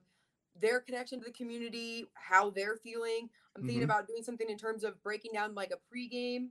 their 0.61 0.81
connection 0.81 1.21
to 1.21 1.25
the 1.25 1.33
community, 1.33 2.07
how 2.15 2.51
they're 2.51 2.77
feeling. 2.77 3.31
I'm 3.57 3.63
thinking 3.63 3.83
Mhm. 3.83 3.85
about 3.85 4.09
doing 4.09 4.23
something 4.23 4.49
in 4.51 4.59
terms 4.59 4.85
of 4.85 5.03
breaking 5.03 5.33
down 5.33 5.55
like 5.55 5.73
a 5.73 5.79
pregame 5.95 6.51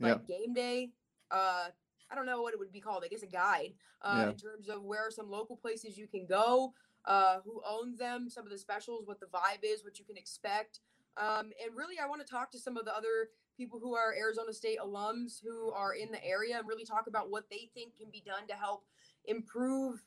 like 0.00 0.18
yeah. 0.26 0.36
game 0.36 0.54
day. 0.54 0.92
Uh, 1.30 1.68
I 2.14 2.16
don't 2.16 2.26
know 2.26 2.42
what 2.42 2.54
it 2.54 2.60
would 2.60 2.72
be 2.72 2.80
called. 2.80 3.02
I 3.04 3.08
guess 3.08 3.24
a 3.24 3.26
guide 3.26 3.72
uh, 4.00 4.14
yeah. 4.18 4.28
in 4.30 4.36
terms 4.36 4.68
of 4.68 4.84
where 4.84 5.04
are 5.04 5.10
some 5.10 5.28
local 5.28 5.56
places 5.56 5.98
you 5.98 6.06
can 6.06 6.26
go, 6.26 6.72
uh, 7.06 7.38
who 7.44 7.60
owns 7.68 7.98
them, 7.98 8.30
some 8.30 8.44
of 8.44 8.52
the 8.52 8.58
specials, 8.58 9.04
what 9.04 9.18
the 9.18 9.26
vibe 9.26 9.64
is, 9.64 9.82
what 9.82 9.98
you 9.98 10.04
can 10.04 10.16
expect. 10.16 10.78
Um, 11.16 11.50
and 11.64 11.76
really, 11.76 11.96
I 12.00 12.06
want 12.06 12.24
to 12.24 12.32
talk 12.32 12.52
to 12.52 12.58
some 12.58 12.76
of 12.76 12.84
the 12.84 12.96
other 12.96 13.30
people 13.56 13.80
who 13.80 13.96
are 13.96 14.14
Arizona 14.16 14.52
State 14.52 14.78
alums 14.78 15.42
who 15.42 15.72
are 15.72 15.94
in 15.94 16.12
the 16.12 16.24
area 16.24 16.56
and 16.56 16.68
really 16.68 16.84
talk 16.84 17.08
about 17.08 17.30
what 17.30 17.50
they 17.50 17.68
think 17.74 17.96
can 17.96 18.10
be 18.12 18.22
done 18.24 18.46
to 18.46 18.54
help 18.54 18.84
improve 19.24 20.04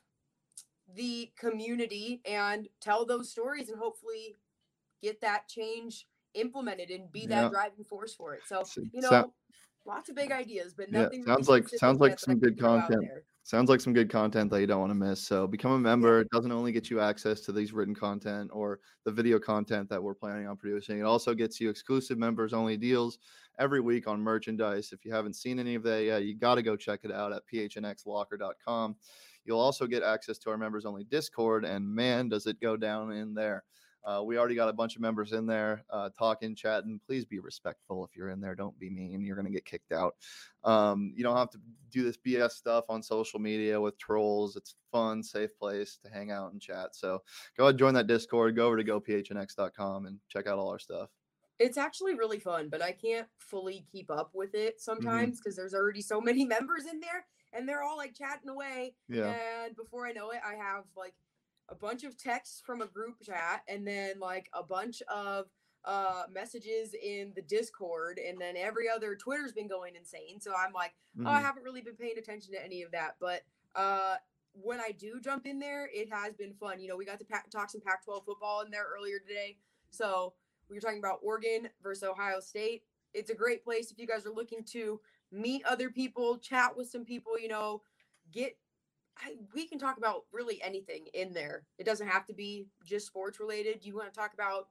the 0.96 1.30
community 1.38 2.22
and 2.24 2.68
tell 2.80 3.04
those 3.04 3.30
stories 3.30 3.68
and 3.68 3.78
hopefully 3.78 4.34
get 5.02 5.20
that 5.20 5.46
change 5.46 6.06
implemented 6.34 6.90
and 6.90 7.12
be 7.12 7.26
that 7.26 7.50
driving 7.50 7.84
force 7.84 8.14
for 8.14 8.34
it. 8.34 8.40
So, 8.46 8.64
you 8.92 9.00
know, 9.00 9.10
so, 9.10 9.32
lots 9.88 10.08
of 10.08 10.14
big 10.14 10.30
ideas, 10.30 10.74
but 10.74 10.92
nothing. 10.92 11.24
Yeah, 11.26 11.34
sounds 11.34 11.48
like 11.48 11.68
sounds 11.68 11.98
like 11.98 12.18
some 12.20 12.38
good 12.38 12.60
content. 12.60 13.08
Sounds 13.42 13.70
like 13.70 13.80
some 13.80 13.94
good 13.94 14.10
content 14.10 14.50
that 14.50 14.60
you 14.60 14.66
don't 14.66 14.80
want 14.80 14.90
to 14.90 14.94
miss. 14.94 15.26
So 15.26 15.46
become 15.46 15.72
a 15.72 15.78
member. 15.78 16.20
It 16.20 16.28
doesn't 16.30 16.52
only 16.52 16.70
get 16.70 16.90
you 16.90 17.00
access 17.00 17.40
to 17.40 17.52
these 17.52 17.72
written 17.72 17.94
content 17.94 18.50
or 18.52 18.78
the 19.06 19.10
video 19.10 19.38
content 19.38 19.88
that 19.88 20.02
we're 20.02 20.14
planning 20.14 20.46
on 20.46 20.58
producing. 20.58 20.98
It 20.98 21.04
also 21.04 21.34
gets 21.34 21.58
you 21.58 21.70
exclusive 21.70 22.18
members 22.18 22.52
only 22.52 22.76
deals 22.76 23.18
every 23.58 23.80
week 23.80 24.06
on 24.06 24.20
merchandise. 24.20 24.92
If 24.92 25.02
you 25.06 25.14
haven't 25.14 25.34
seen 25.34 25.58
any 25.58 25.76
of 25.76 25.82
that 25.84 26.04
yet, 26.04 26.24
you 26.24 26.36
got 26.36 26.56
to 26.56 26.62
go 26.62 26.76
check 26.76 27.00
it 27.04 27.10
out 27.10 27.32
at 27.32 27.42
phnxlocker.com. 27.50 28.96
You'll 29.46 29.60
also 29.60 29.86
get 29.86 30.02
access 30.02 30.36
to 30.40 30.50
our 30.50 30.58
members 30.58 30.84
only 30.84 31.04
Discord, 31.04 31.64
and 31.64 31.88
man, 31.88 32.28
does 32.28 32.46
it 32.46 32.60
go 32.60 32.76
down 32.76 33.12
in 33.12 33.32
there. 33.32 33.64
Uh, 34.08 34.22
we 34.22 34.38
already 34.38 34.54
got 34.54 34.70
a 34.70 34.72
bunch 34.72 34.96
of 34.96 35.02
members 35.02 35.32
in 35.32 35.46
there 35.46 35.84
uh, 35.90 36.08
talking, 36.18 36.54
chatting. 36.54 36.98
Please 37.06 37.26
be 37.26 37.40
respectful 37.40 38.06
if 38.06 38.16
you're 38.16 38.30
in 38.30 38.40
there. 38.40 38.54
Don't 38.54 38.78
be 38.78 38.88
mean. 38.88 39.22
You're 39.22 39.36
going 39.36 39.46
to 39.46 39.52
get 39.52 39.66
kicked 39.66 39.92
out. 39.92 40.14
Um, 40.64 41.12
you 41.14 41.22
don't 41.22 41.36
have 41.36 41.50
to 41.50 41.58
do 41.90 42.02
this 42.02 42.16
BS 42.16 42.52
stuff 42.52 42.86
on 42.88 43.02
social 43.02 43.38
media 43.38 43.78
with 43.78 43.98
trolls. 43.98 44.56
It's 44.56 44.76
fun, 44.90 45.22
safe 45.22 45.50
place 45.58 45.98
to 46.02 46.10
hang 46.10 46.30
out 46.30 46.52
and 46.52 46.60
chat. 46.60 46.96
So 46.96 47.20
go 47.58 47.64
ahead, 47.64 47.78
join 47.78 47.92
that 47.94 48.06
Discord. 48.06 48.56
Go 48.56 48.66
over 48.66 48.82
to 48.82 48.84
gophnx.com 48.84 50.06
and 50.06 50.18
check 50.30 50.46
out 50.46 50.58
all 50.58 50.70
our 50.70 50.78
stuff. 50.78 51.10
It's 51.58 51.76
actually 51.76 52.14
really 52.14 52.38
fun, 52.38 52.70
but 52.70 52.80
I 52.80 52.92
can't 52.92 53.26
fully 53.38 53.84
keep 53.92 54.10
up 54.10 54.30
with 54.32 54.54
it 54.54 54.76
mm-hmm. 54.76 54.78
sometimes 54.78 55.38
because 55.38 55.56
mm-hmm. 55.56 55.62
there's 55.62 55.74
already 55.74 56.00
so 56.00 56.18
many 56.18 56.44
members 56.46 56.86
in 56.90 56.98
there 57.00 57.26
and 57.52 57.68
they're 57.68 57.82
all 57.82 57.98
like 57.98 58.14
chatting 58.14 58.48
away. 58.48 58.94
Yeah. 59.08 59.34
And 59.64 59.76
before 59.76 60.06
I 60.06 60.12
know 60.12 60.30
it, 60.30 60.40
I 60.46 60.54
have 60.54 60.84
like 60.96 61.14
a 61.68 61.74
bunch 61.74 62.04
of 62.04 62.16
texts 62.16 62.62
from 62.64 62.80
a 62.80 62.86
group 62.86 63.16
chat 63.22 63.62
and 63.68 63.86
then 63.86 64.18
like 64.18 64.48
a 64.52 64.62
bunch 64.62 65.02
of 65.02 65.46
uh 65.84 66.24
messages 66.32 66.94
in 67.02 67.32
the 67.36 67.42
discord 67.42 68.18
and 68.18 68.40
then 68.40 68.56
every 68.56 68.88
other 68.88 69.14
twitter's 69.14 69.52
been 69.52 69.68
going 69.68 69.94
insane 69.94 70.40
so 70.40 70.52
i'm 70.58 70.72
like 70.72 70.92
mm-hmm. 71.16 71.26
oh 71.26 71.30
i 71.30 71.36
mm-hmm. 71.36 71.44
haven't 71.44 71.62
really 71.62 71.80
been 71.80 71.94
paying 71.94 72.18
attention 72.18 72.52
to 72.52 72.64
any 72.64 72.82
of 72.82 72.90
that 72.90 73.16
but 73.20 73.42
uh 73.76 74.16
when 74.52 74.80
i 74.80 74.90
do 74.98 75.20
jump 75.20 75.46
in 75.46 75.58
there 75.58 75.88
it 75.92 76.08
has 76.10 76.34
been 76.34 76.52
fun 76.54 76.80
you 76.80 76.88
know 76.88 76.96
we 76.96 77.04
got 77.04 77.18
to 77.18 77.24
pa- 77.24 77.42
talk 77.50 77.70
some 77.70 77.80
pac 77.80 78.04
12 78.04 78.24
football 78.24 78.62
in 78.62 78.70
there 78.70 78.86
earlier 78.96 79.18
today 79.20 79.56
so 79.90 80.32
we 80.68 80.76
were 80.76 80.80
talking 80.80 80.98
about 80.98 81.20
oregon 81.22 81.68
versus 81.82 82.02
ohio 82.02 82.40
state 82.40 82.82
it's 83.14 83.30
a 83.30 83.34
great 83.34 83.62
place 83.62 83.92
if 83.92 83.98
you 83.98 84.06
guys 84.06 84.26
are 84.26 84.34
looking 84.34 84.64
to 84.64 85.00
meet 85.30 85.64
other 85.64 85.90
people 85.90 86.38
chat 86.38 86.76
with 86.76 86.88
some 86.88 87.04
people 87.04 87.38
you 87.38 87.48
know 87.48 87.82
get 88.32 88.56
I, 89.24 89.34
we 89.54 89.66
can 89.66 89.78
talk 89.78 89.98
about 89.98 90.24
really 90.32 90.60
anything 90.62 91.06
in 91.14 91.32
there. 91.32 91.64
It 91.78 91.84
doesn't 91.84 92.06
have 92.06 92.26
to 92.26 92.34
be 92.34 92.66
just 92.84 93.06
sports 93.06 93.40
related. 93.40 93.84
You 93.84 93.96
want 93.96 94.12
to 94.12 94.18
talk 94.18 94.34
about? 94.34 94.68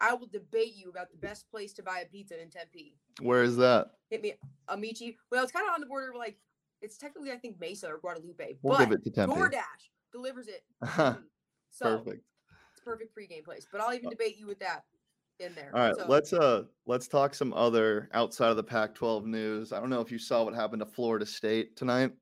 I 0.00 0.14
will 0.14 0.26
debate 0.26 0.74
you 0.74 0.90
about 0.90 1.10
the 1.10 1.16
best 1.16 1.48
place 1.50 1.72
to 1.74 1.82
buy 1.82 2.00
a 2.00 2.06
pizza 2.06 2.40
in 2.40 2.50
Tempe. 2.50 2.96
Where 3.20 3.42
is 3.42 3.56
that? 3.56 3.88
Hit 4.10 4.22
me, 4.22 4.34
Amici. 4.68 5.16
Well, 5.30 5.44
it's 5.44 5.52
kind 5.52 5.66
of 5.66 5.74
on 5.74 5.80
the 5.80 5.86
border 5.86 6.10
of 6.10 6.16
like 6.16 6.36
it's 6.80 6.98
technically 6.98 7.30
I 7.30 7.36
think 7.36 7.60
Mesa 7.60 7.88
or 7.88 7.98
Guadalupe. 7.98 8.56
We'll 8.62 8.76
but 8.76 8.84
give 8.84 8.92
it 8.98 9.04
to 9.04 9.10
Tempe. 9.10 9.34
DoorDash 9.34 9.90
delivers 10.12 10.48
it. 10.48 10.64
so 11.70 11.98
perfect. 11.98 12.24
It's 12.72 12.80
perfect 12.84 13.16
pregame 13.16 13.44
place. 13.44 13.66
But 13.70 13.80
I'll 13.80 13.94
even 13.94 14.08
uh 14.08 14.10
debate 14.10 14.36
you 14.36 14.46
with 14.46 14.58
that 14.58 14.84
in 15.38 15.54
there. 15.54 15.70
All 15.74 15.80
right, 15.80 15.96
so. 15.96 16.06
let's 16.08 16.32
uh 16.32 16.64
let's 16.86 17.06
talk 17.06 17.34
some 17.34 17.52
other 17.52 18.08
outside 18.12 18.50
of 18.50 18.56
the 18.56 18.64
Pac-12 18.64 19.24
news. 19.24 19.72
I 19.72 19.80
don't 19.80 19.90
know 19.90 20.00
if 20.00 20.10
you 20.10 20.18
saw 20.18 20.42
what 20.44 20.54
happened 20.54 20.80
to 20.80 20.86
Florida 20.86 21.24
State 21.24 21.76
tonight. 21.76 22.12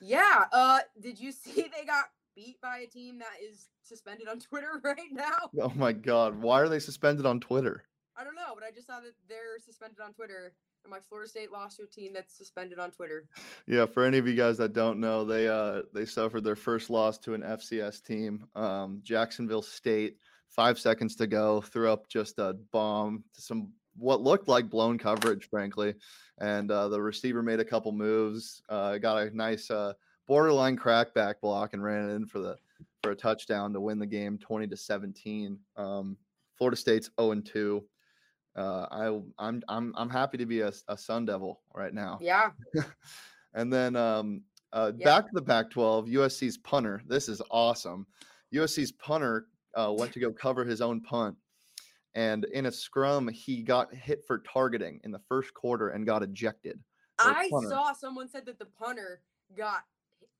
Yeah. 0.00 0.44
Uh, 0.52 0.80
did 1.00 1.18
you 1.18 1.32
see 1.32 1.52
they 1.76 1.84
got 1.84 2.06
beat 2.34 2.60
by 2.60 2.78
a 2.78 2.86
team 2.86 3.18
that 3.18 3.42
is 3.42 3.68
suspended 3.82 4.28
on 4.28 4.38
Twitter 4.50 4.80
right 4.82 5.12
now? 5.12 5.50
Oh 5.60 5.72
my 5.74 5.92
God! 5.92 6.40
Why 6.40 6.60
are 6.60 6.68
they 6.68 6.78
suspended 6.78 7.26
on 7.26 7.40
Twitter? 7.40 7.84
I 8.16 8.24
don't 8.24 8.34
know, 8.34 8.54
but 8.54 8.64
I 8.64 8.72
just 8.72 8.88
saw 8.88 9.00
that 9.00 9.12
they're 9.28 9.58
suspended 9.64 9.98
on 10.04 10.12
Twitter. 10.12 10.52
And 10.84 10.90
my 10.90 10.98
Florida 11.08 11.28
State 11.28 11.52
lost 11.52 11.76
to 11.76 11.84
a 11.84 11.86
team 11.86 12.12
that's 12.12 12.36
suspended 12.36 12.78
on 12.78 12.90
Twitter. 12.90 13.28
Yeah, 13.66 13.84
for 13.84 14.04
any 14.04 14.16
of 14.16 14.26
you 14.26 14.34
guys 14.34 14.56
that 14.58 14.72
don't 14.72 14.98
know, 14.98 15.24
they 15.24 15.46
uh 15.46 15.82
they 15.92 16.06
suffered 16.06 16.42
their 16.42 16.56
first 16.56 16.88
loss 16.90 17.18
to 17.18 17.34
an 17.34 17.42
FCS 17.42 18.02
team. 18.02 18.46
Um, 18.54 19.00
Jacksonville 19.02 19.62
State. 19.62 20.16
Five 20.48 20.78
seconds 20.78 21.14
to 21.16 21.26
go, 21.26 21.60
threw 21.60 21.92
up 21.92 22.08
just 22.08 22.38
a 22.38 22.56
bomb 22.72 23.22
to 23.34 23.42
some 23.42 23.70
what 23.98 24.20
looked 24.20 24.48
like 24.48 24.70
blown 24.70 24.98
coverage, 24.98 25.48
frankly 25.48 25.94
and 26.40 26.70
uh, 26.70 26.88
the 26.88 27.00
receiver 27.00 27.42
made 27.42 27.60
a 27.60 27.64
couple 27.64 27.92
moves, 27.92 28.62
uh, 28.68 28.98
got 28.98 29.18
a 29.18 29.36
nice 29.36 29.70
uh, 29.70 29.92
borderline 30.26 30.76
crackback 30.76 31.40
block, 31.40 31.72
and 31.72 31.82
ran 31.82 32.08
it 32.08 32.14
in 32.14 32.26
for 32.26 32.38
the 32.38 32.56
for 33.02 33.12
a 33.12 33.16
touchdown 33.16 33.72
to 33.72 33.80
win 33.80 33.98
the 33.98 34.06
game, 34.06 34.38
twenty 34.38 34.66
to 34.66 34.76
seventeen. 34.76 35.58
Um, 35.76 36.16
Florida 36.56 36.76
State's 36.76 37.06
zero 37.06 37.28
oh 37.28 37.32
and 37.32 37.44
two. 37.44 37.84
Uh, 38.56 38.86
I 38.90 39.20
I'm 39.38 39.62
I'm 39.68 39.92
I'm 39.96 40.10
happy 40.10 40.38
to 40.38 40.46
be 40.46 40.60
a, 40.60 40.72
a 40.88 40.96
Sun 40.96 41.26
Devil 41.26 41.60
right 41.74 41.94
now. 41.94 42.18
Yeah. 42.20 42.50
and 43.54 43.72
then 43.72 43.96
um, 43.96 44.42
uh, 44.72 44.92
yeah. 44.96 45.04
back 45.04 45.24
to 45.24 45.30
the 45.32 45.42
Pac-12, 45.42 46.12
USC's 46.12 46.58
punter. 46.58 47.02
This 47.06 47.28
is 47.28 47.40
awesome. 47.50 48.06
USC's 48.54 48.92
punter 48.92 49.46
uh, 49.74 49.94
went 49.96 50.12
to 50.12 50.20
go 50.20 50.32
cover 50.32 50.64
his 50.64 50.80
own 50.80 51.00
punt 51.00 51.36
and 52.14 52.44
in 52.46 52.66
a 52.66 52.72
scrum 52.72 53.28
he 53.28 53.62
got 53.62 53.94
hit 53.94 54.24
for 54.26 54.38
targeting 54.38 55.00
in 55.04 55.10
the 55.10 55.20
first 55.28 55.54
quarter 55.54 55.88
and 55.88 56.06
got 56.06 56.22
ejected. 56.22 56.80
I 57.18 57.48
saw 57.68 57.92
someone 57.92 58.28
said 58.28 58.46
that 58.46 58.58
the 58.58 58.66
punter 58.66 59.22
got 59.56 59.82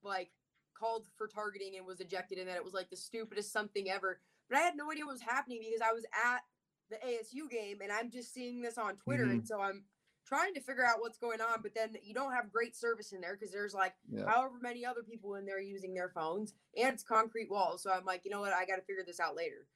like 0.02 0.30
called 0.78 1.06
for 1.16 1.26
targeting 1.26 1.76
and 1.76 1.86
was 1.86 2.00
ejected 2.00 2.38
and 2.38 2.48
that 2.48 2.56
it 2.56 2.64
was 2.64 2.74
like 2.74 2.88
the 2.90 2.96
stupidest 2.96 3.52
something 3.52 3.90
ever. 3.90 4.20
But 4.48 4.58
I 4.58 4.62
had 4.62 4.76
no 4.76 4.90
idea 4.90 5.04
what 5.04 5.12
was 5.12 5.22
happening 5.22 5.60
because 5.60 5.82
I 5.82 5.92
was 5.92 6.04
at 6.04 6.42
the 6.90 6.96
ASU 6.96 7.50
game 7.50 7.78
and 7.82 7.92
I'm 7.92 8.10
just 8.10 8.32
seeing 8.32 8.62
this 8.62 8.78
on 8.78 8.96
Twitter 8.96 9.24
mm-hmm. 9.24 9.32
and 9.32 9.46
so 9.46 9.60
I'm 9.60 9.84
trying 10.26 10.52
to 10.54 10.60
figure 10.60 10.84
out 10.84 11.00
what's 11.00 11.18
going 11.18 11.40
on 11.40 11.62
but 11.62 11.74
then 11.74 11.96
you 12.02 12.12
don't 12.12 12.32
have 12.32 12.52
great 12.52 12.76
service 12.76 13.12
in 13.12 13.20
there 13.20 13.34
because 13.34 13.52
there's 13.52 13.72
like 13.72 13.94
yeah. 14.10 14.24
however 14.26 14.54
many 14.60 14.84
other 14.84 15.02
people 15.02 15.36
in 15.36 15.46
there 15.46 15.60
using 15.60 15.94
their 15.94 16.10
phones 16.10 16.52
and 16.76 16.92
it's 16.92 17.02
concrete 17.02 17.50
walls 17.50 17.82
so 17.82 17.90
i'm 17.90 18.04
like 18.04 18.20
you 18.24 18.30
know 18.30 18.40
what 18.40 18.52
i 18.52 18.66
got 18.66 18.76
to 18.76 18.82
figure 18.82 19.02
this 19.06 19.20
out 19.20 19.34
later 19.34 19.66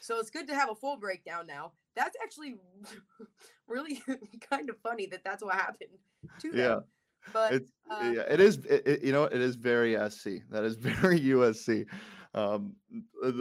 so 0.00 0.18
it's 0.18 0.30
good 0.30 0.46
to 0.48 0.54
have 0.54 0.70
a 0.70 0.74
full 0.74 0.96
breakdown 0.96 1.46
now. 1.46 1.72
That's 1.96 2.16
actually 2.22 2.56
really 3.68 4.02
kind 4.50 4.70
of 4.70 4.76
funny 4.78 5.06
that 5.06 5.24
that's 5.24 5.42
what 5.42 5.54
happened 5.54 5.90
to 6.40 6.50
them. 6.50 6.58
Yeah. 6.58 6.78
But 7.32 7.52
it's, 7.52 7.70
uh, 7.90 8.12
yeah, 8.14 8.22
it 8.22 8.40
is. 8.40 8.58
It, 8.64 8.86
it, 8.86 9.02
you 9.02 9.12
know, 9.12 9.24
it 9.24 9.40
is 9.40 9.56
very 9.56 9.94
SC. 10.10 10.42
That 10.50 10.64
is 10.64 10.76
very 10.80 11.20
USC. 11.20 11.86
Um, 12.34 12.74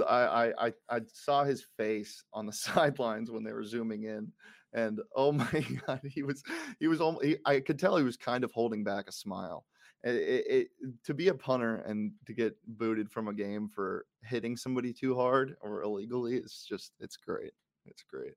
I, 0.07 0.51
I 0.57 0.73
I 0.89 1.01
saw 1.13 1.43
his 1.43 1.65
face 1.77 2.23
on 2.33 2.45
the 2.45 2.53
sidelines 2.53 3.31
when 3.31 3.43
they 3.43 3.53
were 3.53 3.63
zooming 3.63 4.03
in, 4.03 4.31
and 4.73 4.99
oh 5.15 5.31
my 5.31 5.65
god, 5.85 6.01
he 6.03 6.23
was 6.23 6.43
he 6.79 6.87
was 6.87 6.99
almost. 6.99 7.23
He, 7.23 7.37
I 7.45 7.59
could 7.59 7.79
tell 7.79 7.95
he 7.95 8.03
was 8.03 8.17
kind 8.17 8.43
of 8.43 8.51
holding 8.51 8.83
back 8.83 9.05
a 9.07 9.11
smile 9.11 9.65
it, 10.15 10.45
it, 10.47 10.67
to 11.03 11.13
be 11.13 11.29
a 11.29 11.33
punter 11.33 11.77
and 11.87 12.11
to 12.25 12.33
get 12.33 12.55
booted 12.67 13.09
from 13.09 13.27
a 13.27 13.33
game 13.33 13.67
for 13.67 14.05
hitting 14.23 14.55
somebody 14.55 14.93
too 14.93 15.15
hard 15.15 15.55
or 15.61 15.81
illegally 15.81 16.35
it's 16.35 16.65
just 16.65 16.93
it's 16.99 17.17
great. 17.17 17.51
It's 17.85 18.03
great. 18.03 18.33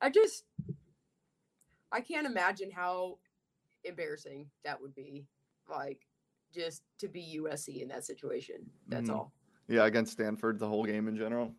I 0.00 0.10
just 0.10 0.44
i 1.92 2.00
can't 2.00 2.26
imagine 2.26 2.70
how 2.70 3.18
embarrassing 3.84 4.46
that 4.64 4.80
would 4.80 4.94
be 4.94 5.24
like 5.70 6.00
just 6.52 6.82
to 6.98 7.08
be 7.08 7.40
usc 7.40 7.68
in 7.80 7.88
that 7.88 8.04
situation 8.04 8.56
that's 8.88 9.04
mm-hmm. 9.04 9.18
all. 9.18 9.32
Yeah 9.68 9.84
against 9.84 10.12
stanford 10.12 10.58
the 10.58 10.68
whole 10.68 10.84
game 10.84 11.08
in 11.08 11.16
general. 11.16 11.52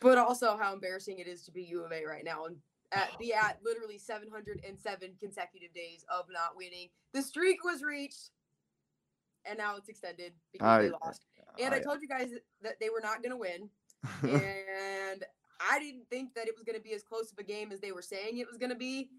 But 0.00 0.16
also 0.16 0.56
how 0.56 0.72
embarrassing 0.72 1.18
it 1.18 1.26
is 1.26 1.44
to 1.44 1.50
be 1.50 1.62
u 1.62 1.84
of 1.84 1.92
a 1.92 2.04
right 2.04 2.24
now 2.24 2.44
and 2.46 2.56
at, 2.92 3.10
be 3.18 3.32
at 3.32 3.58
literally 3.64 3.98
707 3.98 5.10
consecutive 5.20 5.72
days 5.72 6.04
of 6.08 6.24
not 6.32 6.56
winning. 6.56 6.88
The 7.12 7.22
streak 7.22 7.62
was 7.62 7.82
reached 7.82 8.30
and 9.44 9.58
now 9.58 9.76
it's 9.76 9.88
extended 9.88 10.32
because 10.52 10.66
I, 10.66 10.82
they 10.82 10.90
lost. 10.90 11.22
And 11.60 11.74
I, 11.74 11.78
I, 11.78 11.80
told 11.80 12.00
you 12.00 12.08
guys 12.08 12.30
that 12.62 12.74
they 12.80 12.90
were 12.90 13.00
not 13.02 13.22
going 13.22 13.30
to 13.30 13.36
win, 13.36 13.68
and 14.22 15.24
I 15.70 15.78
didn't 15.78 16.08
think 16.08 16.34
that 16.34 16.46
it 16.46 16.54
was 16.54 16.64
going 16.64 16.76
to 16.76 16.82
be 16.82 16.94
as 16.94 17.02
close 17.02 17.32
of 17.32 17.38
a 17.38 17.42
game 17.42 17.72
as 17.72 17.80
they 17.80 17.92
were 17.92 18.02
saying 18.02 18.38
it 18.38 18.46
was 18.48 18.56
going 18.56 18.70
to 18.70 18.76
be, 18.76 19.10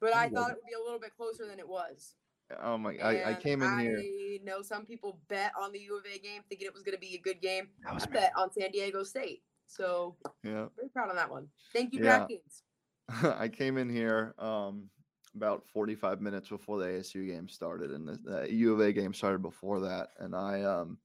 but 0.00 0.14
I 0.14 0.28
thought 0.28 0.50
it 0.50 0.56
would 0.56 0.68
be 0.68 0.74
a 0.78 0.82
little 0.82 1.00
bit 1.00 1.16
closer 1.16 1.46
than 1.46 1.58
it 1.58 1.68
was. 1.68 2.14
Oh 2.62 2.76
my! 2.76 2.96
I, 3.02 3.30
I 3.30 3.34
came 3.34 3.62
in 3.62 3.68
I 3.68 3.82
here. 3.82 3.98
I 3.98 4.38
know 4.44 4.60
some 4.60 4.84
people 4.84 5.18
bet 5.28 5.52
on 5.58 5.72
the 5.72 5.78
U 5.80 5.96
of 5.96 6.04
A 6.04 6.18
game, 6.18 6.42
thinking 6.48 6.66
it 6.66 6.74
was 6.74 6.82
going 6.82 6.94
to 6.94 7.00
be 7.00 7.14
a 7.14 7.20
good 7.20 7.40
game. 7.40 7.68
I 7.88 7.94
was 7.94 8.04
bet 8.06 8.32
on 8.36 8.52
San 8.52 8.70
Diego 8.70 9.04
State, 9.04 9.42
so 9.66 10.16
yeah, 10.44 10.66
very 10.76 10.90
proud 10.92 11.08
on 11.08 11.16
that 11.16 11.30
one. 11.30 11.48
Thank 11.72 11.94
you, 11.94 12.04
yeah. 12.04 12.26
I 13.38 13.48
came 13.48 13.78
in 13.78 13.88
here. 13.88 14.34
Um, 14.38 14.90
about 15.34 15.64
45 15.72 16.20
minutes 16.20 16.48
before 16.48 16.78
the 16.78 16.86
ASU 16.86 17.26
game 17.26 17.48
started, 17.48 17.90
and 17.90 18.06
the, 18.06 18.18
the 18.24 18.52
U 18.52 18.72
of 18.72 18.80
A 18.80 18.92
game 18.92 19.14
started 19.14 19.42
before 19.42 19.80
that. 19.80 20.08
And 20.18 20.34
I 20.34 20.62
um 20.62 20.98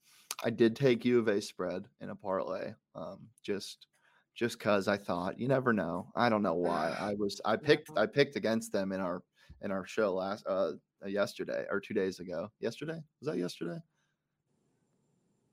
I 0.44 0.50
did 0.50 0.76
take 0.76 1.06
U 1.06 1.20
of 1.20 1.28
A 1.28 1.42
spread 1.42 1.88
in 2.02 2.10
a 2.10 2.16
parlay, 2.16 2.74
um, 2.96 3.28
just 3.44 3.88
just 4.36 4.60
cause 4.60 4.88
I 4.88 4.98
thought 4.98 5.40
you 5.40 5.48
never 5.48 5.74
know. 5.74 6.08
I 6.16 6.30
don't 6.30 6.44
know 6.44 6.56
why. 6.56 6.96
I 7.00 7.14
was 7.16 7.42
I 7.46 7.56
picked 7.56 7.90
I 7.98 8.06
picked 8.06 8.36
against 8.36 8.72
them 8.72 8.92
in 8.92 9.00
our 9.02 9.24
in 9.62 9.72
our 9.72 9.86
show 9.86 10.14
last 10.14 10.46
uh 10.48 10.74
yesterday 11.06 11.66
or 11.70 11.80
two 11.80 11.94
days 11.94 12.20
ago. 12.20 12.50
Yesterday 12.60 13.02
was 13.20 13.28
that 13.28 13.38
yesterday? 13.38 13.80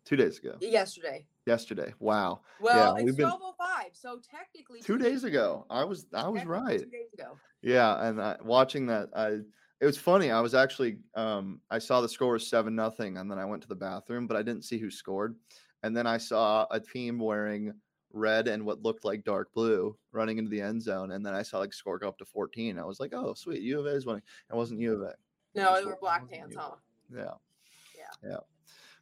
Two 0.04 0.16
days 0.16 0.38
ago. 0.38 0.56
Yesterday. 0.60 1.26
Yesterday. 1.46 1.94
Wow. 1.98 2.40
Well, 2.60 2.94
Yeah, 2.94 3.00
it's 3.00 3.04
we've 3.04 3.16
been- 3.16 3.26
twelve 3.26 3.40
oh 3.42 3.54
five, 3.58 3.90
so 3.92 4.20
technically 4.30 4.80
Two 4.80 4.98
days 4.98 5.24
ago. 5.24 5.66
I 5.70 5.84
was 5.84 6.06
I 6.12 6.28
was 6.28 6.44
right. 6.44 6.80
Two 6.80 6.86
days 6.90 7.12
ago. 7.14 7.38
Yeah, 7.62 8.06
and 8.06 8.20
I, 8.20 8.36
watching 8.42 8.86
that, 8.86 9.08
I 9.14 9.38
it 9.80 9.86
was 9.86 9.96
funny. 9.98 10.30
I 10.30 10.40
was 10.40 10.54
actually 10.54 10.98
um, 11.14 11.60
I 11.70 11.78
saw 11.78 12.00
the 12.00 12.08
score 12.08 12.32
was 12.32 12.46
seven 12.46 12.74
nothing, 12.74 13.16
and 13.18 13.30
then 13.30 13.38
I 13.38 13.44
went 13.44 13.62
to 13.62 13.68
the 13.68 13.74
bathroom, 13.74 14.26
but 14.26 14.36
I 14.36 14.42
didn't 14.42 14.64
see 14.64 14.78
who 14.78 14.90
scored. 14.90 15.36
And 15.82 15.94
then 15.96 16.06
I 16.06 16.16
saw 16.18 16.66
a 16.70 16.80
team 16.80 17.18
wearing 17.18 17.72
red 18.12 18.46
and 18.48 18.64
what 18.64 18.82
looked 18.82 19.04
like 19.04 19.24
dark 19.24 19.52
blue 19.52 19.96
running 20.12 20.38
into 20.38 20.50
the 20.50 20.60
end 20.60 20.80
zone, 20.82 21.12
and 21.12 21.24
then 21.24 21.34
I 21.34 21.42
saw 21.42 21.58
like 21.58 21.72
score 21.72 21.98
go 21.98 22.08
up 22.08 22.18
to 22.18 22.24
fourteen. 22.26 22.78
I 22.78 22.84
was 22.84 23.00
like, 23.00 23.12
oh 23.14 23.32
sweet, 23.34 23.60
U 23.62 23.80
of 23.80 23.86
A 23.86 23.90
is 23.90 24.04
winning. 24.06 24.22
It 24.50 24.54
wasn't 24.54 24.80
U 24.80 24.94
of 24.94 25.00
A. 25.02 25.14
No, 25.54 25.64
Just 25.64 25.80
they 25.80 25.86
were 25.86 25.96
black 26.00 26.28
pants, 26.30 26.54
U 26.54 26.60
of 26.60 26.64
A. 26.64 26.70
huh? 26.70 26.76
Yeah. 27.16 27.98
Yeah. 28.22 28.30
Yeah. 28.30 28.36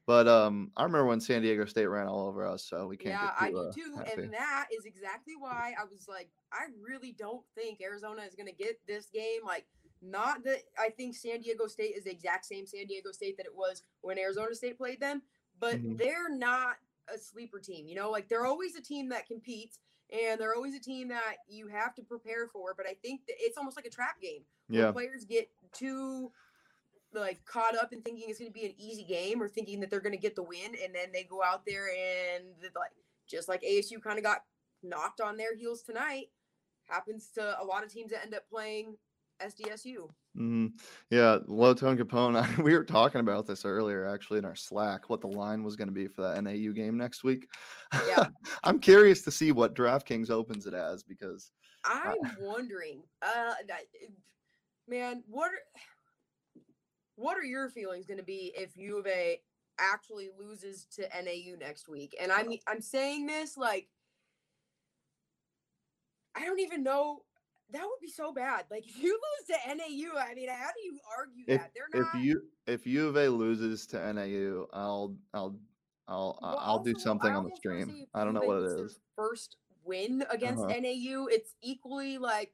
But 0.06 0.26
um, 0.26 0.72
I 0.76 0.82
remember 0.82 1.06
when 1.06 1.20
San 1.20 1.42
Diego 1.42 1.64
State 1.64 1.86
ran 1.86 2.08
all 2.08 2.26
over 2.26 2.44
us, 2.44 2.64
so 2.64 2.86
we 2.88 2.96
can't. 2.96 3.14
Yeah, 3.14 3.26
get 3.26 3.34
I 3.38 3.50
do 3.50 3.58
uh, 3.58 3.72
too. 3.72 3.96
happy. 3.98 4.22
And 4.22 4.32
that 4.34 4.66
is 4.76 4.84
exactly 4.84 5.34
why 5.38 5.74
I 5.80 5.84
was 5.84 6.08
like, 6.08 6.28
I 6.52 6.66
really 6.80 7.12
don't 7.16 7.44
think 7.54 7.80
Arizona 7.80 8.22
is 8.22 8.34
going 8.34 8.48
to 8.48 8.52
get 8.54 8.80
this 8.88 9.06
game. 9.06 9.40
Like, 9.46 9.66
not 10.00 10.42
that 10.44 10.62
I 10.76 10.88
think 10.90 11.14
San 11.14 11.40
Diego 11.40 11.68
State 11.68 11.94
is 11.96 12.04
the 12.04 12.10
exact 12.10 12.46
same 12.46 12.66
San 12.66 12.86
Diego 12.86 13.12
State 13.12 13.36
that 13.36 13.46
it 13.46 13.54
was 13.54 13.84
when 14.00 14.18
Arizona 14.18 14.54
State 14.56 14.76
played 14.76 14.98
them, 15.00 15.22
but 15.60 15.76
Mhm. 15.76 15.96
they're 15.96 16.28
not 16.28 16.76
a 17.12 17.16
sleeper 17.16 17.60
team. 17.60 17.86
You 17.86 17.94
know, 17.94 18.10
like 18.10 18.28
they're 18.28 18.46
always 18.46 18.74
a 18.74 18.82
team 18.82 19.08
that 19.10 19.26
competes 19.26 19.78
and 20.10 20.40
they're 20.40 20.54
always 20.56 20.74
a 20.74 20.80
team 20.80 21.08
that 21.08 21.36
you 21.48 21.68
have 21.68 21.94
to 21.94 22.02
prepare 22.02 22.48
for. 22.48 22.74
But 22.76 22.86
I 22.88 22.94
think 22.94 23.24
that 23.26 23.36
it's 23.38 23.56
almost 23.56 23.76
like 23.76 23.86
a 23.86 23.90
trap 23.90 24.20
game 24.20 24.44
Yeah. 24.68 24.90
players 24.90 25.24
get 25.24 25.48
too 25.72 26.32
like 27.14 27.44
caught 27.44 27.76
up 27.76 27.92
in 27.92 28.02
thinking 28.02 28.28
it's 28.28 28.38
going 28.38 28.50
to 28.50 28.58
be 28.58 28.66
an 28.66 28.74
easy 28.78 29.04
game 29.04 29.42
or 29.42 29.48
thinking 29.48 29.80
that 29.80 29.90
they're 29.90 30.00
going 30.00 30.14
to 30.14 30.20
get 30.20 30.36
the 30.36 30.42
win 30.42 30.74
and 30.82 30.94
then 30.94 31.08
they 31.12 31.24
go 31.24 31.42
out 31.42 31.64
there 31.66 31.88
and 31.88 32.44
like 32.74 32.92
just 33.28 33.48
like 33.48 33.62
ASU 33.62 34.00
kind 34.02 34.18
of 34.18 34.24
got 34.24 34.42
knocked 34.82 35.20
on 35.20 35.36
their 35.36 35.56
heels 35.56 35.82
tonight 35.82 36.26
happens 36.88 37.30
to 37.34 37.60
a 37.60 37.64
lot 37.64 37.84
of 37.84 37.92
teams 37.92 38.10
that 38.10 38.22
end 38.22 38.34
up 38.34 38.48
playing 38.50 38.96
SDSU. 39.42 40.08
hmm 40.36 40.66
Yeah, 41.10 41.38
low 41.46 41.74
tone 41.74 41.98
Capone. 41.98 42.58
we 42.62 42.76
were 42.76 42.84
talking 42.84 43.20
about 43.20 43.46
this 43.46 43.64
earlier, 43.64 44.06
actually, 44.06 44.38
in 44.38 44.44
our 44.44 44.54
Slack, 44.54 45.08
what 45.08 45.20
the 45.20 45.26
line 45.26 45.62
was 45.62 45.76
going 45.76 45.88
to 45.88 45.94
be 45.94 46.06
for 46.06 46.22
that 46.22 46.42
NAU 46.42 46.72
game 46.72 46.96
next 46.96 47.24
week. 47.24 47.48
Yeah. 48.06 48.26
I'm 48.64 48.78
curious 48.78 49.22
to 49.22 49.30
see 49.30 49.52
what 49.52 49.74
DraftKings 49.74 50.30
opens 50.30 50.66
it 50.66 50.74
as 50.74 51.02
because 51.02 51.50
I'm 51.84 52.16
wondering 52.40 53.02
uh 53.22 53.54
that, 53.68 53.82
man 54.88 55.22
what 55.28 55.50
are 55.50 55.58
what 57.22 57.36
are 57.38 57.44
your 57.44 57.68
feelings 57.68 58.06
going 58.06 58.18
to 58.18 58.24
be 58.24 58.52
if 58.56 58.76
U 58.76 58.98
of 58.98 59.06
A 59.06 59.40
actually 59.78 60.28
loses 60.38 60.86
to 60.96 61.02
NAU 61.02 61.56
next 61.58 61.88
week? 61.88 62.16
And 62.20 62.32
I'm 62.32 62.50
I'm 62.66 62.80
saying 62.80 63.26
this 63.26 63.56
like 63.56 63.88
I 66.34 66.44
don't 66.44 66.60
even 66.60 66.82
know. 66.82 67.22
That 67.70 67.84
would 67.84 68.00
be 68.00 68.10
so 68.10 68.32
bad. 68.32 68.64
Like 68.70 68.84
if 68.88 69.02
you 69.02 69.12
lose 69.12 69.46
to 69.58 69.74
NAU, 69.74 70.18
I 70.18 70.34
mean, 70.34 70.48
how 70.48 70.70
do 70.76 70.82
you 70.84 70.98
argue 71.18 71.44
if 71.46 71.60
that? 71.60 71.70
They're 71.74 72.00
if 72.00 72.06
not. 72.14 72.22
you 72.22 72.42
if 72.66 72.86
U 72.86 73.08
of 73.08 73.16
A 73.16 73.28
loses 73.28 73.86
to 73.88 74.12
NAU, 74.12 74.66
I'll 74.72 75.16
I'll 75.32 75.56
I'll 76.08 76.38
Well, 76.42 76.58
I'll 76.60 76.78
do 76.80 76.92
also, 76.92 77.00
I 77.00 77.02
something 77.02 77.32
on 77.32 77.44
the 77.44 77.56
stream. 77.56 78.06
I 78.14 78.24
don't 78.24 78.34
know 78.34 78.42
U 78.42 78.50
of 78.52 78.58
A 78.58 78.62
what 78.64 78.72
it 78.72 78.84
is. 78.84 78.98
First 79.16 79.56
win 79.84 80.24
against 80.30 80.62
Uh-huh. 80.62 80.80
NAU, 80.80 81.26
it's 81.26 81.54
equally 81.62 82.18
like, 82.18 82.52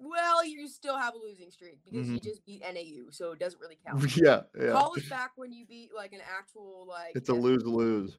well, 0.00 0.44
you 0.44 0.66
still 0.68 0.96
have 0.96 1.14
a 1.14 1.18
losing 1.18 1.50
streak 1.50 1.78
because 1.84 2.08
you 2.08 2.16
Mhm. 2.18 2.22
just 2.22 2.44
beat 2.46 2.62
NAU, 2.62 3.10
so 3.10 3.32
it 3.32 3.38
doesn't 3.38 3.60
really 3.60 3.78
count. 3.86 4.16
yeah, 4.16 4.42
yeah. 4.58 4.72
Call 4.72 4.96
us 4.96 5.08
back 5.08 5.32
when 5.36 5.52
you 5.52 5.66
beat 5.66 5.90
like 5.94 6.12
an 6.12 6.20
actual 6.22 6.86
like. 6.88 7.14
It's 7.14 7.28
a 7.28 7.34
lose 7.34 7.64
lose. 7.64 8.18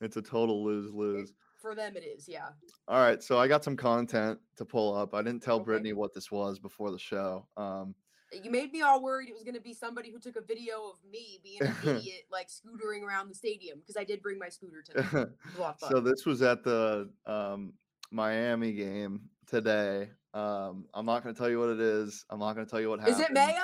It's 0.00 0.16
a 0.16 0.22
total 0.22 0.64
lose 0.64 0.92
lose. 0.92 1.32
For 1.60 1.74
them, 1.74 1.94
it 1.94 2.00
is. 2.04 2.26
Yeah. 2.26 2.48
All 2.88 2.98
right, 3.00 3.22
so 3.22 3.38
I 3.38 3.46
got 3.46 3.62
some 3.62 3.76
content 3.76 4.40
to 4.56 4.64
pull 4.64 4.94
up. 4.96 5.12
I 5.14 5.22
didn't 5.22 5.42
tell 5.42 5.56
Okay. 5.56 5.64
Brittany 5.66 5.92
what 5.92 6.14
this 6.14 6.30
was 6.30 6.58
before 6.58 6.90
the 6.90 6.98
show. 6.98 7.46
Um, 7.58 7.94
You 8.32 8.50
made 8.50 8.72
me 8.72 8.80
all 8.80 9.02
worried 9.02 9.28
it 9.28 9.34
was 9.34 9.42
going 9.42 9.56
to 9.56 9.60
be 9.60 9.74
somebody 9.74 10.10
who 10.10 10.18
took 10.20 10.36
a 10.36 10.40
video 10.40 10.88
of 10.88 11.04
me 11.04 11.38
being 11.42 11.60
an 11.62 11.74
idiot, 11.84 12.22
like 12.30 12.48
scootering 12.48 13.02
around 13.02 13.28
the 13.28 13.34
stadium 13.34 13.80
because 13.80 13.96
I 13.98 14.04
did 14.04 14.22
bring 14.22 14.38
my 14.38 14.48
scooter 14.48 14.82
tonight. 14.82 15.04
It 15.12 15.30
was 15.44 15.56
a 15.58 15.60
lot 15.60 15.82
of 15.82 15.88
so 15.90 16.00
this 16.00 16.24
was 16.24 16.40
at 16.40 16.62
the 16.64 17.10
um, 17.26 17.74
Miami 18.10 18.72
game 18.72 19.28
today. 19.46 20.08
Um, 20.32 20.86
I'm 20.94 21.06
not 21.06 21.22
going 21.22 21.34
to 21.34 21.38
tell 21.38 21.50
you 21.50 21.58
what 21.58 21.70
it 21.70 21.80
is. 21.80 22.24
I'm 22.30 22.38
not 22.38 22.54
going 22.54 22.64
to 22.64 22.70
tell 22.70 22.80
you 22.80 22.88
what 22.90 23.00
happened. 23.00 23.16
Is 23.16 23.22
it 23.22 23.32
Mayo? 23.32 23.56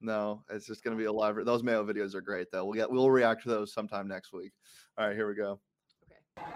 No, 0.00 0.42
it's 0.50 0.66
just 0.66 0.82
going 0.82 0.96
to 0.96 0.98
be 1.00 1.04
a 1.06 1.12
live. 1.12 1.36
Those 1.44 1.62
Mayo 1.62 1.84
videos 1.84 2.14
are 2.14 2.22
great 2.22 2.46
though. 2.50 2.64
We'll 2.64 2.74
get 2.74 2.90
we'll 2.90 3.10
react 3.10 3.42
to 3.42 3.50
those 3.50 3.72
sometime 3.74 4.08
next 4.08 4.32
week. 4.32 4.52
All 4.96 5.06
right, 5.06 5.14
here 5.14 5.28
we 5.28 5.34
go. 5.34 5.60
Okay. 6.38 6.46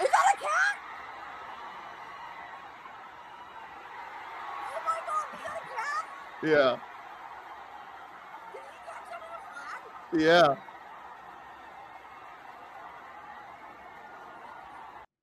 Is 0.00 0.08
that 0.10 0.26
a 0.34 0.38
cat? 0.40 0.76
Oh 4.74 4.80
my 4.84 4.98
god, 5.06 5.26
is 5.34 5.40
that 5.42 5.56
a 5.56 5.66
cat? 5.76 6.04
Yeah, 6.42 6.76
Did 8.52 8.62
he 8.62 8.78
catch 8.84 9.06
that 9.08 9.20
on 9.22 9.30
a 9.38 10.20
flag? 10.20 10.56
yeah. 10.56 10.71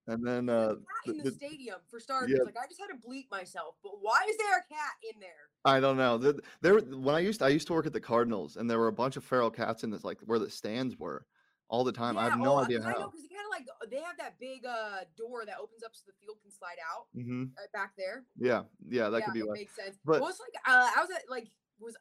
And 0.10 0.26
then 0.26 0.50
uh, 0.50 0.76
in 1.06 1.17
the- 1.17 1.32
stadium 1.32 1.76
for 1.89 2.00
starters. 2.00 2.32
yeah. 2.32 2.43
Like 2.43 2.58
I 2.58 2.65
just 2.67 2.80
had 2.82 2.88
to 2.88 3.08
bleep 3.08 3.30
myself, 3.30 3.76
but 3.84 3.93
why 4.02 4.26
is 4.28 4.38
there 4.38 4.58
a 4.58 4.74
cat 4.74 4.93
in 5.13 5.19
there? 5.19 5.30
I 5.65 5.80
don't 5.80 5.98
know. 5.98 6.17
There, 6.17 6.34
there 6.62 6.80
when 6.80 7.13
I 7.13 7.19
used 7.19 7.39
to, 7.39 7.45
I 7.45 7.50
used 7.50 7.67
to 7.67 7.74
work 7.74 7.86
at 7.86 7.93
the 7.93 8.00
Cardinals, 8.02 8.58
and 8.58 8.69
there 8.69 8.80
were 8.80 8.88
a 8.88 8.93
bunch 8.93 9.17
of 9.17 9.24
feral 9.24 9.52
cats 9.52 9.84
in 9.84 9.91
this 9.91 10.04
like 10.04 10.17
where 10.22 10.39
the 10.39 10.50
stands 10.50 10.98
were 10.98 11.26
all 11.67 11.84
the 11.84 11.91
time. 11.91 12.17
I 12.17 12.24
have 12.24 12.39
no 12.39 12.56
oh, 12.56 12.63
idea 12.63 12.80
'cause 12.80 12.88
I 12.88 12.91
know 12.93 13.00
how. 13.02 13.06
because 13.12 13.22
they 13.22 13.36
kind 13.36 13.45
of 13.45 13.52
like 13.52 13.67
uh, 13.69 13.86
they 13.91 14.02
have 14.02 14.17
that 14.17 14.39
big 14.39 14.65
uh 14.65 15.04
door 15.15 15.45
that 15.45 15.58
opens 15.62 15.84
up 15.84 15.91
so 15.93 16.02
the 16.08 16.13
field 16.19 16.38
can 16.41 16.52
slide 16.52 16.80
out 16.91 17.06
hmm 17.13 17.43
right 17.58 17.72
back 17.72 17.91
there. 17.98 18.24
Yeah, 18.38 18.63
yeah, 18.89 19.10
that 19.10 19.19
yeah, 19.19 19.26
could 19.26 19.34
be 19.36 19.39
it 19.41 19.52
makes 19.52 19.76
sense. 19.76 20.00
but- 20.04 20.22
well, 20.22 20.30
it's 20.30 20.39
like 20.39 20.56
uh, 20.65 20.89
I 20.98 21.02
was 21.02 21.12
at 21.12 21.30
like 21.30 21.48
was 21.80 21.95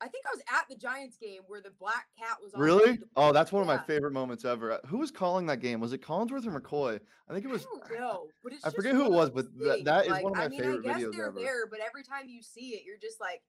I 0.00 0.08
think 0.08 0.24
I 0.26 0.30
was 0.30 0.42
at 0.48 0.68
the 0.68 0.76
Giants 0.76 1.16
game 1.18 1.42
where 1.46 1.60
the 1.60 1.70
black 1.70 2.06
cat 2.18 2.38
was 2.42 2.54
on 2.54 2.60
Really? 2.60 2.98
Oh, 3.16 3.32
that's 3.32 3.52
one 3.52 3.60
of 3.60 3.66
my 3.66 3.74
Yeah. 3.74 3.82
favorite 3.82 4.12
moments 4.12 4.44
ever. 4.44 4.80
Who 4.86 4.98
was 4.98 5.10
calling 5.10 5.46
that 5.46 5.60
game? 5.60 5.80
Was 5.80 5.92
it 5.92 6.00
Collinsworth 6.00 6.46
or 6.46 6.58
McCoy? 6.58 7.00
I 7.28 7.32
think 7.32 7.44
it 7.44 7.48
I 7.48 7.52
was. 7.52 7.64
don't 7.64 7.90
know, 7.92 8.28
but 8.42 8.52
it's 8.54 8.64
I 8.64 8.70
forget 8.70 8.94
who 8.94 9.04
it 9.04 9.12
was, 9.12 9.30
but 9.30 9.52
that- 9.58 9.74
things, 9.74 9.84
that 9.84 10.06
is 10.06 10.10
like, 10.12 10.24
one 10.24 10.32
of 10.32 10.38
my 10.38 10.44
I 10.44 10.48
mean, 10.48 10.60
favorite 10.60 10.80
I 10.86 10.92
guess 10.92 11.02
videos 11.02 11.12
they're 11.12 11.26
ever. 11.26 11.38
there, 11.40 11.66
but 11.66 11.80
every 11.80 12.02
time 12.02 12.28
you 12.28 12.42
see 12.42 12.70
it, 12.70 12.84
you're 12.84 12.98
just 12.98 13.20
like, 13.20 13.42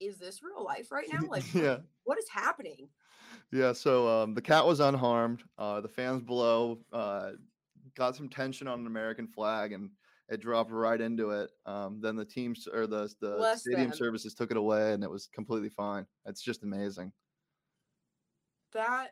"Is 0.00 0.18
this 0.18 0.42
real 0.42 0.64
life 0.64 0.90
right 0.90 1.08
now? 1.10 1.20
Like, 1.30 1.52
yeah, 1.54 1.78
what 2.04 2.18
is 2.18 2.28
happening?" 2.28 2.88
yeah. 3.50 3.72
So 3.72 4.08
um, 4.08 4.34
the 4.34 4.42
cat 4.42 4.64
was 4.64 4.80
unharmed. 4.80 5.44
Uh, 5.58 5.80
the 5.82 5.88
fans 5.88 6.22
below 6.22 6.84
uh, 6.92 7.32
got 7.94 8.16
some 8.16 8.28
tension 8.28 8.66
on 8.66 8.80
an 8.80 8.86
American 8.86 9.28
flag, 9.28 9.72
and 9.72 9.90
it 10.28 10.40
dropped 10.40 10.70
right 10.70 11.00
into 11.00 11.30
it. 11.30 11.50
Um, 11.66 12.00
then 12.00 12.16
the 12.16 12.24
teams 12.24 12.66
or 12.66 12.86
the 12.86 13.12
the 13.20 13.36
Bless 13.36 13.60
stadium 13.62 13.90
them. 13.90 13.96
services 13.96 14.34
took 14.34 14.50
it 14.50 14.56
away, 14.56 14.92
and 14.92 15.02
it 15.04 15.10
was 15.10 15.26
completely 15.26 15.68
fine. 15.70 16.06
It's 16.26 16.42
just 16.42 16.62
amazing. 16.62 17.12
That 18.72 19.10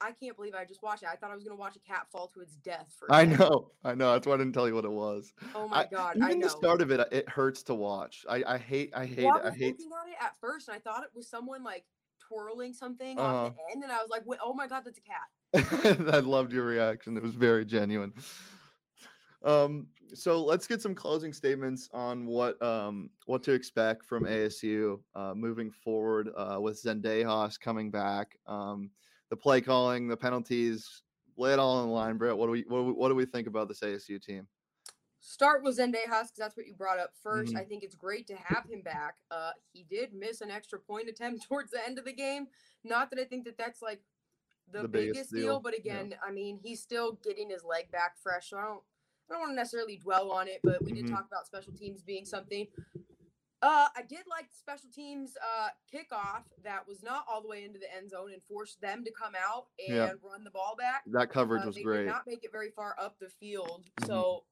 I 0.00 0.12
can't 0.12 0.36
believe 0.36 0.54
I 0.54 0.64
just 0.64 0.82
watched 0.82 1.02
it. 1.02 1.08
I 1.08 1.16
thought 1.16 1.30
I 1.30 1.34
was 1.34 1.42
gonna 1.44 1.56
watch 1.56 1.76
a 1.76 1.80
cat 1.80 2.06
fall 2.10 2.28
to 2.28 2.40
its 2.40 2.54
death. 2.56 2.94
For 2.98 3.12
I 3.12 3.24
know, 3.24 3.72
I 3.84 3.94
know. 3.94 4.12
That's 4.12 4.26
why 4.26 4.34
I 4.34 4.36
didn't 4.36 4.52
tell 4.52 4.68
you 4.68 4.74
what 4.74 4.84
it 4.84 4.90
was. 4.90 5.32
Oh 5.54 5.66
my 5.68 5.78
I- 5.78 5.86
god! 5.86 6.16
Even 6.16 6.28
I 6.28 6.34
know. 6.34 6.40
the 6.40 6.50
start 6.50 6.80
of 6.82 6.90
it, 6.92 7.00
uh, 7.00 7.06
it 7.10 7.28
hurts 7.28 7.62
to 7.64 7.74
watch. 7.74 8.24
I, 8.28 8.44
I 8.46 8.58
hate, 8.58 8.92
I 8.94 9.06
hate 9.06 9.24
well, 9.24 9.36
it. 9.38 9.44
I 9.44 9.48
I 9.48 9.50
hate. 9.50 9.72
looking 9.78 9.90
at 9.92 10.08
it 10.08 10.16
at 10.20 10.36
first, 10.40 10.68
and 10.68 10.76
I 10.76 10.80
thought 10.80 11.02
it 11.04 11.10
was 11.14 11.28
someone 11.28 11.64
like 11.64 11.84
twirling 12.20 12.72
something 12.74 13.18
Uh-huh. 13.18 13.46
off 13.46 13.54
the 13.56 13.72
end, 13.74 13.82
and 13.82 13.92
I 13.92 13.98
was 13.98 14.08
like, 14.10 14.22
"Oh 14.40 14.54
my 14.54 14.68
god, 14.68 14.84
that's 14.84 14.98
a 14.98 15.00
cat!" 15.00 16.08
I 16.14 16.18
loved 16.20 16.52
your 16.52 16.64
reaction. 16.64 17.16
It 17.16 17.22
was 17.22 17.34
very 17.34 17.64
genuine. 17.64 18.12
Um, 19.42 19.88
so 20.14 20.42
let's 20.42 20.66
get 20.66 20.80
some 20.82 20.94
closing 20.94 21.32
statements 21.32 21.88
on 21.92 22.26
what 22.26 22.60
um 22.62 23.10
what 23.26 23.42
to 23.44 23.52
expect 23.52 24.04
from 24.04 24.24
ASU 24.24 25.00
uh, 25.14 25.34
moving 25.34 25.70
forward 25.70 26.30
uh, 26.36 26.58
with 26.60 26.82
Zendejas 26.82 27.58
coming 27.60 27.90
back. 27.90 28.38
Um, 28.46 28.90
the 29.30 29.36
play 29.36 29.60
calling, 29.60 30.08
the 30.08 30.16
penalties, 30.16 31.02
lay 31.36 31.52
it 31.52 31.58
all 31.58 31.82
in 31.84 31.90
line, 31.90 32.16
Brett. 32.16 32.36
What 32.36 32.46
do 32.46 32.52
we 32.52 32.64
what, 32.68 32.78
do 32.78 32.84
we- 32.86 32.92
what 32.92 33.08
do 33.08 33.14
we 33.14 33.26
think 33.26 33.46
about 33.46 33.68
this 33.68 33.80
ASU 33.80 34.20
team? 34.22 34.46
Start 35.20 35.62
with 35.64 35.76
Zendejas 35.78 36.06
because 36.06 36.32
that's 36.38 36.56
what 36.56 36.66
you 36.66 36.74
brought 36.74 36.98
up 37.00 37.10
1st 37.24 37.52
Mhm. 37.52 37.58
I 37.58 37.64
think 37.64 37.82
it's 37.82 37.96
great 37.96 38.26
to 38.28 38.36
have 38.36 38.64
him 38.70 38.82
back. 38.82 39.16
Uh, 39.30 39.50
he 39.72 39.82
did 39.82 40.14
miss 40.14 40.40
an 40.40 40.50
extra 40.50 40.78
point 40.78 41.08
attempt 41.08 41.42
towards 41.48 41.70
the 41.72 41.84
end 41.84 41.98
of 41.98 42.04
the 42.04 42.12
game. 42.12 42.46
Not 42.84 43.10
that 43.10 43.18
I 43.18 43.24
think 43.24 43.44
that 43.44 43.58
that's 43.58 43.82
like 43.82 44.00
the, 44.70 44.82
The 44.82 44.88
biggest, 44.88 45.14
biggest 45.14 45.32
deal, 45.32 45.40
deal, 45.42 45.60
but 45.60 45.72
yeah. 45.74 45.80
again, 45.80 46.14
I 46.26 46.30
mean, 46.30 46.56
he's 46.62 46.80
still 46.80 47.18
getting 47.24 47.50
his 47.50 47.64
leg 47.64 47.90
back 47.90 48.16
fresh. 48.22 48.50
So 48.50 48.58
I 48.58 48.62
don't, 48.62 48.82
I 49.28 49.34
don't 49.34 49.40
want 49.40 49.52
to 49.52 49.56
necessarily 49.56 49.96
dwell 49.96 50.30
on 50.32 50.48
it, 50.48 50.60
but 50.64 50.82
we 50.82 50.92
did 50.92 51.06
Mhm. 51.06 51.10
talk 51.10 51.26
about 51.26 51.46
special 51.46 51.72
teams 51.74 52.02
being 52.02 52.24
something. 52.24 52.66
Uh, 53.60 53.88
I 53.94 54.02
did 54.02 54.26
like 54.28 54.52
special 54.52 54.88
teams 54.90 55.36
uh, 55.42 55.70
kickoff 55.92 56.44
that 56.62 56.86
was 56.86 57.02
not 57.02 57.24
all 57.28 57.42
the 57.42 57.48
way 57.48 57.64
into 57.64 57.78
the 57.78 57.92
end 57.92 58.08
zone 58.10 58.32
and 58.32 58.42
forced 58.44 58.80
them 58.80 59.04
to 59.04 59.10
come 59.10 59.34
out 59.36 59.68
and 59.78 59.96
Yeah. 59.96 60.12
run 60.22 60.44
the 60.44 60.50
ball 60.50 60.76
back. 60.76 61.02
That 61.06 61.28
coverage 61.30 61.64
Uh, 61.64 61.66
was 61.66 61.74
they 61.74 61.82
great. 61.82 61.98
did 62.04 62.06
not 62.06 62.26
make 62.26 62.44
it 62.44 62.52
very 62.52 62.70
far 62.70 62.94
up 63.00 63.18
the 63.18 63.28
field, 63.28 63.90
Mhm. 64.00 64.06
so 64.06 64.46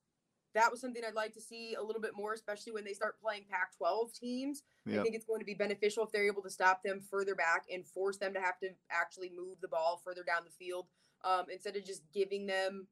that 0.55 0.71
was 0.73 0.81
something 0.81 1.05
I'd 1.05 1.15
like 1.15 1.35
to 1.35 1.41
see 1.41 1.75
a 1.75 1.83
little 1.83 2.03
bit 2.03 2.15
more, 2.15 2.33
especially 2.33 2.73
when 2.73 2.83
they 2.83 2.95
start 2.95 3.21
playing 3.21 3.45
Pac-12 3.47 4.13
teams. 4.13 4.63
I 4.89 5.03
think 5.03 5.15
it's 5.15 5.25
going 5.25 5.41
to 5.41 5.45
be 5.47 5.55
beneficial 5.55 6.05
if 6.05 6.11
they're 6.13 6.27
able 6.27 6.43
to 6.43 6.51
stop 6.51 6.83
them 6.83 7.01
further 7.01 7.35
back 7.35 7.67
and 7.71 7.87
force 7.87 8.17
them 8.19 8.33
to 8.35 8.41
have 8.41 8.59
to 8.61 8.75
actually 8.91 9.31
move 9.31 9.61
the 9.61 9.69
ball 9.69 9.99
further 9.99 10.23
down 10.25 10.45
the 10.45 10.51
field 10.51 10.89
um, 11.23 11.49
instead 11.51 11.77
of 11.77 11.85
just 11.85 12.09
giving 12.13 12.47
them, 12.47 12.89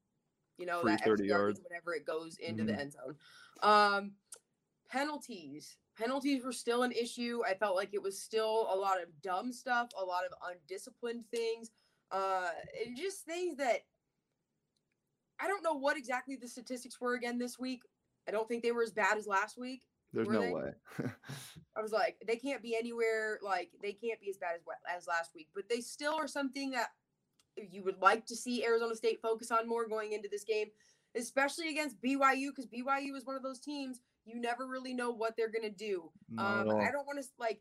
you 0.57 0.67
know, 0.67 0.83
Free 0.83 0.93
that 0.93 1.05
30 1.05 1.27
yards. 1.27 1.61
whenever 1.63 1.95
it 1.95 2.05
goes 2.05 2.37
into 2.39 2.65
the 2.65 2.73
Mhm. 2.73 2.79
end 2.79 2.93
zone. 2.93 3.19
Um, 3.61 4.17
penalties. 4.89 5.77
Penalties 5.97 6.45
were 6.45 6.53
still 6.53 6.83
an 6.83 6.93
issue. 6.93 7.43
I 7.45 7.55
felt 7.55 7.77
like 7.77 7.95
it 7.95 8.03
was 8.03 8.21
still 8.21 8.67
a 8.73 8.77
lot 8.77 9.01
of 9.03 9.21
dumb 9.23 9.53
stuff, 9.53 9.91
a 9.97 10.05
lot 10.05 10.25
of 10.25 10.33
undisciplined 10.43 11.29
things, 11.31 11.71
uh, 12.11 12.53
and 12.85 12.97
just 12.97 13.25
things 13.25 13.57
that 13.57 13.87
I 15.41 15.49
don't 15.49 15.65
know 15.65 15.75
what 15.75 15.97
exactly 15.97 16.37
the 16.37 16.47
statistics 16.49 17.01
were 17.01 17.15
again 17.15 17.39
this 17.39 17.59
week. 17.59 17.83
I 18.27 18.31
don't 18.31 18.49
think 18.49 18.63
they 18.63 18.71
were 18.73 18.85
as 18.85 18.93
bad 18.93 19.19
as 19.19 19.27
last 19.27 19.59
week. 19.59 19.87
There's 20.13 20.29
no 20.29 20.41
they? 20.41 20.53
way. 20.53 20.75
I 21.77 21.83
was 21.83 21.91
like, 21.91 22.23
they 22.25 22.37
can't 22.37 22.63
be 22.63 22.77
anywhere 22.77 23.41
like 23.43 23.73
they 23.83 23.93
can't 23.93 24.21
be 24.21 24.31
as 24.31 24.39
bad 24.39 24.55
as 24.55 24.63
as 24.89 25.07
last 25.09 25.35
week, 25.35 25.49
but 25.53 25.69
they 25.69 25.81
still 25.81 26.15
are 26.15 26.29
something 26.29 26.71
that 26.71 26.91
you 27.57 27.83
would 27.85 28.01
like 28.01 28.27
to 28.27 28.37
see 28.37 28.65
Arizona 28.65 28.95
State 28.97 29.21
focus 29.23 29.51
on 29.51 29.69
more 29.69 29.87
going 29.87 30.13
into 30.13 30.29
this 30.29 30.45
game, 30.45 30.69
especially 31.15 31.69
against 31.69 32.01
BYU 32.03 32.49
because 32.51 32.67
BYU 32.67 33.17
is 33.17 33.25
one 33.25 33.37
of 33.37 33.43
those 33.43 33.61
teams 33.61 34.01
you 34.27 34.41
never 34.41 34.67
really 34.67 34.95
know 34.95 35.11
what 35.11 35.37
they're 35.37 35.51
gonna 35.53 35.69
do. 35.71 36.11
Um. 36.39 36.67
I 36.81 36.91
don't 36.91 37.07
want 37.07 37.23
to 37.23 37.29
like. 37.39 37.61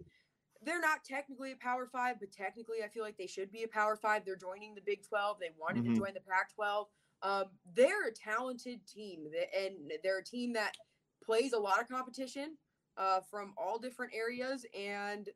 They're 0.65 0.79
not 0.79 1.03
technically 1.03 1.51
a 1.51 1.57
Power 1.57 1.85
Five, 1.85 2.21
but 2.21 2.31
technically, 2.31 2.77
I 2.83 2.87
feel 2.87 3.03
like 3.03 3.17
they 3.17 3.27
should 3.27 3.51
be 3.51 3.63
a 3.63 3.67
Power 3.67 3.97
Five. 3.97 4.23
They're 4.25 4.37
joining 4.37 4.73
the 4.75 4.81
Big 4.81 5.03
Twelve. 5.03 5.37
They 5.39 5.49
wanted 5.59 5.83
Mhm. 5.83 5.93
to 5.95 5.99
join 5.99 6.13
the 6.13 6.21
Pac 6.21 6.53
twelve. 6.55 6.87
Um, 7.21 7.45
they're 7.73 8.07
a 8.07 8.13
talented 8.13 8.87
team, 8.87 9.29
and 9.53 9.91
they're 10.03 10.19
a 10.19 10.23
team 10.23 10.53
that 10.53 10.77
plays 11.21 11.51
a 11.53 11.59
lot 11.59 11.81
of 11.81 11.87
competition 11.89 12.57
uh, 12.95 13.19
from 13.21 13.53
all 13.57 13.77
different 13.77 14.13
areas, 14.13 14.65
and 14.73 15.29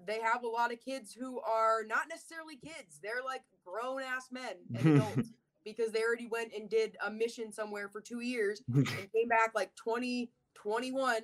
they 0.00 0.20
have 0.20 0.44
a 0.44 0.48
lot 0.48 0.72
of 0.72 0.80
kids 0.80 1.12
who 1.12 1.40
are 1.40 1.84
not 1.84 2.08
necessarily 2.08 2.56
kids. 2.56 3.00
They're 3.00 3.22
like 3.22 3.42
grown 3.64 4.02
ass 4.02 4.28
men 4.30 4.54
and 4.74 4.96
adults 4.96 5.30
because 5.64 5.92
they 5.92 6.02
already 6.02 6.26
went 6.26 6.52
and 6.54 6.68
did 6.68 6.96
a 7.04 7.10
mission 7.10 7.52
somewhere 7.52 7.88
for 7.88 8.00
two 8.00 8.20
years 8.20 8.62
and 8.74 8.86
came 8.86 9.28
back 9.28 9.52
like 9.54 9.74
20, 9.76 10.30
21, 10.54 11.20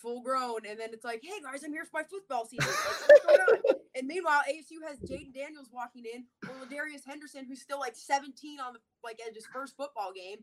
full 0.00 0.22
grown. 0.22 0.60
And 0.68 0.80
then 0.80 0.90
it's 0.92 1.04
like, 1.04 1.20
hey 1.22 1.40
guys, 1.42 1.62
I'm 1.64 1.72
here 1.72 1.84
for 1.84 2.00
my 2.00 2.04
football 2.04 2.46
season. 2.46 2.66
Like, 2.68 3.08
what's 3.08 3.26
going 3.26 3.40
on? 3.40 3.74
And 3.94 4.06
meanwhile, 4.06 4.40
ASU 4.50 4.80
has 4.88 4.98
Jayden 5.00 5.34
Daniels 5.34 5.68
walking 5.70 6.04
in, 6.06 6.24
or 6.48 6.54
Ladarius 6.64 7.04
Henderson, 7.06 7.44
who's 7.44 7.60
still 7.60 7.78
like 7.78 7.94
17 7.94 8.58
on 8.58 8.72
the 8.72 8.78
like 9.04 9.20
at 9.20 9.34
his 9.34 9.44
first 9.52 9.76
football 9.76 10.12
game. 10.16 10.38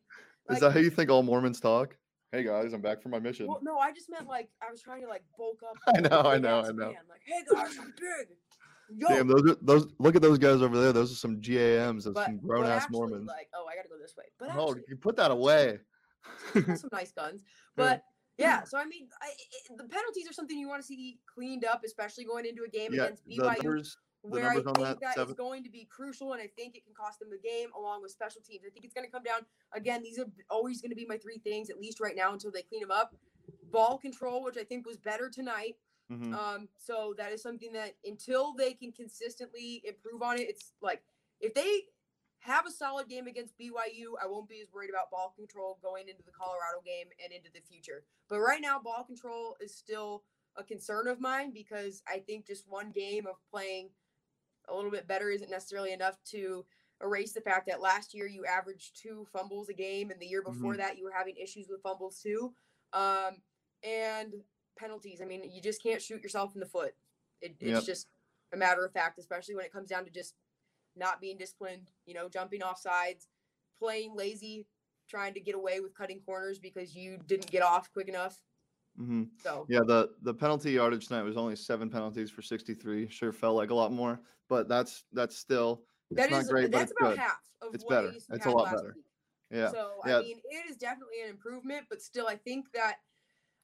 Is 0.52 0.60
that 0.60 0.72
how 0.72 0.80
you 0.80 0.92
think 0.92 1.10
all 1.10 1.24
Mormons 1.24 1.60
talk? 1.60 1.98
Hey 2.32 2.44
guys, 2.44 2.74
I'm 2.74 2.82
back 2.82 3.02
for 3.02 3.10
my 3.10 3.18
mission. 3.18 3.48
well, 3.48 3.58
no, 3.64 3.80
I 3.80 3.92
just 3.92 4.08
meant 4.08 4.28
like 4.28 4.50
I 4.62 4.70
was 4.72 4.84
trying 4.84 5.02
to 5.02 5.08
like 5.08 5.24
bulk 5.36 5.62
up. 5.68 5.78
I 5.96 6.00
know, 6.00 6.30
I 6.30 6.38
know, 6.38 6.60
I 6.60 6.68
know. 6.72 6.92
man, 6.92 6.96
Like, 7.10 7.22
hey 7.26 7.42
guys, 7.52 7.76
I'm 7.82 7.92
big. 8.00 8.28
Yo, 8.98 9.08
Damn, 9.08 9.28
those 9.28 9.52
are 9.52 9.58
those. 9.62 9.88
Look 10.00 10.16
at 10.16 10.22
those 10.22 10.38
guys 10.38 10.62
over 10.62 10.80
there. 10.80 10.92
Those 10.92 11.12
are 11.12 11.16
some 11.16 11.40
GAMs. 11.40 12.06
Those 12.06 12.14
but, 12.14 12.26
some 12.26 12.38
grown 12.38 12.66
ass 12.66 12.84
actually, 12.84 12.98
Mormons. 12.98 13.28
Like, 13.28 13.50
oh, 13.56 13.66
I 13.72 13.76
gotta 13.76 13.90
go 13.90 13.98
this 14.02 14.16
way. 14.18 14.26
But 14.40 14.50
oh, 14.56 14.70
actually, 14.70 14.84
you 14.90 14.96
put 14.96 15.16
that 15.18 15.32
away. 15.32 15.80
some 16.54 16.90
nice 16.92 17.12
guns. 17.12 17.44
But 17.76 18.04
yeah, 18.38 18.64
so 18.64 18.78
I 18.78 18.86
mean, 18.86 19.08
I, 19.22 19.28
i 19.28 19.76
the 19.78 19.84
penalties 19.84 20.30
are 20.30 20.34
something 20.34 20.58
you 20.58 20.68
want 20.68 20.82
to 20.82 20.88
see 20.88 21.20
cleaned 21.34 21.66
up, 21.66 21.84
especially 21.86 22.24
going 22.24 22.46
into 22.46 22.64
a 22.64 22.70
game 22.70 22.94
yeah, 22.94 23.04
against 23.04 23.26
the 23.26 23.38
BYU, 23.38 23.64
numbers. 23.64 23.98
the 24.24 24.30
where 24.30 24.50
I 24.50 24.56
think 24.56 24.78
that, 24.78 25.00
that 25.02 25.28
is 25.28 25.34
going 25.34 25.64
to 25.64 25.70
be 25.70 25.88
crucial, 25.90 26.34
and 26.34 26.42
I 26.42 26.48
think 26.56 26.76
it 26.76 26.86
can 26.86 26.94
cost 26.94 27.20
them 27.20 27.30
the 27.30 27.38
game 27.38 27.70
along 27.78 28.02
with 28.02 28.12
special 28.12 28.42
teams. 28.42 28.64
I 28.66 28.70
think 28.70 28.86
it's 28.86 28.94
going 28.94 29.06
to 29.06 29.12
come 29.12 29.24
down 29.24 29.42
again. 29.74 30.02
These 30.04 30.20
are 30.20 30.26
always 30.50 30.82
going 30.82 30.92
to 30.92 30.96
be 30.96 31.06
my 31.06 31.18
three 31.18 31.40
things, 31.40 31.70
at 31.70 31.80
least 31.80 32.00
right 32.00 32.16
now, 32.16 32.34
until 32.34 32.52
they 32.52 32.62
clean 32.62 32.82
them 32.82 32.92
up. 32.92 33.14
Ball 33.72 33.98
control, 33.98 34.44
which 34.44 34.58
I 34.58 34.64
think 34.64 34.86
was 34.86 34.98
better 34.98 35.30
tonight. 35.30 35.76
Mhm. 36.10 36.40
Um, 36.40 36.70
so 36.78 37.14
that 37.18 37.32
is 37.32 37.42
something 37.42 37.74
that 37.74 37.96
until 38.04 38.54
they 38.54 38.74
can 38.74 38.92
consistently 38.92 39.82
improve 39.86 40.22
on 40.22 40.38
it, 40.38 40.50
it's 40.50 40.74
like 40.82 41.04
if 41.40 41.54
they 41.54 41.88
have 42.40 42.66
a 42.66 42.72
solid 42.72 43.10
game 43.10 43.28
against 43.28 43.58
BYU, 43.58 44.16
I 44.22 44.28
won't 44.28 44.48
be 44.48 44.62
as 44.62 44.72
worried 44.72 44.90
about 44.90 45.12
ball 45.12 45.32
control 45.36 45.80
going 45.82 46.08
into 46.08 46.24
the 46.24 46.32
Colorado 46.32 46.82
game 46.86 47.10
and 47.24 47.34
into 47.34 47.52
the 47.52 47.62
future. 47.62 48.06
But 48.30 48.40
right 48.40 48.62
now, 48.62 48.80
ball 48.80 49.04
control 49.04 49.58
is 49.60 49.76
still 49.76 50.24
a 50.56 50.64
concern 50.64 51.08
of 51.08 51.20
mine 51.20 51.52
because 51.52 52.02
I 52.08 52.20
think 52.20 52.46
just 52.48 52.68
one 52.68 52.92
game 52.92 53.28
of 53.28 53.36
playing 53.50 53.92
a 54.68 54.76
little 54.76 54.92
bit 54.92 55.08
better 55.08 55.30
isn't 55.30 55.50
necessarily 55.50 55.94
enough 55.94 56.22
to 56.26 56.66
erase 57.02 57.34
the 57.34 57.42
fact 57.42 57.68
that 57.68 57.82
last 57.82 58.14
year 58.14 58.28
you 58.28 58.46
averaged 58.46 58.98
two 59.02 59.26
fumbles 59.32 59.70
a 59.70 59.74
game, 59.74 60.12
and 60.12 60.20
the 60.20 60.28
year 60.28 60.44
before 60.44 60.78
that 60.78 60.98
you 60.98 61.06
were 61.06 61.12
having 61.12 61.36
issues 61.38 61.68
with 61.70 61.82
fumbles 61.82 62.22
too. 62.22 62.54
Um, 62.94 63.42
and 63.84 64.36
penalties. 64.80 65.22
I 65.22 65.26
mean, 65.26 65.44
you 65.52 65.62
just 65.62 65.84
can't 65.84 66.02
shoot 66.02 66.24
yourself 66.24 66.54
in 66.56 66.60
the 66.60 66.66
foot. 66.66 66.96
It, 67.42 67.56
it's 67.60 67.72
Yep. 67.72 67.84
just 67.84 68.08
a 68.54 68.58
matter 68.58 68.86
of 68.86 68.92
fact, 68.94 69.20
especially 69.20 69.56
when 69.56 69.66
it 69.66 69.72
comes 69.72 69.90
down 69.90 70.06
to 70.06 70.12
just 70.12 70.36
not 70.96 71.22
being 71.22 71.38
disciplined, 71.38 71.92
you 72.06 72.14
know, 72.14 72.30
jumping 72.30 72.64
off 72.64 72.80
sides, 72.80 73.28
playing 73.78 74.16
lazy, 74.16 74.68
trying 75.08 75.34
to 75.34 75.40
get 75.40 75.56
away 75.56 75.80
with 75.80 75.94
cutting 75.94 76.20
corners 76.22 76.60
because 76.60 76.96
you 76.96 77.18
didn't 77.28 77.50
get 77.52 77.62
off 77.62 77.92
quick 77.92 78.08
enough. 78.08 78.42
Mhm. 79.00 79.30
So, 79.42 79.66
Yeah, 79.70 79.82
the 79.86 80.16
the 80.22 80.34
penalty 80.34 80.72
yardage 80.72 81.08
tonight 81.08 81.24
was 81.24 81.38
only 81.38 81.56
seven 81.56 81.90
penalties 81.90 82.30
for 82.32 82.42
63. 82.42 83.08
Sure 83.10 83.32
felt 83.32 83.56
like 83.56 83.70
a 83.70 83.74
lot 83.76 83.92
more, 83.92 84.20
but 84.48 84.68
that's 84.68 85.06
that's 85.14 85.36
still 85.38 85.86
it's 86.10 86.18
that 86.18 86.32
not 86.32 86.42
is 86.42 86.50
great, 86.50 86.64
but 86.72 86.80
that's 86.80 86.92
it's 86.92 87.00
about 87.00 87.10
good. 87.12 87.20
half 87.20 87.50
of 87.62 87.76
It's 87.76 87.84
what 87.84 87.90
better. 87.92 88.14
It's 88.32 88.46
a 88.46 88.50
lot 88.50 88.76
better. 88.76 88.94
week. 88.96 89.06
Yeah. 89.52 89.72
So 89.72 90.02
yeah. 90.06 90.18
I 90.18 90.22
mean, 90.22 90.42
it 90.50 90.70
is 90.70 90.76
definitely 90.76 91.22
an 91.24 91.30
improvement, 91.30 91.86
but 91.90 92.02
still, 92.02 92.28
I 92.28 92.36
think 92.36 92.72
that 92.74 92.98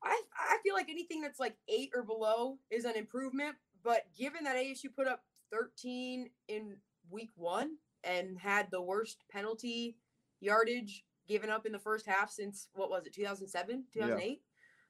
I 0.04 0.22
I 0.38 0.58
feel 0.64 0.74
like 0.76 0.90
anything 0.90 1.22
that's 1.22 1.40
like 1.40 1.56
eight 1.68 1.90
or 1.96 2.04
below 2.04 2.58
is 2.70 2.86
an 2.86 2.96
improvement. 2.96 3.56
But 3.84 4.04
given 4.18 4.44
that 4.46 4.56
ASU 4.56 4.94
put 4.96 5.08
up 5.08 5.24
13 5.52 6.30
in 6.48 6.76
week 7.10 7.30
one 7.36 7.78
and 8.04 8.38
had 8.40 8.70
the 8.72 8.82
worst 8.82 9.24
penalty 9.32 9.98
yardage 10.42 11.04
given 11.28 11.50
up 11.50 11.66
in 11.66 11.72
the 11.72 11.80
first 11.80 12.06
half 12.06 12.30
since 12.32 12.68
what 12.74 12.90
was 12.90 13.06
it 13.06 13.14
2007 13.14 13.84
Yeah. 13.94 14.04
2008 14.08 14.42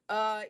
uh 0.08 0.42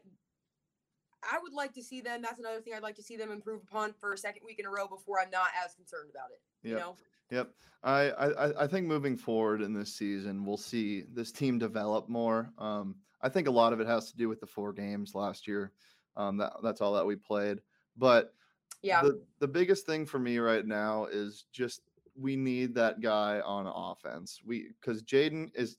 I 1.28 1.38
would 1.42 1.54
like 1.54 1.72
to 1.74 1.82
see 1.82 2.00
them. 2.00 2.22
That's 2.22 2.38
another 2.38 2.60
thing 2.60 2.74
I'd 2.74 2.82
like 2.84 2.94
to 2.96 3.02
see 3.02 3.16
them 3.16 3.32
improve 3.32 3.62
upon 3.62 3.92
for 3.94 4.12
a 4.12 4.18
second 4.18 4.42
week 4.46 4.60
in 4.60 4.66
a 4.66 4.70
row 4.70 4.86
before 4.86 5.18
I'm 5.20 5.30
not 5.30 5.48
as 5.64 5.74
concerned 5.74 6.10
about 6.10 6.30
it. 6.30 6.40
You 6.62 6.74
Yep. 6.76 6.80
know, 6.80 6.96
Yep. 7.30 7.54
I 7.82 8.10
I- 8.12 8.64
I 8.64 8.66
think 8.68 8.86
moving 8.86 9.16
forward 9.16 9.60
in 9.62 9.72
this 9.72 9.92
season, 9.94 10.44
we'll 10.44 10.56
see 10.56 11.02
this 11.02 11.32
team 11.32 11.58
develop 11.58 12.08
more. 12.08 12.52
Um, 12.58 13.00
I 13.26 13.28
think 13.28 13.48
a 13.48 13.50
lot 13.50 13.72
of 13.72 13.80
it 13.80 13.88
has 13.88 14.08
to 14.12 14.16
do 14.16 14.28
with 14.28 14.38
the 14.38 14.46
four 14.46 14.72
games 14.72 15.14
last 15.14 15.48
year. 15.48 15.72
Um, 16.16 16.36
that 16.36 16.52
that's 16.62 16.80
all 16.80 16.94
that 16.94 17.04
we 17.04 17.16
played. 17.16 17.58
But 17.96 18.32
yeah. 18.82 19.02
the 19.02 19.20
the 19.40 19.48
biggest 19.48 19.84
thing 19.84 20.06
for 20.06 20.20
me 20.20 20.38
right 20.38 20.64
now 20.64 21.06
is 21.06 21.46
just 21.52 21.82
we 22.16 22.36
need 22.36 22.72
that 22.76 23.00
guy 23.00 23.40
on 23.40 23.66
offense. 23.66 24.40
We 24.46 24.68
because 24.80 25.02
Jayden 25.02 25.50
is 25.56 25.78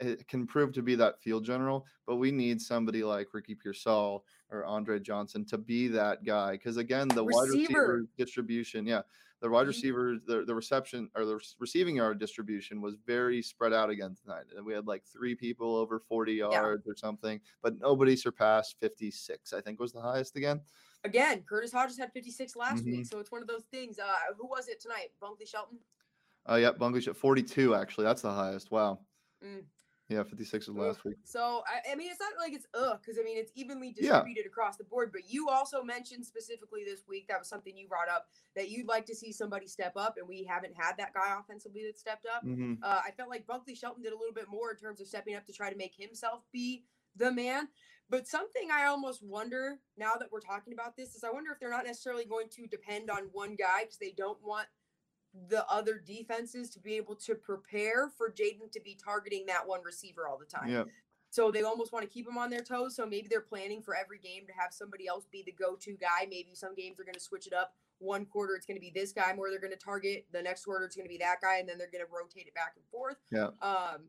it 0.00 0.26
can 0.26 0.46
prove 0.46 0.72
to 0.72 0.82
be 0.82 0.94
that 0.94 1.20
field 1.20 1.44
general, 1.44 1.84
but 2.06 2.16
we 2.16 2.30
need 2.30 2.62
somebody 2.62 3.04
like 3.04 3.34
Ricky 3.34 3.54
Pearsall 3.54 4.24
or 4.50 4.64
Andre 4.64 4.98
Johnson 4.98 5.44
to 5.46 5.58
be 5.58 5.88
that 5.88 6.24
guy. 6.24 6.52
Because 6.52 6.78
again, 6.78 7.08
the 7.08 7.24
wide 7.24 7.48
Receiver. 7.48 7.58
receiver 7.58 8.06
distribution, 8.16 8.86
yeah, 8.86 9.02
the 9.40 9.50
wide 9.50 9.66
Mhm. 9.66 9.68
receivers, 9.68 10.20
the 10.26 10.44
the 10.44 10.54
reception 10.54 11.10
or 11.14 11.24
the 11.24 11.40
receiving 11.58 11.96
yard 11.96 12.18
distribution 12.18 12.80
was 12.80 12.96
very 12.96 13.42
spread 13.42 13.72
out 13.72 13.90
again 13.90 14.14
tonight. 14.14 14.46
And 14.56 14.64
we 14.64 14.72
had 14.72 14.86
like 14.86 15.04
three 15.04 15.34
people 15.34 15.76
over 15.76 15.98
40 16.00 16.34
yards 16.34 16.86
or 16.86 16.96
something, 16.96 17.40
but 17.62 17.78
nobody 17.78 18.16
surpassed 18.16 18.76
56. 18.80 19.52
I 19.52 19.60
think 19.60 19.78
was 19.80 19.92
the 19.92 20.00
highest 20.00 20.36
again. 20.36 20.62
Again, 21.04 21.44
Curtis 21.44 21.72
Hodges 21.72 21.98
had 21.98 22.12
56 22.12 22.56
last 22.56 22.84
Mhm. 22.84 22.90
week, 22.90 23.06
so 23.06 23.18
it's 23.20 23.30
one 23.30 23.42
of 23.42 23.48
those 23.48 23.64
things. 23.66 23.98
Uh, 23.98 24.14
who 24.36 24.46
was 24.46 24.68
it 24.68 24.80
tonight? 24.80 25.12
Bunkley 25.20 25.46
Shelton. 25.48 25.78
Uh, 26.48 26.56
yeah, 26.56 26.72
Bunglish 26.72 27.08
at 27.08 27.16
42, 27.16 27.74
actually. 27.74 28.04
That's 28.04 28.22
the 28.22 28.32
highest. 28.32 28.70
Wow. 28.70 29.06
Mm. 29.42 29.66
Yeah, 30.08 30.22
56 30.22 30.68
was 30.68 30.76
last 30.76 31.04
week. 31.04 31.16
So 31.24 31.64
I, 31.66 31.92
I 31.92 31.94
mean, 31.96 32.08
it's 32.10 32.20
not 32.20 32.32
like 32.38 32.52
it's 32.52 32.66
ugh, 32.74 32.98
because 33.00 33.18
I 33.18 33.24
mean 33.24 33.36
it's 33.38 33.50
evenly 33.56 33.88
Yeah. 33.98 34.12
distributed 34.12 34.46
across 34.46 34.76
the 34.76 34.84
board. 34.84 35.10
But 35.12 35.22
you 35.28 35.48
also 35.48 35.82
mentioned 35.82 36.24
specifically 36.24 36.84
this 36.84 37.02
week 37.08 37.26
that 37.28 37.38
was 37.40 37.48
something 37.48 37.76
you 37.76 37.88
brought 37.88 38.08
up 38.08 38.28
that 38.54 38.70
you'd 38.70 38.86
like 38.86 39.04
to 39.06 39.16
see 39.16 39.32
somebody 39.32 39.66
step 39.66 39.94
up, 39.96 40.16
and 40.16 40.28
we 40.28 40.44
haven't 40.44 40.74
had 40.76 40.96
that 40.98 41.12
guy 41.12 41.36
offensively 41.40 41.82
that 41.86 41.98
stepped 41.98 42.26
up. 42.32 42.42
hmm 42.42 42.74
Uh, 42.82 43.00
I 43.04 43.10
felt 43.10 43.28
like 43.28 43.46
Bunkley 43.46 43.76
Shelton 43.76 44.02
did 44.02 44.12
a 44.12 44.16
little 44.16 44.34
bit 44.34 44.48
more 44.48 44.70
in 44.70 44.76
terms 44.76 45.00
of 45.00 45.08
stepping 45.08 45.34
up 45.34 45.44
to 45.46 45.52
try 45.52 45.70
to 45.70 45.76
make 45.76 45.94
himself 45.96 46.42
be 46.52 46.84
the 47.16 47.32
man. 47.32 47.68
But 48.08 48.28
something 48.28 48.68
I 48.72 48.84
almost 48.86 49.24
wonder 49.24 49.80
now 49.96 50.14
that 50.20 50.30
we're 50.30 50.38
talking 50.40 50.72
about 50.72 50.96
this 50.96 51.16
is 51.16 51.24
I 51.24 51.30
wonder 51.30 51.50
if 51.50 51.58
they're 51.58 51.70
not 51.70 51.84
necessarily 51.84 52.24
going 52.24 52.48
to 52.50 52.68
depend 52.68 53.10
on 53.10 53.28
one 53.32 53.56
guy 53.56 53.80
because 53.82 53.98
they 53.98 54.12
don't 54.16 54.38
want 54.44 54.68
the 55.48 55.66
other 55.68 55.98
defenses 56.04 56.70
to 56.70 56.80
be 56.80 56.94
able 56.94 57.14
to 57.16 57.34
prepare 57.34 58.08
for 58.16 58.30
Jayden 58.30 58.70
to 58.72 58.80
be 58.80 58.94
targeting 59.02 59.46
that 59.46 59.66
one 59.66 59.80
receiver 59.84 60.26
all 60.28 60.38
the 60.38 60.46
time. 60.46 60.68
Yeah. 60.70 60.84
So 61.30 61.50
they 61.50 61.62
almost 61.62 61.92
want 61.92 62.04
to 62.04 62.08
keep 62.10 62.26
him 62.26 62.38
on 62.38 62.48
their 62.50 62.62
toes. 62.62 62.96
So 62.96 63.04
maybe 63.04 63.26
they're 63.28 63.40
planning 63.42 63.82
for 63.82 63.94
every 63.94 64.18
game 64.18 64.46
to 64.46 64.52
have 64.58 64.72
somebody 64.72 65.06
else 65.06 65.26
be 65.30 65.42
the 65.44 65.52
go-to 65.52 65.92
guy. 66.00 66.26
Maybe 66.30 66.54
some 66.54 66.74
games 66.74 66.98
are 66.98 67.04
going 67.04 67.14
to 67.14 67.20
switch 67.20 67.46
it 67.46 67.52
up. 67.52 67.74
One 67.98 68.24
quarter 68.26 68.54
it's 68.54 68.64
going 68.66 68.76
to 68.76 68.80
be 68.80 68.90
this 68.94 69.12
guy 69.12 69.32
more 69.34 69.50
they're 69.50 69.60
going 69.60 69.72
to 69.72 69.78
target. 69.78 70.26
The 70.32 70.40
next 70.42 70.64
quarter 70.64 70.84
it's 70.86 70.96
going 70.96 71.06
to 71.06 71.12
be 71.12 71.18
that 71.18 71.40
guy, 71.42 71.58
and 71.58 71.68
then 71.68 71.76
they're 71.78 71.90
going 71.90 72.04
to 72.04 72.10
rotate 72.10 72.46
it 72.46 72.54
back 72.54 72.72
and 72.76 72.84
forth. 72.90 73.16
Yeah. 73.30 73.46
Um. 73.60 74.08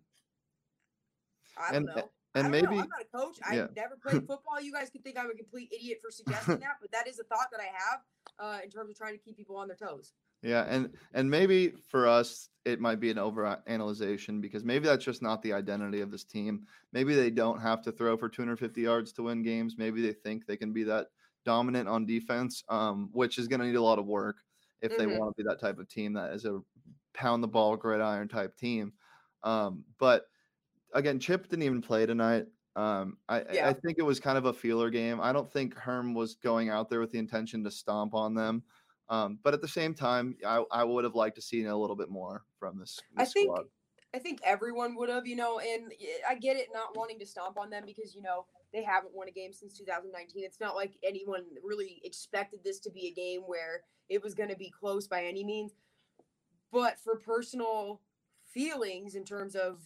I 1.58 1.76
And- 1.76 1.88
don't 1.88 1.96
know. 1.96 2.10
and 2.36 2.52
maybe- 2.52 2.68
know. 2.76 2.82
I'm 2.84 2.90
not 2.90 3.02
a 3.02 3.18
coach. 3.18 3.38
yeah. 3.52 3.64
I've 3.64 3.76
never 3.76 3.96
played 3.98 4.28
football. 4.28 4.62
You 4.62 4.72
guys 4.72 4.90
could 4.90 5.04
think 5.04 5.18
I'm 5.18 5.30
a 5.32 5.34
complete 5.34 5.72
idiot 5.74 6.00
for 6.02 6.12
suggesting 6.12 6.60
that, 6.66 6.78
but 6.82 6.92
that 6.92 7.08
is 7.08 7.20
a 7.20 7.24
thought 7.24 7.48
that 7.52 7.60
I 7.60 7.66
have 7.66 8.00
uh, 8.40 8.60
in 8.64 8.70
terms 8.70 8.90
of 8.92 8.98
trying 8.98 9.14
to 9.14 9.20
keep 9.24 9.36
people 9.38 9.56
on 9.58 9.68
their 9.68 9.78
toes. 9.78 10.14
Yeah, 10.44 10.64
and 10.68 10.96
and 11.14 11.30
maybe 11.30 11.70
for 11.72 12.08
us 12.08 12.50
it 12.64 12.80
might 12.80 13.00
be 13.00 13.10
an 13.10 13.18
over 13.18 13.62
analyzation 13.66 14.40
because 14.42 14.64
maybe 14.64 14.86
that's 14.86 15.04
just 15.06 15.22
not 15.22 15.42
the 15.42 15.54
identity 15.54 16.02
of 16.02 16.12
this 16.12 16.24
team. 16.26 16.68
Maybe 16.92 17.16
they 17.16 17.32
don't 17.32 17.60
have 17.60 17.82
to 17.84 17.92
throw 17.92 18.18
for 18.18 18.30
250 18.30 18.82
yards 18.82 19.14
to 19.14 19.24
win 19.24 19.42
games. 19.42 19.78
Maybe 19.78 20.02
they 20.02 20.14
think 20.14 20.46
they 20.46 20.58
can 20.58 20.74
be 20.74 20.84
that 20.84 21.08
dominant 21.46 21.88
on 21.90 22.06
defense, 22.06 22.64
um, 22.70 23.10
which 23.14 23.38
is 23.38 23.48
going 23.48 23.62
to 23.62 23.66
need 23.66 23.76
a 23.76 23.82
lot 23.82 24.00
of 24.00 24.06
work 24.06 24.44
if 24.82 24.96
they 24.96 25.06
Mhm. 25.06 25.18
want 25.18 25.36
to 25.36 25.44
be 25.44 25.48
that 25.48 25.60
type 25.60 25.80
of 25.80 25.88
team 25.88 26.14
that 26.14 26.34
is 26.34 26.46
a 26.46 26.60
pound 27.14 27.42
the 27.42 27.48
ball 27.48 27.76
gridiron 27.78 28.28
type 28.28 28.56
team. 28.56 28.94
Um, 29.44 29.86
but 29.98 30.26
again, 30.94 31.20
Chip 31.20 31.48
didn't 31.48 31.64
even 31.64 31.82
play 31.82 32.06
tonight. 32.06 32.48
Um, 32.76 33.18
I, 33.28 33.42
I- 33.42 33.46
Yeah. 33.50 33.70
I 33.70 33.74
think 33.74 33.98
it 33.98 34.04
was 34.04 34.20
kind 34.20 34.38
of 34.38 34.46
a 34.46 34.54
feeler 34.54 34.90
game. 34.90 35.20
I 35.20 35.34
don't 35.34 35.52
think 35.52 35.74
Herm 35.76 36.14
was 36.14 36.36
going 36.36 36.70
out 36.70 36.90
there 36.90 37.00
with 37.00 37.12
the 37.12 37.20
intention 37.20 37.64
to 37.64 37.72
stomp 37.72 38.14
on 38.14 38.36
them. 38.36 38.64
Um, 39.10 39.40
but 39.44 39.54
at 39.54 39.62
the 39.62 39.68
same 39.68 39.94
time, 39.94 40.36
I, 40.46 40.64
I 40.72 40.84
would 40.84 41.04
have 41.04 41.16
liked 41.16 41.36
to 41.36 41.42
see 41.42 41.64
a 41.64 41.76
little 41.76 41.96
bit 41.96 42.10
more 42.10 42.44
from 42.60 42.78
this, 42.80 43.00
I 43.16 43.26
think 43.26 43.50
squad. 43.50 43.66
I 44.14 44.20
think 44.20 44.40
everyone 44.44 44.96
would 44.96 45.10
have, 45.10 45.28
you 45.28 45.36
know, 45.36 45.60
and 45.60 45.92
I 46.28 46.36
get 46.36 46.58
it 46.58 46.70
not 46.74 46.96
wanting 46.96 47.20
to 47.20 47.26
stomp 47.26 47.58
on 47.58 47.70
them 47.70 47.84
because, 47.86 48.16
you 48.16 48.22
know, 48.22 48.46
they 48.74 48.84
haven't 48.84 49.14
won 49.14 49.28
a 49.28 49.32
game 49.32 49.54
since 49.54 49.78
2019. 49.78 50.44
It's 50.44 50.60
not 50.60 50.76
like 50.76 50.98
anyone 51.04 51.44
really 51.64 52.02
expected 52.04 52.60
this 52.64 52.80
to 52.80 52.92
be 52.92 53.08
a 53.08 53.12
game 53.12 53.42
where 53.42 53.82
it 54.10 54.24
was 54.24 54.34
going 54.34 54.50
to 54.50 54.56
be 54.56 54.70
close 54.70 55.08
by 55.08 55.24
any 55.24 55.44
means. 55.44 55.74
But 56.72 57.00
for 57.00 57.18
personal 57.18 58.02
feelings 58.46 59.16
in 59.16 59.24
terms 59.24 59.56
of 59.56 59.82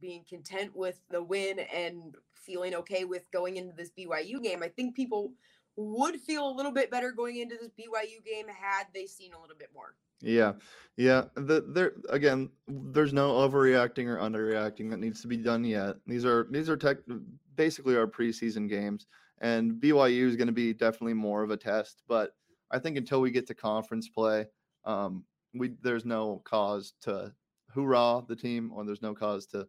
being 0.00 0.24
content 0.28 0.74
with 0.74 1.00
the 1.10 1.22
win 1.22 1.60
and 1.60 2.16
feeling 2.34 2.74
okay 2.74 3.04
with 3.04 3.30
going 3.30 3.56
into 3.56 3.72
this 3.72 3.90
BYU 3.96 4.42
game, 4.42 4.62
I 4.62 4.68
think 4.68 4.94
people 4.94 5.32
would 5.76 6.20
feel 6.20 6.48
a 6.48 6.52
little 6.52 6.72
bit 6.72 6.90
better 6.90 7.12
going 7.12 7.38
into 7.38 7.56
this 7.56 7.70
BYU 7.70 8.24
game 8.24 8.46
had 8.48 8.84
they 8.94 9.06
seen 9.06 9.32
a 9.32 9.40
little 9.40 9.56
bit 9.56 9.70
more. 9.74 9.94
Yeah, 10.20 10.52
yeah. 10.96 11.24
The, 11.34 11.64
there 11.68 11.94
again, 12.08 12.50
there's 12.68 13.12
no 13.12 13.32
overreacting 13.32 14.06
or 14.06 14.18
underreacting 14.18 14.90
that 14.90 15.00
needs 15.00 15.20
to 15.22 15.28
be 15.28 15.36
done 15.36 15.64
yet. 15.64 15.96
These 16.06 16.24
are 16.24 16.46
these 16.50 16.68
are 16.68 16.76
tech, 16.76 16.98
basically 17.56 17.96
our 17.96 18.06
preseason 18.06 18.68
games, 18.68 19.06
and 19.40 19.72
BYU 19.72 20.28
is 20.28 20.36
going 20.36 20.46
to 20.46 20.52
be 20.52 20.72
definitely 20.72 21.14
more 21.14 21.42
of 21.42 21.50
a 21.50 21.56
test. 21.56 22.02
But 22.06 22.34
I 22.70 22.78
think 22.78 22.96
until 22.96 23.20
we 23.20 23.32
get 23.32 23.48
to 23.48 23.54
conference 23.54 24.08
play, 24.08 24.46
um, 24.84 25.24
we 25.54 25.72
there's 25.82 26.04
no 26.04 26.40
cause 26.44 26.94
to 27.02 27.32
hoorah 27.74 28.22
the 28.28 28.36
team, 28.36 28.70
or 28.72 28.84
there's 28.84 29.02
no 29.02 29.14
cause 29.14 29.46
to 29.46 29.66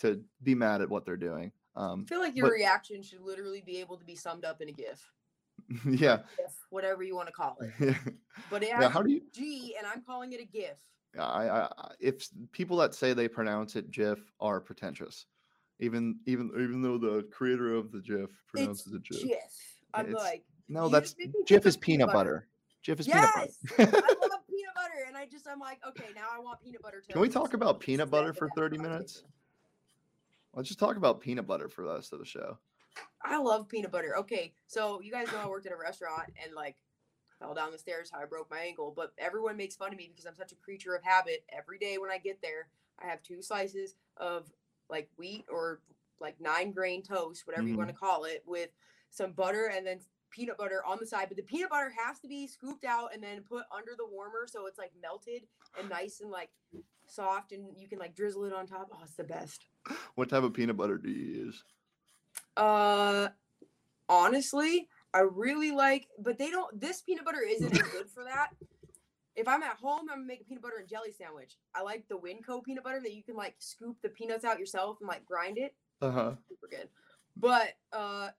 to 0.00 0.22
be 0.42 0.54
mad 0.54 0.80
at 0.80 0.88
what 0.88 1.04
they're 1.04 1.16
doing. 1.16 1.52
Um, 1.78 2.04
I 2.04 2.08
feel 2.08 2.20
like 2.20 2.34
your 2.36 2.46
But- 2.48 2.52
reaction 2.54 3.02
should 3.02 3.20
literally 3.20 3.62
be 3.64 3.78
able 3.78 3.96
to 3.98 4.04
be 4.04 4.16
summed 4.16 4.44
up 4.44 4.60
in 4.60 4.68
a 4.68 4.72
GIF. 4.72 5.00
yeah, 5.86 6.18
GIF, 6.36 6.54
whatever 6.70 7.02
you 7.02 7.14
want 7.14 7.28
to 7.28 7.32
call 7.32 7.56
it. 7.60 7.70
yeah. 7.80 7.94
But 8.50 8.62
it 8.62 8.68
yeah. 8.70 8.88
How 8.88 9.02
do 9.02 9.10
you? 9.12 9.20
G, 9.32 9.74
and 9.78 9.86
I'm 9.86 10.02
calling 10.02 10.32
it 10.32 10.40
a 10.40 10.44
GIF. 10.44 10.78
I, 11.18 11.20
I, 11.48 11.60
I- 11.64 11.92
if 12.00 12.28
people 12.52 12.76
that 12.78 12.94
say 12.94 13.12
they 13.12 13.28
pronounce 13.28 13.76
it 13.76 13.90
GIF 13.90 14.18
are 14.40 14.60
pretentious, 14.60 15.26
even 15.78 16.18
even 16.26 16.50
even 16.60 16.82
though 16.82 16.98
the 16.98 17.22
creator 17.30 17.74
of 17.74 17.92
the 17.92 18.00
GIF 18.00 18.30
pronounces 18.48 18.92
it 18.92 19.02
GIF. 19.04 19.22
GIF. 19.22 19.38
I'm 19.94 20.06
It's- 20.06 20.22
like, 20.22 20.44
No, 20.68 20.88
that's 20.88 21.14
GIF 21.46 21.64
is 21.66 21.76
peanut 21.76 22.12
butter. 22.12 22.48
GIF 22.84 23.00
is 23.00 23.06
yes, 23.08 23.56
peanut 23.76 23.92
butter. 23.92 24.02
I 24.06 24.26
love 24.28 24.40
peanut 24.50 24.74
butter, 24.74 25.04
and 25.06 25.16
I 25.16 25.26
just 25.26 25.46
I'm 25.48 25.60
like, 25.60 25.78
okay, 25.86 26.06
now 26.14 26.26
I 26.34 26.38
want 26.40 26.60
peanut 26.60 26.82
butter. 26.82 27.02
Can 27.08 27.20
we 27.20 27.28
talk 27.28 27.54
about 27.54 27.78
peanut 27.80 28.10
butter 28.10 28.32
for 28.32 28.48
30 28.56 28.78
minutes? 28.78 29.24
Let's 30.58 30.70
just 30.70 30.80
talk 30.80 30.96
about 30.96 31.20
peanut 31.20 31.46
butter 31.46 31.68
for 31.68 31.84
the 31.84 31.94
rest 31.94 32.12
of 32.12 32.18
the 32.18 32.24
show. 32.24 32.58
I 33.22 33.38
love 33.38 33.68
peanut 33.68 33.92
butter. 33.92 34.16
Okay, 34.18 34.54
so 34.66 35.00
you 35.00 35.12
guys 35.12 35.28
know 35.30 35.38
I 35.38 35.46
worked 35.46 35.66
at 35.66 35.72
a 35.72 35.76
restaurant 35.76 36.32
and 36.44 36.52
like 36.52 36.74
fell 37.38 37.54
down 37.54 37.70
the 37.70 37.78
stairs 37.78 38.10
how 38.12 38.18
I 38.18 38.24
broke 38.24 38.50
my 38.50 38.58
ankle, 38.58 38.92
but 38.94 39.12
everyone 39.18 39.56
makes 39.56 39.76
fun 39.76 39.92
of 39.92 39.96
me 39.96 40.08
because 40.10 40.26
I'm 40.26 40.34
such 40.34 40.50
a 40.50 40.56
creature 40.56 40.96
of 40.96 41.04
habit. 41.04 41.44
Every 41.56 41.78
day 41.78 41.96
when 41.98 42.10
I 42.10 42.18
get 42.18 42.42
there, 42.42 42.70
I 43.00 43.06
have 43.06 43.22
two 43.22 43.40
slices 43.40 43.94
of 44.16 44.50
like 44.90 45.08
wheat 45.16 45.44
or 45.48 45.80
like 46.20 46.40
nine 46.40 46.72
grain 46.72 47.04
toast, 47.04 47.46
whatever 47.46 47.68
you 47.68 47.76
want 47.76 47.90
to 47.90 47.94
mm-hmm. 47.94 48.04
call 48.04 48.24
it, 48.24 48.42
with 48.44 48.70
some 49.10 49.30
butter 49.30 49.70
and 49.72 49.86
then 49.86 50.00
peanut 50.32 50.58
butter 50.58 50.82
on 50.84 50.98
the 50.98 51.06
side. 51.06 51.28
But 51.28 51.36
the 51.36 51.44
peanut 51.44 51.70
butter 51.70 51.92
has 52.04 52.18
to 52.18 52.26
be 52.26 52.48
scooped 52.48 52.84
out 52.84 53.14
and 53.14 53.22
then 53.22 53.44
put 53.48 53.62
under 53.72 53.92
the 53.96 54.08
warmer 54.10 54.48
so 54.48 54.66
it's 54.66 54.78
like 54.78 54.90
melted 55.00 55.42
and 55.78 55.88
nice 55.88 56.20
and 56.20 56.32
like 56.32 56.50
soft 57.06 57.52
and 57.52 57.66
you 57.76 57.86
can 57.86 58.00
like 58.00 58.16
drizzle 58.16 58.44
it 58.44 58.52
on 58.52 58.66
top. 58.66 58.88
Oh, 58.92 58.98
it's 59.04 59.14
the 59.14 59.22
best. 59.22 59.66
What 60.14 60.28
type 60.28 60.42
of 60.42 60.52
peanut 60.52 60.76
butter 60.76 60.98
do 60.98 61.10
you 61.10 61.44
use? 61.44 61.64
Uh, 62.56 63.28
honestly, 64.08 64.88
I 65.14 65.20
really 65.20 65.70
like, 65.70 66.08
but 66.18 66.38
they 66.38 66.50
don't. 66.50 66.80
This 66.80 67.02
peanut 67.02 67.24
butter 67.24 67.42
isn't 67.46 67.72
as 67.72 67.88
good 67.88 68.10
for 68.10 68.24
that. 68.24 68.48
If 69.36 69.46
I'm 69.46 69.62
at 69.62 69.76
home, 69.76 70.00
I'm 70.10 70.16
gonna 70.16 70.26
make 70.26 70.40
a 70.40 70.44
peanut 70.44 70.62
butter 70.62 70.78
and 70.78 70.88
jelly 70.88 71.12
sandwich. 71.12 71.56
I 71.74 71.82
like 71.82 72.08
the 72.08 72.18
Winco 72.18 72.62
peanut 72.62 72.82
butter 72.82 73.00
that 73.00 73.14
you 73.14 73.22
can 73.22 73.36
like 73.36 73.54
scoop 73.58 73.96
the 74.02 74.08
peanuts 74.08 74.44
out 74.44 74.58
yourself 74.58 74.98
and 75.00 75.08
like 75.08 75.24
grind 75.24 75.58
it. 75.58 75.74
Uh 76.02 76.10
huh. 76.10 76.32
Super 76.48 76.66
good. 76.68 76.88
But 77.36 77.74
uh, 77.92 78.30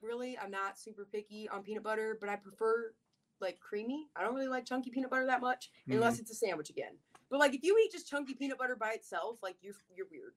really, 0.00 0.38
I'm 0.38 0.50
not 0.50 0.78
super 0.78 1.06
picky 1.10 1.48
on 1.48 1.62
peanut 1.62 1.82
butter, 1.82 2.16
but 2.20 2.28
I 2.28 2.36
prefer 2.36 2.92
like 3.40 3.58
creamy. 3.60 4.08
I 4.16 4.22
don't 4.22 4.34
really 4.34 4.48
like 4.48 4.64
chunky 4.64 4.90
peanut 4.90 5.10
butter 5.10 5.26
that 5.26 5.40
much 5.40 5.70
unless 5.88 6.18
it's 6.18 6.30
a 6.30 6.34
sandwich 6.34 6.70
again. 6.70 6.92
But 7.30 7.40
like 7.40 7.54
if 7.54 7.62
you 7.62 7.76
eat 7.84 7.92
just 7.92 8.08
chunky 8.08 8.34
peanut 8.34 8.58
butter 8.58 8.76
by 8.76 8.92
itself, 8.92 9.38
like 9.42 9.56
you're 9.60 9.74
you're 9.94 10.06
weird. 10.10 10.32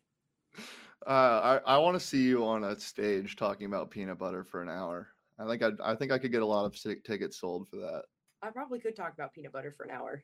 Uh, 1.05 1.59
I 1.65 1.75
I 1.75 1.77
want 1.79 1.99
to 1.99 2.05
see 2.05 2.23
you 2.23 2.45
on 2.45 2.63
a 2.63 2.79
stage 2.79 3.35
talking 3.35 3.65
about 3.65 3.89
peanut 3.89 4.19
butter 4.19 4.43
for 4.43 4.61
an 4.61 4.69
hour. 4.69 5.07
I 5.39 5.47
think 5.47 5.63
I 5.63 5.91
I 5.91 5.95
think 5.95 6.11
I 6.11 6.19
could 6.19 6.31
get 6.31 6.43
a 6.43 6.45
lot 6.45 6.65
of 6.65 7.03
tickets 7.03 7.39
sold 7.39 7.67
for 7.67 7.77
that. 7.77 8.03
I 8.43 8.49
probably 8.49 8.79
could 8.79 8.95
talk 8.95 9.13
about 9.13 9.33
peanut 9.33 9.51
butter 9.51 9.71
for 9.71 9.83
an 9.83 9.91
hour. 9.91 10.23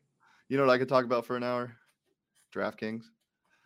You 0.49 0.57
know 0.57 0.65
what 0.65 0.73
I 0.73 0.77
could 0.77 0.89
talk 0.89 1.05
about 1.05 1.25
for 1.25 1.35
an 1.35 1.43
hour? 1.43 1.75
DraftKings. 2.53 3.03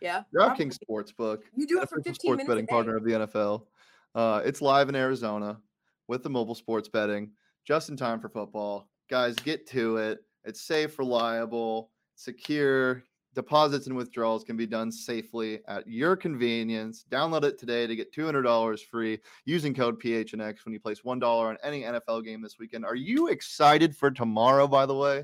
Yeah. 0.02 0.24
DraftKings 0.36 0.78
Sportsbook. 0.80 1.40
You 1.56 1.68
do 1.68 1.82
it 1.82 1.90
for 1.90 1.98
15 1.98 2.16
sports 2.16 2.38
minutes 2.38 2.48
betting 2.48 2.68
partner 2.68 2.98
of 2.98 3.04
the 3.04 3.12
NFL. 3.12 3.68
Uh, 4.16 4.42
it's 4.44 4.62
live 4.62 4.90
in 4.90 4.96
Arizona 4.96 5.60
with 6.08 6.24
the 6.24 6.30
mobile 6.30 6.56
sports 6.56 6.90
betting, 6.90 7.32
just 7.66 7.90
in 7.90 7.96
time 7.96 8.20
for 8.20 8.28
football. 8.30 8.90
Guys, 9.10 9.36
get 9.36 9.68
to 9.68 9.98
it. 9.98 10.20
It's 10.44 10.62
safe, 10.62 10.98
reliable, 10.98 11.92
secure. 12.16 13.04
Deposits 13.34 13.88
and 13.88 13.96
withdrawals 13.96 14.44
can 14.44 14.58
be 14.58 14.68
done 14.68 14.92
safely 14.92 15.62
at 15.68 15.88
your 15.88 16.18
convenience. 16.18 17.06
Download 17.10 17.44
it 17.46 17.58
today 17.58 17.88
to 17.88 17.96
get 17.96 18.14
$200 18.14 18.84
free 18.86 19.20
using 19.46 19.74
code 19.74 20.02
PHNX 20.02 20.66
when 20.66 20.74
you 20.74 20.82
place 20.82 21.02
$1 21.02 21.24
on 21.24 21.58
any 21.64 21.84
NFL 21.84 22.26
game 22.26 22.42
this 22.42 22.60
weekend. 22.60 22.84
Are 22.86 22.96
you 22.96 23.30
excited 23.30 23.96
for 23.96 24.12
tomorrow, 24.12 24.68
by 24.68 24.86
the 24.86 24.96
way? 24.96 25.24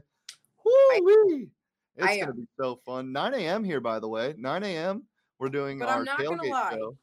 Woo-wee. 0.63 1.49
It's 1.97 2.05
going 2.15 2.27
to 2.27 2.33
be 2.33 2.47
so 2.57 2.77
fun. 2.85 3.11
9 3.11 3.33
a.m. 3.33 3.63
here, 3.63 3.81
by 3.81 3.99
the 3.99 4.07
way. 4.07 4.35
9 4.37 4.63
a.m. 4.63 5.03
We're 5.39 5.49
doing 5.49 5.79
But 5.79 5.89
our 5.89 5.97
I'm 5.99 6.05
not 6.05 6.17
gonna 6.17 6.37
tailgate 6.43 6.49
lie. 6.49 6.71
show. 6.75 6.97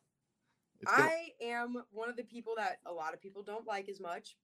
It's 0.81 0.91
gonna- 0.91 1.05
I 1.05 1.33
am 1.41 1.85
one 1.91 2.09
of 2.09 2.17
the 2.17 2.25
people 2.25 2.55
that 2.57 2.79
a 2.87 2.93
lot 2.93 3.13
of 3.15 3.21
people 3.21 3.43
don't 3.43 3.67
like 3.67 3.89
as 3.89 4.01
much 4.01 4.37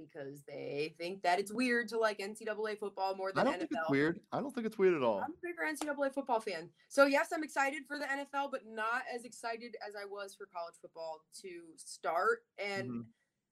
because 0.00 0.42
they 0.46 0.94
think 0.98 1.22
that 1.22 1.38
it's 1.38 1.52
weird 1.52 1.88
to 1.88 1.98
like 1.98 2.18
NCAA 2.18 2.78
football 2.78 3.14
more 3.14 3.32
than 3.32 3.40
I 3.40 3.44
don't 3.44 3.54
NFL. 3.54 3.58
think 3.58 3.70
it's 3.72 3.90
weird. 3.90 4.20
I 4.32 4.40
don't 4.40 4.54
think 4.54 4.66
it's 4.66 4.78
weird 4.78 4.94
at 4.94 5.02
all. 5.02 5.18
I'm 5.20 5.32
a 5.32 5.34
bigger 5.42 5.62
NCAA 5.68 6.12
football 6.14 6.40
fan. 6.40 6.70
So 6.88 7.06
yes, 7.06 7.28
I'm 7.34 7.44
excited 7.44 7.82
for 7.86 7.98
the 7.98 8.06
NFL, 8.06 8.50
but 8.50 8.62
not 8.66 9.02
as 9.14 9.24
excited 9.24 9.76
as 9.86 9.94
I 9.94 10.04
was 10.04 10.34
for 10.34 10.46
college 10.46 10.74
football 10.80 11.20
to 11.42 11.48
start 11.76 12.44
and 12.58 12.90
Mhm. 12.90 13.04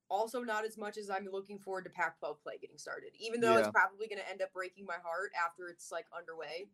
also 0.09 0.43
not 0.43 0.65
as 0.65 0.79
much 0.79 0.97
as 0.97 1.11
I'm 1.11 1.27
looking 1.31 1.59
forward 1.59 1.85
to 1.85 1.91
Pac-12 1.91 2.41
play 2.43 2.59
getting 2.59 2.79
started. 2.79 3.11
Even 3.19 3.41
though 3.41 3.53
Yeah. 3.53 3.61
it's 3.61 3.71
probably 3.71 4.09
going 4.09 4.21
to 4.21 4.29
end 4.29 4.41
up 4.43 4.53
breaking 4.53 4.87
my 4.87 4.97
heart 4.99 5.33
after 5.35 5.69
it's 5.69 5.91
like 5.93 6.07
underway. 6.17 6.71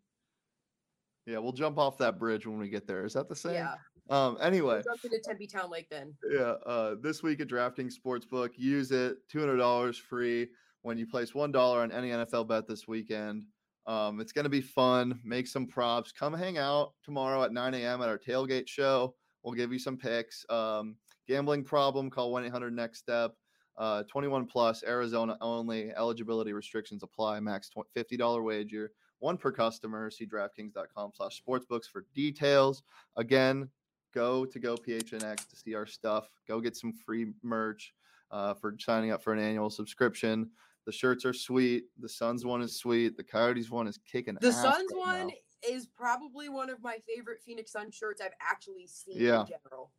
Yeah, 1.27 1.39
we'll 1.39 1.53
jump 1.53 1.79
off 1.79 1.99
that 1.99 2.19
bridge 2.19 2.47
when 2.47 2.59
we 2.59 2.69
get 2.69 2.87
there. 2.87 3.05
Is 3.05 3.15
that 3.15 3.29
the 3.29 3.35
same? 3.37 3.55
Yeah. 3.55 3.77
Um. 4.11 4.37
Anyway, 4.41 4.83
Jump 4.85 5.05
into 5.05 5.19
Tempe 5.21 5.47
Town 5.47 5.71
Lake 5.71 5.89
then. 5.91 6.15
yeah. 6.31 6.55
Uh, 6.67 6.95
this 7.01 7.23
week 7.23 7.41
at 7.41 7.49
DraftKings 7.49 7.95
Sportsbook, 7.99 8.51
use 8.57 8.91
it. 8.93 9.17
Two 9.31 9.41
hundred 9.41 9.57
dollars 9.57 9.97
free 9.97 10.49
when 10.83 10.99
you 10.99 11.07
place 11.07 11.35
one 11.35 11.51
dollar 11.53 11.81
on 11.81 11.91
any 11.91 12.11
NFL 12.11 12.47
bet 12.49 12.67
this 12.69 12.87
weekend. 12.87 13.45
Um, 13.87 14.21
it's 14.21 14.33
gonna 14.33 14.49
be 14.49 14.61
fun. 14.61 15.21
Make 15.25 15.47
some 15.47 15.67
props. 15.67 16.13
Come 16.13 16.35
hang 16.35 16.59
out 16.59 16.93
tomorrow 17.03 17.43
at 17.45 17.53
9 17.53 17.75
a.m. 17.75 18.01
at 18.03 18.09
our 18.09 18.19
tailgate 18.19 18.69
show. 18.69 19.15
We'll 19.43 19.55
give 19.55 19.73
you 19.73 19.79
some 19.79 19.97
picks. 19.99 20.45
Um, 20.51 20.97
gambling 21.29 21.65
problem? 21.65 22.09
Call 22.11 22.33
one 22.33 22.45
eight 22.45 22.53
hundred 22.53 22.75
next 22.75 22.99
step. 22.99 23.33
Uh, 23.77 24.05
21 24.05 24.47
plus, 24.47 24.85
Arizona 24.87 25.37
only. 25.41 25.91
Eligibility 25.97 26.53
restrictions 26.53 27.03
apply. 27.03 27.41
Max 27.41 27.69
tw- 27.69 27.79
$50 27.97 28.45
wager, 28.45 28.93
one 29.19 29.37
per 29.37 29.51
customer. 29.51 30.11
See 30.13 30.27
DraftKings.com 30.27 31.11
slash 31.13 31.43
sportsbooks 31.43 31.87
for 31.93 32.07
details. 32.15 32.85
Again, 33.17 33.69
go 34.15 34.45
to 34.47 34.59
Go 34.59 34.77
PHNX 34.77 35.49
to 35.49 35.57
see 35.57 35.75
our 35.75 35.87
stuff. 35.87 36.29
Go 36.49 36.61
get 36.61 36.77
some 36.77 36.93
free 36.93 37.33
merch 37.43 37.93
uh, 38.31 38.55
for 38.55 38.75
signing 38.79 39.11
up 39.11 39.23
for 39.23 39.33
an 39.33 39.41
annual 39.41 39.69
subscription. 39.71 40.51
The 40.87 40.93
shirts 40.93 41.25
are 41.25 41.33
sweet. 41.33 41.85
The 41.99 42.09
Suns 42.09 42.45
one 42.45 42.63
is 42.63 42.77
sweet. 42.77 43.17
The 43.17 43.25
Coyotes 43.25 43.71
one 43.71 43.87
is 43.87 43.99
kicking 44.11 44.37
The 44.41 44.53
Suns 44.53 44.87
right 44.93 44.99
one 44.99 45.27
now. 45.29 45.35
is 45.69 45.87
probably 45.87 46.49
one 46.49 46.71
of 46.71 46.83
my 46.83 46.99
favorite 47.09 47.39
Phoenix 47.45 47.73
Sun 47.73 47.91
shirts 47.91 48.21
I've 48.21 48.33
actually 48.41 48.87
seen 48.87 49.19
Yeah. 49.21 49.41
in 49.43 49.47
general. 49.47 49.91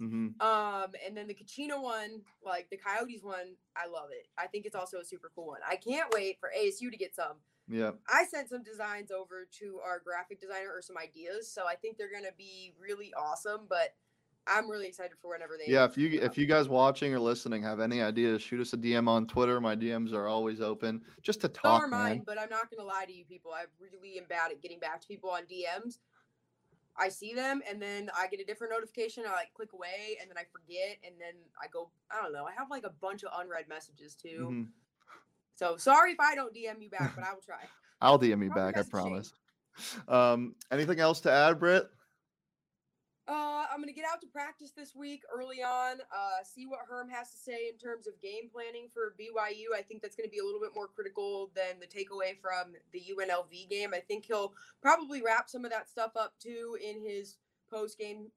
Mhm. 0.00 0.40
Um, 0.42 0.92
and 1.06 1.16
then 1.16 1.28
the 1.28 1.34
Kachina 1.34 1.80
one, 1.80 2.22
like 2.44 2.68
the 2.70 2.76
Coyotes 2.76 3.22
one, 3.22 3.54
I 3.76 3.86
love 3.86 4.08
it. 4.10 4.26
I 4.36 4.46
think 4.48 4.66
it's 4.66 4.74
also 4.74 4.98
a 4.98 5.04
super 5.04 5.30
cool 5.34 5.46
one. 5.48 5.60
I 5.68 5.76
can't 5.76 6.12
wait 6.12 6.40
for 6.40 6.50
ASU 6.56 6.90
to 6.90 6.96
get 6.96 7.14
some. 7.14 7.36
Yeah. 7.68 7.92
I 8.08 8.24
sent 8.24 8.48
some 8.48 8.62
designs 8.62 9.10
over 9.10 9.46
to 9.60 9.80
our 9.84 10.00
graphic 10.00 10.40
designer 10.40 10.70
or 10.74 10.82
some 10.82 10.98
ideas, 10.98 11.50
so 11.50 11.66
I 11.66 11.74
think 11.76 11.96
they're 11.96 12.12
gonna 12.12 12.34
be 12.36 12.72
really 12.78 13.12
awesome. 13.14 13.66
But 13.68 13.94
I'm 14.46 14.68
really 14.68 14.88
excited 14.88 15.12
for 15.22 15.30
whenever 15.30 15.56
they. 15.56 15.72
Yeah, 15.72 15.84
if 15.84 15.96
you 15.96 16.08
if 16.20 16.36
you 16.36 16.46
guys 16.46 16.68
watching 16.68 17.14
or 17.14 17.20
listening 17.20 17.62
have 17.62 17.78
any 17.80 18.02
ideas, 18.02 18.42
shoot 18.42 18.60
us 18.60 18.72
a 18.72 18.76
DM 18.76 19.08
on 19.08 19.26
Twitter. 19.26 19.60
My 19.60 19.76
DMs 19.76 20.12
are 20.12 20.26
always 20.26 20.60
open, 20.60 21.02
just 21.22 21.40
to 21.42 21.46
So 21.46 21.52
talk, 21.52 21.82
are 21.82 21.88
man. 21.88 22.00
mine, 22.00 22.22
but 22.26 22.38
I'm 22.40 22.50
not 22.50 22.68
gonna 22.70 22.86
lie 22.88 23.04
to 23.06 23.12
you 23.12 23.24
people. 23.24 23.52
I 23.52 23.64
really 23.80 24.18
am 24.18 24.24
bad 24.28 24.50
at 24.50 24.60
getting 24.60 24.80
back 24.80 25.00
to 25.00 25.06
people 25.06 25.30
on 25.30 25.42
DMs. 25.44 25.98
I 26.94 27.08
see 27.08 27.32
them 27.32 27.62
and 27.66 27.80
then 27.80 28.10
I 28.14 28.26
get 28.26 28.38
a 28.40 28.44
different 28.44 28.72
notification. 28.72 29.24
I 29.26 29.32
like 29.32 29.54
click 29.54 29.72
away 29.72 30.18
and 30.20 30.28
then 30.28 30.36
I 30.36 30.44
forget 30.52 30.98
and 31.04 31.14
then 31.18 31.34
I 31.62 31.66
go. 31.72 31.90
I 32.10 32.20
don't 32.20 32.32
know. 32.34 32.44
I 32.44 32.52
have 32.52 32.68
like 32.68 32.84
a 32.84 32.90
bunch 32.90 33.22
of 33.22 33.30
unread 33.38 33.66
messages 33.68 34.14
too. 34.14 34.48
Mhm. 34.50 34.66
So 35.56 35.76
sorry 35.76 36.12
if 36.12 36.20
I 36.20 36.34
don't 36.34 36.54
DM 36.54 36.82
you 36.82 36.90
back, 36.90 37.14
but 37.14 37.24
I 37.28 37.32
will 37.32 37.40
try. 37.40 37.60
I'll 38.00 38.18
DM 38.18 38.42
you 38.42 38.50
back, 38.50 38.76
I 38.76 38.82
that's 38.82 38.88
a 38.88 38.90
shame. 38.90 38.90
promise. 38.90 39.32
Um, 40.08 40.54
anything 40.70 41.00
else 41.00 41.20
to 41.20 41.30
add, 41.30 41.58
Britt? 41.58 41.88
Uh, 43.28 43.64
I'm 43.72 43.80
gonna 43.80 43.92
get 43.92 44.04
out 44.04 44.20
to 44.22 44.26
practice 44.26 44.72
this 44.76 44.96
week 44.96 45.22
early 45.32 45.62
on. 45.62 46.00
Uh, 46.00 46.42
see 46.44 46.66
what 46.66 46.80
Herm 46.88 47.08
has 47.08 47.30
to 47.30 47.36
say 47.36 47.68
in 47.72 47.78
terms 47.78 48.08
of 48.08 48.20
game 48.20 48.50
planning 48.52 48.88
for 48.92 49.14
BYU. 49.18 49.78
I 49.78 49.82
think 49.82 50.02
that's 50.02 50.16
gonna 50.16 50.28
be 50.28 50.40
a 50.40 50.44
little 50.44 50.60
bit 50.60 50.74
more 50.74 50.88
critical 50.88 51.50
than 51.54 51.78
the 51.80 51.86
takeaway 51.86 52.36
from 52.40 52.72
the 52.92 53.00
UNLV 53.16 53.70
game. 53.70 53.94
I 53.94 54.00
think 54.00 54.26
he'll 54.26 54.52
probably 54.82 55.22
wrap 55.22 55.48
some 55.48 55.64
of 55.64 55.70
that 55.70 55.88
stuff 55.88 56.12
up 56.16 56.34
too 56.40 56.76
in 56.84 57.00
his 57.00 57.38
post 57.70 57.96
game, 57.96 58.32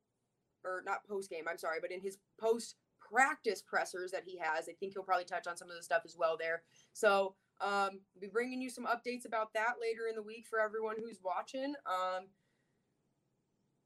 or 0.63 0.83
not 0.85 1.05
post 1.07 1.31
game. 1.31 1.45
I'm 1.49 1.57
sorry, 1.57 1.79
but 1.81 1.91
in 1.91 1.99
his 1.99 2.19
post 2.39 2.75
practice 3.11 3.61
pressers 3.61 4.11
that 4.11 4.23
he 4.25 4.37
has. 4.37 4.67
I 4.69 4.73
think 4.73 4.93
he'll 4.93 5.03
probably 5.03 5.25
touch 5.25 5.47
on 5.47 5.57
some 5.57 5.69
of 5.69 5.75
the 5.75 5.83
stuff 5.83 6.03
as 6.05 6.15
well 6.17 6.37
there. 6.39 6.63
So 6.93 7.35
um, 7.61 8.01
we'll 8.13 8.21
be 8.21 8.27
bringing 8.27 8.61
you 8.61 8.69
some 8.69 8.85
updates 8.85 9.25
about 9.25 9.53
that 9.53 9.75
later 9.81 10.07
in 10.09 10.15
the 10.15 10.23
week 10.23 10.45
for 10.49 10.59
everyone 10.59 10.95
who's 10.99 11.19
watching. 11.23 11.73
Um, 11.85 12.27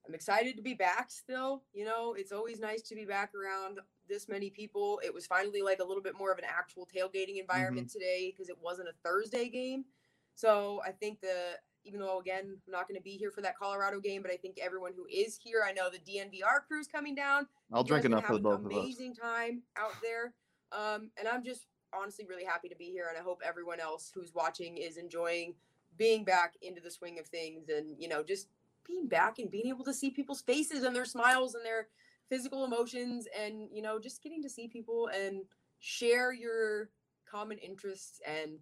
I'm 0.08 0.16
excited 0.16 0.56
to 0.56 0.64
be 0.64 0.74
back 0.74 1.12
still. 1.12 1.64
You 1.74 1.86
know, 1.86 2.16
it's 2.18 2.32
always 2.32 2.60
nice 2.60 2.82
to 2.84 2.96
be 2.96 3.06
back 3.06 3.34
around 3.36 3.80
this 4.08 4.28
many 4.28 4.50
people. 4.50 5.00
It 5.06 5.14
was 5.14 5.28
finally 5.28 5.62
like 5.62 5.80
a 5.80 5.84
little 5.86 6.02
bit 6.02 6.18
more 6.18 6.32
of 6.32 6.40
an 6.40 6.46
actual 6.48 6.88
tailgating 6.88 7.40
environment 7.40 7.92
today 7.92 8.34
because 8.36 8.50
it 8.50 8.58
wasn't 8.62 8.90
a 8.90 8.94
Thursday 9.08 9.50
game. 9.50 9.86
So 10.34 10.82
I 10.86 10.92
think 10.92 11.22
the 11.22 11.58
even 11.90 12.00
though 12.00 12.20
again 12.20 12.58
I'm 12.68 12.72
not 12.72 12.88
going 12.88 12.98
to 12.98 13.04
be 13.04 13.18
here 13.18 13.32
for 13.32 13.42
that 13.42 13.58
Colorado 13.58 14.00
game, 14.00 14.22
but 14.22 14.32
I 14.32 14.38
think 14.38 14.58
everyone 14.62 14.94
who 14.96 15.06
is 15.12 15.40
here, 15.42 15.64
I 15.68 15.74
know 15.74 15.90
the 15.90 15.98
DNVR 15.98 16.66
crew's 16.68 16.88
coming 16.88 17.16
down. 17.16 17.48
I'll 17.74 17.82
You 17.82 17.88
drink 17.88 18.06
enough 18.06 18.26
for 18.26 18.34
the 18.34 18.40
both 18.40 18.60
of 18.60 18.68
us. 18.68 18.72
Amazing 18.72 19.16
time 19.16 19.64
out 19.76 19.94
there, 20.02 20.34
um, 20.72 21.10
and 21.18 21.28
I'm 21.28 21.44
just 21.44 21.66
honestly 21.94 22.26
really 22.30 22.46
happy 22.46 22.70
to 22.70 22.76
be 22.76 22.86
here, 22.86 23.08
and 23.10 23.18
I 23.18 23.22
hope 23.22 23.42
everyone 23.44 23.80
else 23.80 24.12
who's 24.14 24.34
watching 24.34 24.78
is 24.78 24.98
enjoying 24.98 25.56
being 25.98 26.24
back 26.24 26.54
into 26.62 26.82
the 26.82 26.92
swing 26.92 27.18
of 27.20 27.28
things, 27.28 27.70
and 27.70 27.96
you 27.98 28.08
know 28.08 28.24
just 28.24 28.48
being 28.88 29.08
back 29.08 29.40
and 29.40 29.50
being 29.50 29.68
able 29.68 29.86
to 29.86 29.94
see 29.94 30.12
people's 30.12 30.42
faces 30.42 30.84
and 30.84 30.96
their 30.96 31.06
smiles 31.06 31.56
and 31.56 31.66
their 31.66 31.88
physical 32.30 32.66
emotions, 32.66 33.28
and 33.38 33.68
you 33.74 33.82
know 33.82 34.00
just 34.00 34.22
getting 34.22 34.44
to 34.44 34.50
see 34.50 34.68
people 34.68 35.10
and 35.16 35.42
share 35.80 36.32
your 36.32 36.90
common 37.30 37.58
interests 37.58 38.22
and 38.28 38.60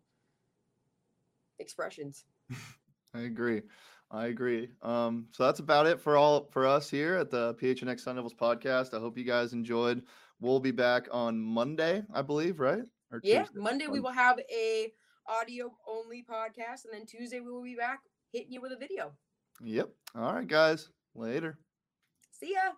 expressions. 1.60 2.26
I 3.14 3.22
agree. 3.22 3.62
I 4.10 4.28
agree. 4.28 4.70
Um, 4.82 5.28
so 5.32 5.46
that's 5.46 5.60
about 5.60 5.86
it 5.86 6.00
for 6.00 6.16
all 6.16 6.48
for 6.52 6.66
us 6.66 6.90
here 6.90 7.16
at 7.16 7.30
the 7.30 7.56
PHNX 7.56 8.02
Sun 8.02 8.16
Devils 8.16 8.34
podcast. 8.34 8.94
I 8.94 9.00
hope 9.00 9.18
you 9.18 9.26
guys 9.26 9.54
enjoyed. 9.54 10.04
We'll 10.40 10.60
be 10.60 10.72
back 10.72 11.08
on 11.12 11.40
Monday, 11.40 12.04
I 12.14 12.22
believe, 12.22 12.60
right? 12.60 12.84
Or 13.12 13.20
Yeah, 13.24 13.44
Tuesday? 13.44 13.60
Monday 13.60 13.88
we 13.88 14.00
will 14.00 14.12
have 14.12 14.40
a 14.52 14.94
audio 15.28 15.74
only 15.88 16.24
podcast, 16.24 16.86
and 16.86 16.94
then 16.94 17.06
Tuesday 17.06 17.40
we 17.40 17.52
will 17.52 17.64
be 17.64 17.76
back 17.76 18.00
hitting 18.32 18.52
you 18.52 18.62
with 18.62 18.72
a 18.72 18.78
video. 18.78 19.12
Yep. 19.62 19.90
All 20.16 20.34
right, 20.34 20.48
guys. 20.48 20.90
Later. 21.16 21.58
See 22.32 22.54
ya. 22.54 22.74